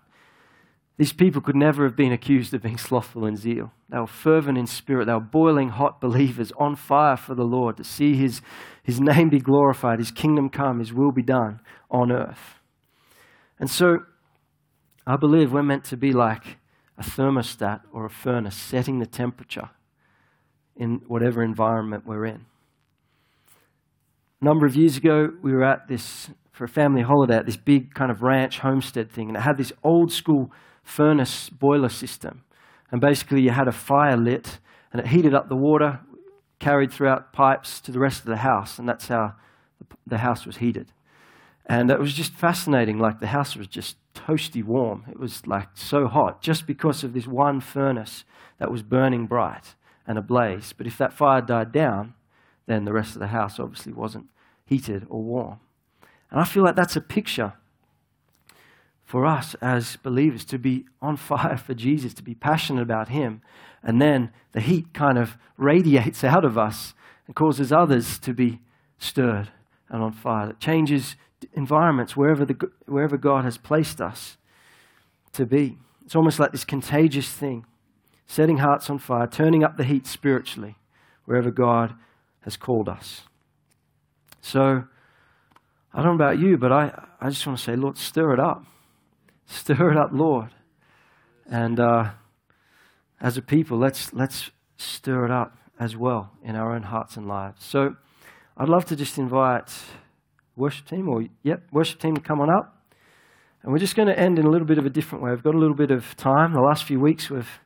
These 0.97 1.13
people 1.13 1.43
could 1.43 1.57
never 1.57 1.85
have 1.85 1.97
been 1.97 2.13
accused 2.13 2.55
of 2.55 2.63
being 2.63 2.79
slothful 2.89 3.27
in 3.27 3.37
zeal. 3.37 3.73
They 3.89 3.99
were 3.99 4.07
fervent 4.07 4.59
in 4.59 4.67
spirit. 4.67 5.07
They 5.07 5.13
were 5.13 5.21
boiling 5.21 5.71
hot 5.71 6.01
believers 6.01 6.53
on 6.57 6.77
fire 6.77 7.17
for 7.17 7.35
the 7.35 7.45
Lord 7.45 7.77
to 7.77 7.85
see 7.85 8.15
his, 8.15 8.41
his 8.83 9.01
name 9.01 9.29
be 9.29 9.41
glorified, 9.41 9.99
His 9.99 10.11
kingdom 10.11 10.49
come, 10.49 10.79
His 10.79 10.93
will 10.93 11.13
be 11.13 11.23
done 11.23 11.61
on 11.91 12.13
earth. 12.13 12.61
And 13.59 13.69
so 13.69 14.01
I 15.07 15.17
believe 15.17 15.53
we're 15.53 15.63
meant 15.63 15.85
to 15.85 15.97
be 15.97 16.13
like 16.13 16.59
a 16.99 17.03
thermostat 17.03 17.81
or 17.93 18.07
a 18.07 18.11
furnace 18.11 18.57
setting 18.57 18.99
the 18.99 19.07
temperature 19.07 19.71
in 20.77 21.03
whatever 21.07 21.43
environment 21.43 22.07
we're 22.07 22.27
in. 22.27 22.47
A 24.41 24.45
number 24.45 24.67
of 24.67 24.77
years 24.77 24.99
ago, 24.99 25.31
we 25.43 25.53
were 25.53 25.65
at 25.65 25.89
this, 25.89 26.29
for 26.53 26.65
a 26.65 26.69
family 26.69 27.01
holiday, 27.01 27.37
at 27.37 27.47
this 27.47 27.57
big 27.57 27.95
kind 27.95 28.11
of 28.11 28.23
ranch 28.23 28.59
homestead 28.59 29.11
thing, 29.11 29.29
and 29.29 29.37
it 29.37 29.41
had 29.41 29.57
this 29.57 29.73
old 29.83 30.13
school 30.13 30.53
furnace 30.83 31.49
boiler 31.49 31.89
system. 31.89 32.45
And 32.93 33.01
basically, 33.01 33.41
you 33.41 33.51
had 33.51 33.67
a 33.67 33.73
fire 33.73 34.17
lit, 34.17 34.59
and 34.93 35.01
it 35.01 35.09
heated 35.09 35.33
up 35.33 35.49
the 35.49 35.57
water, 35.57 36.01
carried 36.59 36.93
throughout 36.93 37.33
pipes 37.33 37.81
to 37.81 37.93
the 37.93 37.99
rest 37.99 38.21
of 38.21 38.27
the 38.27 38.37
house, 38.37 38.79
and 38.79 38.87
that's 38.87 39.09
how 39.09 39.33
the 40.07 40.19
house 40.19 40.45
was 40.45 40.59
heated. 40.59 40.93
And 41.65 41.91
it 41.91 41.99
was 41.99 42.13
just 42.13 42.33
fascinating. 42.33 42.99
Like 42.99 43.21
the 43.21 43.29
house 43.29 43.57
was 43.57 43.67
just 43.67 43.97
toasty 44.15 44.63
warm. 44.63 45.05
It 45.11 45.19
was 45.19 45.47
like 45.47 45.69
so 45.75 46.07
hot 46.07 46.43
just 46.43 46.67
because 46.67 47.03
of 47.03 47.13
this 47.13 47.27
one 47.27 47.61
furnace 47.61 48.25
that 48.59 48.71
was 48.71 48.83
burning 48.83 49.27
bright 49.27 49.75
and 50.07 50.17
ablaze. 50.17 50.73
But 50.73 50.87
if 50.87 50.97
that 50.99 51.13
fire 51.13 51.41
died 51.41 51.73
down, 51.73 52.15
then 52.67 52.85
the 52.85 52.93
rest 52.93 53.15
of 53.15 53.21
the 53.21 53.29
house 53.29 53.59
obviously 53.59 53.93
wasn't 53.93 54.27
heated 54.65 55.07
or 55.09 55.23
warm. 55.23 55.61
And 56.31 56.41
I 56.41 56.45
feel 56.45 56.65
like 56.65 56.77
that's 56.77 56.97
a 56.97 57.01
picture 57.01 57.55
for 59.05 59.25
us 59.25 59.55
as 59.63 59.97
believers 59.97 60.45
to 60.47 60.59
be 60.59 60.85
on 61.01 61.17
fire 61.17 61.57
for 61.57 61.75
Jesus, 61.75 62.13
to 62.15 62.23
be 62.23 62.35
passionate 62.35 62.83
about 62.83 63.09
Him. 63.09 63.41
And 63.83 64.03
then 64.03 64.33
the 64.53 64.61
heat 64.61 64.93
kind 64.93 65.17
of 65.17 65.37
radiates 65.57 66.25
out 66.25 66.45
of 66.45 66.59
us 66.59 66.95
and 67.27 67.37
causes 67.37 67.73
others 67.73 68.19
to 68.21 68.35
be 68.35 68.61
stirred 68.99 69.49
and 69.89 70.03
on 70.03 70.13
fire. 70.13 70.51
It 70.51 70.61
changes 70.61 71.17
environments 71.53 72.17
wherever, 72.17 72.45
the, 72.45 72.71
wherever 72.87 73.17
God 73.17 73.45
has 73.45 73.59
placed 73.59 74.01
us 74.01 74.37
to 75.33 75.47
be. 75.47 75.79
It's 76.05 76.17
almost 76.17 76.39
like 76.39 76.53
this 76.53 76.65
contagious 76.65 77.29
thing, 77.29 77.67
setting 78.27 78.59
hearts 78.59 78.91
on 78.91 78.99
fire, 78.99 79.27
turning 79.27 79.63
up 79.63 79.77
the 79.77 79.85
heat 79.85 80.07
spiritually 80.07 80.77
wherever 81.25 81.51
God 81.51 81.95
has 82.47 82.57
called 82.57 82.89
us. 82.89 83.23
So, 84.41 84.85
I 85.93 86.03
don't 86.03 86.17
know 86.17 86.25
about 86.25 86.39
you, 86.39 86.57
but 86.57 86.71
I, 86.71 87.07
I 87.21 87.29
just 87.29 87.45
want 87.45 87.59
to 87.59 87.65
say, 87.65 87.75
Lord, 87.75 87.99
stir 87.99 88.33
it 88.33 88.41
up. 88.41 88.65
Stir 89.47 89.93
it 89.93 89.97
up, 89.97 90.11
Lord. 90.13 90.51
And 91.49 91.79
uh, 91.79 92.13
as 93.21 93.37
a 93.37 93.43
people, 93.43 93.79
let's, 93.79 94.13
let's 94.13 94.51
stir 94.77 95.25
it 95.25 95.31
up 95.31 95.57
as 95.79 95.97
well 95.97 96.33
in 96.43 96.57
our 96.57 96.75
own 96.75 96.83
hearts 96.85 97.17
and 97.17 97.29
lives. 97.29 97.65
So, 97.65 97.97
I'd 98.57 98.69
love 98.69 98.85
to 98.87 98.97
just 98.97 99.19
invite 99.19 99.73
worship 100.57 100.87
team, 100.87 101.09
or 101.09 101.25
yep, 101.43 101.63
worship 101.73 102.01
team 102.01 102.15
to 102.15 102.21
come 102.21 102.41
on 102.41 102.49
up. 102.49 102.81
And 103.63 103.73
we're 103.73 103.79
just 103.79 103.97
going 103.97 104.09
to 104.09 104.19
end 104.19 104.39
in 104.39 104.47
a 104.47 104.51
little 104.51 104.67
bit 104.67 104.79
of 104.79 104.87
a 104.87 104.91
different 104.91 105.25
way. 105.25 105.33
We've 105.33 105.43
got 105.43 105.55
a 105.55 105.59
little 105.59 105.77
bit 105.77 105.91
of 105.91 106.17
time. 106.17 106.53
The 106.53 106.61
last 106.61 106.85
few 106.85 107.01
weeks 107.01 107.29
we've 107.29 107.61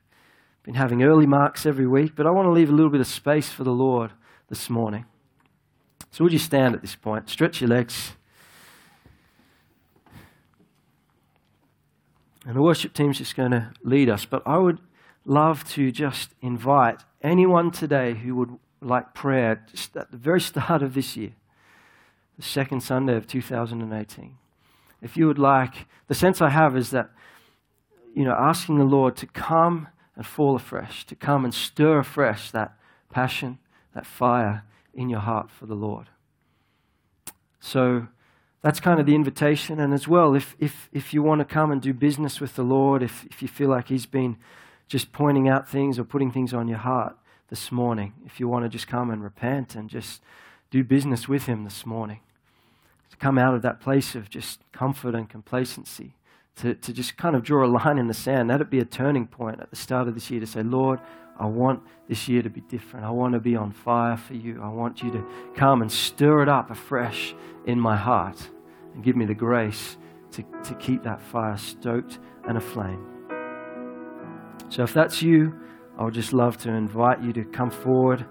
been 0.63 0.75
having 0.75 1.03
early 1.03 1.27
marks 1.27 1.67
every 1.67 1.87
week, 1.87 2.13
but 2.17 2.27
I 2.27 2.31
want 2.31 2.47
to 2.47 2.53
leave 2.53 2.71
a 2.71 2.75
little 2.75 2.91
bit 2.91 3.01
of 3.01 3.07
space 3.07 3.51
for 3.51 3.65
the 3.65 3.73
Lord 3.73 4.13
this 4.51 4.69
morning. 4.69 5.07
So 6.11 6.25
would 6.25 6.33
you 6.33 6.39
stand 6.39 6.75
at 6.75 6.83
this 6.83 6.97
point? 6.97 7.31
Stretch 7.31 7.61
your 7.63 7.71
legs. 7.71 8.13
And 12.45 12.57
the 12.57 12.63
worship 12.63 12.93
team's 12.93 13.19
just 13.19 13.37
going 13.37 13.53
to 13.53 13.73
lead 13.83 14.11
us. 14.11 14.25
But 14.25 14.43
I 14.45 14.59
would 14.59 14.79
love 15.25 15.65
to 15.71 15.93
just 15.93 16.35
invite 16.43 17.01
anyone 17.23 17.71
today 17.71 18.15
who 18.15 18.35
would 18.35 18.59
like 18.81 19.15
prayer 19.15 19.65
just 19.71 19.97
at 19.97 20.11
the 20.11 20.17
very 20.17 20.41
start 20.51 20.83
of 20.83 20.95
this 20.95 21.17
year 21.17 21.33
the 22.37 22.47
second 22.47 22.81
Sunday 22.81 23.17
of 23.17 23.27
2018. 23.27 24.37
If 25.03 25.17
you 25.17 25.27
would 25.27 25.39
like, 25.39 25.87
the 26.09 26.15
sense 26.15 26.41
I 26.41 26.49
have 26.49 26.75
is 26.75 26.91
that, 26.91 27.11
you 28.15 28.25
know, 28.25 28.33
asking 28.33 28.79
the 28.79 28.85
Lord 28.85 29.15
to 29.17 29.27
come 29.27 29.89
and 30.17 30.25
fall 30.25 30.57
afresh, 30.57 31.05
to 31.07 31.15
come 31.15 31.45
and 31.45 31.53
stir 31.53 31.99
afresh 31.99 32.51
that 32.51 32.73
passion, 33.11 33.59
that 33.95 34.07
fire 34.07 34.65
in 34.95 35.09
your 35.09 35.21
heart 35.21 35.51
for 35.51 35.67
the 35.67 35.75
Lord. 35.75 36.09
So 37.61 38.09
that's 38.63 38.81
kind 38.81 39.01
of 39.01 39.07
the 39.07 39.15
invitation. 39.15 39.81
And 39.81 39.93
as 39.93 40.09
well, 40.09 40.35
if, 40.35 40.57
if, 40.59 40.89
if 40.93 41.15
you 41.15 41.23
want 41.23 41.41
to 41.41 41.45
come 41.45 41.71
and 41.71 41.81
do 41.81 41.93
business 41.93 42.41
with 42.41 42.57
the 42.57 42.63
Lord, 42.63 43.03
if, 43.03 43.25
if 43.27 43.43
you 43.43 43.49
feel 43.49 43.69
like 43.69 43.89
He's 43.89 44.07
been 44.07 44.37
just 44.87 45.13
pointing 45.13 45.49
out 45.49 45.69
things 45.69 45.99
or 45.99 46.05
putting 46.05 46.31
things 46.31 46.53
on 46.53 46.69
your 46.69 46.79
heart 46.79 47.17
this 47.49 47.71
morning, 47.71 48.15
if 48.27 48.41
you 48.41 48.49
want 48.49 48.65
to 48.65 48.69
just 48.69 48.89
come 48.89 49.11
and 49.11 49.23
repent 49.23 49.75
and 49.75 49.89
just 49.89 50.23
do 50.71 50.85
business 50.85 51.29
with 51.29 51.47
Him 51.47 51.65
this 51.65 51.87
morning, 51.87 52.21
to 53.11 53.17
come 53.17 53.39
out 53.39 53.55
of 53.55 53.63
that 53.63 53.81
place 53.81 54.15
of 54.15 54.31
just 54.31 54.61
comfort 54.73 55.15
and 55.15 55.29
complacency, 55.29 56.15
to, 56.57 56.75
to 56.75 56.93
just 56.93 57.17
kind 57.17 57.35
of 57.35 57.43
draw 57.43 57.65
a 57.65 57.69
line 57.69 57.99
in 57.99 58.09
the 58.09 58.15
sand. 58.15 58.51
That'd 58.51 58.71
be 58.71 58.81
a 58.81 58.85
turning 58.85 59.27
point 59.27 59.61
at 59.61 59.71
the 59.71 59.77
start 59.77 60.09
of 60.09 60.15
this 60.15 60.31
year 60.31 60.41
to 60.41 60.47
say, 60.47 60.63
Lord, 60.63 61.01
I 61.39 61.47
want 61.47 61.83
this 62.09 62.29
year 62.29 62.43
to 62.43 62.51
be 62.51 62.61
different. 62.61 63.07
I 63.07 63.11
want 63.11 63.35
to 63.35 63.41
be 63.41 63.57
on 63.57 63.73
fire 63.73 64.17
for 64.17 64.35
you. 64.35 64.61
I 64.63 64.69
want 64.69 65.03
you 65.03 65.11
to 65.13 65.25
come 65.55 65.81
and 65.81 65.91
stir 65.91 66.43
it 66.43 66.49
up 66.49 66.71
afresh 66.71 67.35
in 67.67 67.79
my 67.81 67.97
heart 67.97 68.51
and 68.95 69.03
give 69.03 69.17
me 69.17 69.25
the 69.25 69.35
grace 69.35 69.97
to, 70.33 70.43
to 70.65 70.75
keep 70.75 71.03
that 71.05 71.21
fire 71.21 71.57
stoked 71.57 72.19
and 72.49 72.59
aflame. 72.59 73.07
So 74.69 74.83
if 74.83 74.93
that's 74.93 75.23
you, 75.23 75.55
I 75.99 76.05
would 76.05 76.15
just 76.15 76.33
love 76.33 76.57
to 76.59 76.71
invite 76.71 77.23
you 77.23 77.33
to 77.33 77.45
come 77.45 77.71
forward 77.71 78.25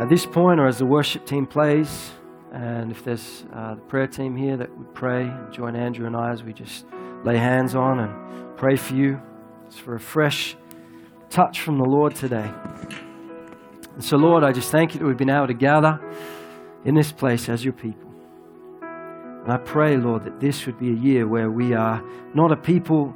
at 0.00 0.08
this 0.08 0.26
point 0.26 0.58
or 0.58 0.66
as 0.66 0.78
the 0.78 0.86
worship 0.86 1.26
team 1.26 1.46
plays. 1.46 2.12
And 2.52 2.90
if 2.90 3.04
there's 3.04 3.44
uh, 3.52 3.76
the 3.76 3.80
prayer 3.82 4.08
team 4.08 4.36
here 4.36 4.56
that 4.56 4.76
would 4.76 4.92
pray 4.94 5.22
and 5.22 5.52
join 5.52 5.76
Andrew 5.76 6.06
and 6.06 6.16
I 6.16 6.30
as 6.30 6.42
we 6.42 6.52
just 6.52 6.84
lay 7.24 7.36
hands 7.36 7.74
on 7.74 8.00
and 8.00 8.56
pray 8.56 8.76
for 8.76 8.94
you. 8.94 9.20
It's 9.66 9.78
for 9.78 9.94
a 9.94 10.00
fresh 10.00 10.56
touch 11.30 11.60
from 11.60 11.78
the 11.78 11.84
Lord 11.84 12.14
today. 12.14 12.50
And 13.94 14.04
so, 14.04 14.16
Lord, 14.16 14.42
I 14.44 14.52
just 14.52 14.70
thank 14.70 14.94
you 14.94 15.00
that 15.00 15.06
we've 15.06 15.16
been 15.16 15.30
able 15.30 15.46
to 15.46 15.54
gather 15.54 16.00
in 16.84 16.94
this 16.94 17.12
place 17.12 17.48
as 17.48 17.64
your 17.64 17.72
people. 17.72 18.10
And 18.82 19.52
I 19.52 19.56
pray, 19.56 19.96
Lord, 19.96 20.24
that 20.24 20.40
this 20.40 20.66
would 20.66 20.78
be 20.78 20.90
a 20.90 20.94
year 20.94 21.26
where 21.26 21.50
we 21.50 21.72
are 21.72 22.02
not 22.34 22.52
a 22.52 22.56
people 22.56 23.14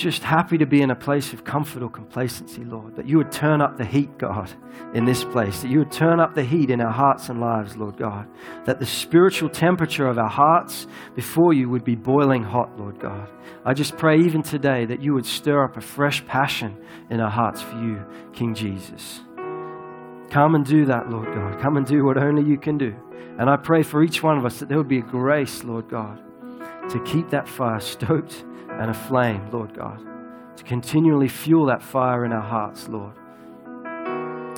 just 0.00 0.22
happy 0.22 0.58
to 0.58 0.66
be 0.66 0.82
in 0.82 0.90
a 0.90 0.96
place 0.96 1.32
of 1.32 1.44
comfort 1.44 1.82
or 1.82 1.90
complacency, 1.90 2.64
Lord. 2.64 2.96
That 2.96 3.08
you 3.08 3.18
would 3.18 3.30
turn 3.30 3.60
up 3.60 3.76
the 3.76 3.84
heat, 3.84 4.18
God, 4.18 4.50
in 4.94 5.04
this 5.04 5.24
place. 5.24 5.62
That 5.62 5.70
you 5.70 5.78
would 5.80 5.92
turn 5.92 6.20
up 6.20 6.34
the 6.34 6.42
heat 6.42 6.70
in 6.70 6.80
our 6.80 6.92
hearts 6.92 7.28
and 7.28 7.40
lives, 7.40 7.76
Lord 7.76 7.96
God. 7.96 8.26
That 8.64 8.78
the 8.78 8.86
spiritual 8.86 9.48
temperature 9.48 10.06
of 10.06 10.18
our 10.18 10.28
hearts 10.28 10.86
before 11.14 11.52
you 11.52 11.68
would 11.68 11.84
be 11.84 11.94
boiling 11.94 12.42
hot, 12.42 12.78
Lord 12.78 12.98
God. 12.98 13.28
I 13.64 13.74
just 13.74 13.96
pray 13.96 14.18
even 14.18 14.42
today 14.42 14.86
that 14.86 15.02
you 15.02 15.12
would 15.14 15.26
stir 15.26 15.64
up 15.64 15.76
a 15.76 15.80
fresh 15.80 16.24
passion 16.26 16.76
in 17.10 17.20
our 17.20 17.30
hearts 17.30 17.60
for 17.60 17.76
you, 17.76 18.04
King 18.32 18.54
Jesus. 18.54 19.20
Come 20.30 20.54
and 20.54 20.64
do 20.64 20.84
that, 20.86 21.10
Lord 21.10 21.26
God. 21.34 21.60
Come 21.60 21.76
and 21.76 21.86
do 21.86 22.04
what 22.04 22.16
only 22.16 22.48
you 22.48 22.56
can 22.56 22.78
do. 22.78 22.94
And 23.38 23.50
I 23.50 23.56
pray 23.56 23.82
for 23.82 24.02
each 24.02 24.22
one 24.22 24.38
of 24.38 24.44
us 24.44 24.58
that 24.60 24.68
there 24.68 24.78
would 24.78 24.88
be 24.88 24.98
a 24.98 25.02
grace, 25.02 25.64
Lord 25.64 25.88
God, 25.88 26.20
to 26.90 27.02
keep 27.04 27.30
that 27.30 27.48
fire 27.48 27.80
stoked 27.80 28.44
and 28.80 28.90
a 28.90 28.94
flame, 28.94 29.48
Lord 29.52 29.74
God, 29.74 30.00
to 30.56 30.64
continually 30.64 31.28
fuel 31.28 31.66
that 31.66 31.82
fire 31.82 32.24
in 32.24 32.32
our 32.32 32.40
hearts, 32.40 32.88
Lord, 32.88 33.14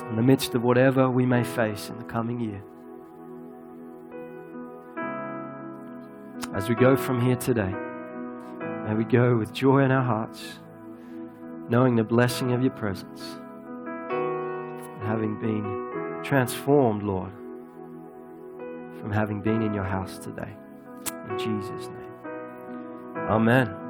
in 0.09 0.15
the 0.15 0.23
midst 0.23 0.55
of 0.55 0.63
whatever 0.63 1.09
we 1.09 1.25
may 1.25 1.43
face 1.43 1.89
in 1.89 1.97
the 1.99 2.05
coming 2.05 2.39
year. 2.39 2.63
as 6.53 6.69
we 6.69 6.75
go 6.75 6.95
from 6.95 7.19
here 7.19 7.35
today, 7.35 7.73
may 8.87 8.93
we 8.93 9.03
go 9.03 9.35
with 9.35 9.51
joy 9.51 9.79
in 9.79 9.91
our 9.91 10.03
hearts, 10.03 10.59
knowing 11.67 11.95
the 11.95 12.03
blessing 12.03 12.51
of 12.51 12.61
your 12.61 12.71
presence, 12.71 13.21
having 15.01 15.39
been 15.41 16.21
transformed, 16.23 17.01
Lord, 17.01 17.31
from 18.99 19.11
having 19.11 19.41
been 19.41 19.63
in 19.63 19.73
your 19.73 19.83
house 19.83 20.19
today. 20.19 20.53
In 21.29 21.39
Jesus' 21.39 21.87
name. 21.87 22.35
Amen. 23.29 23.82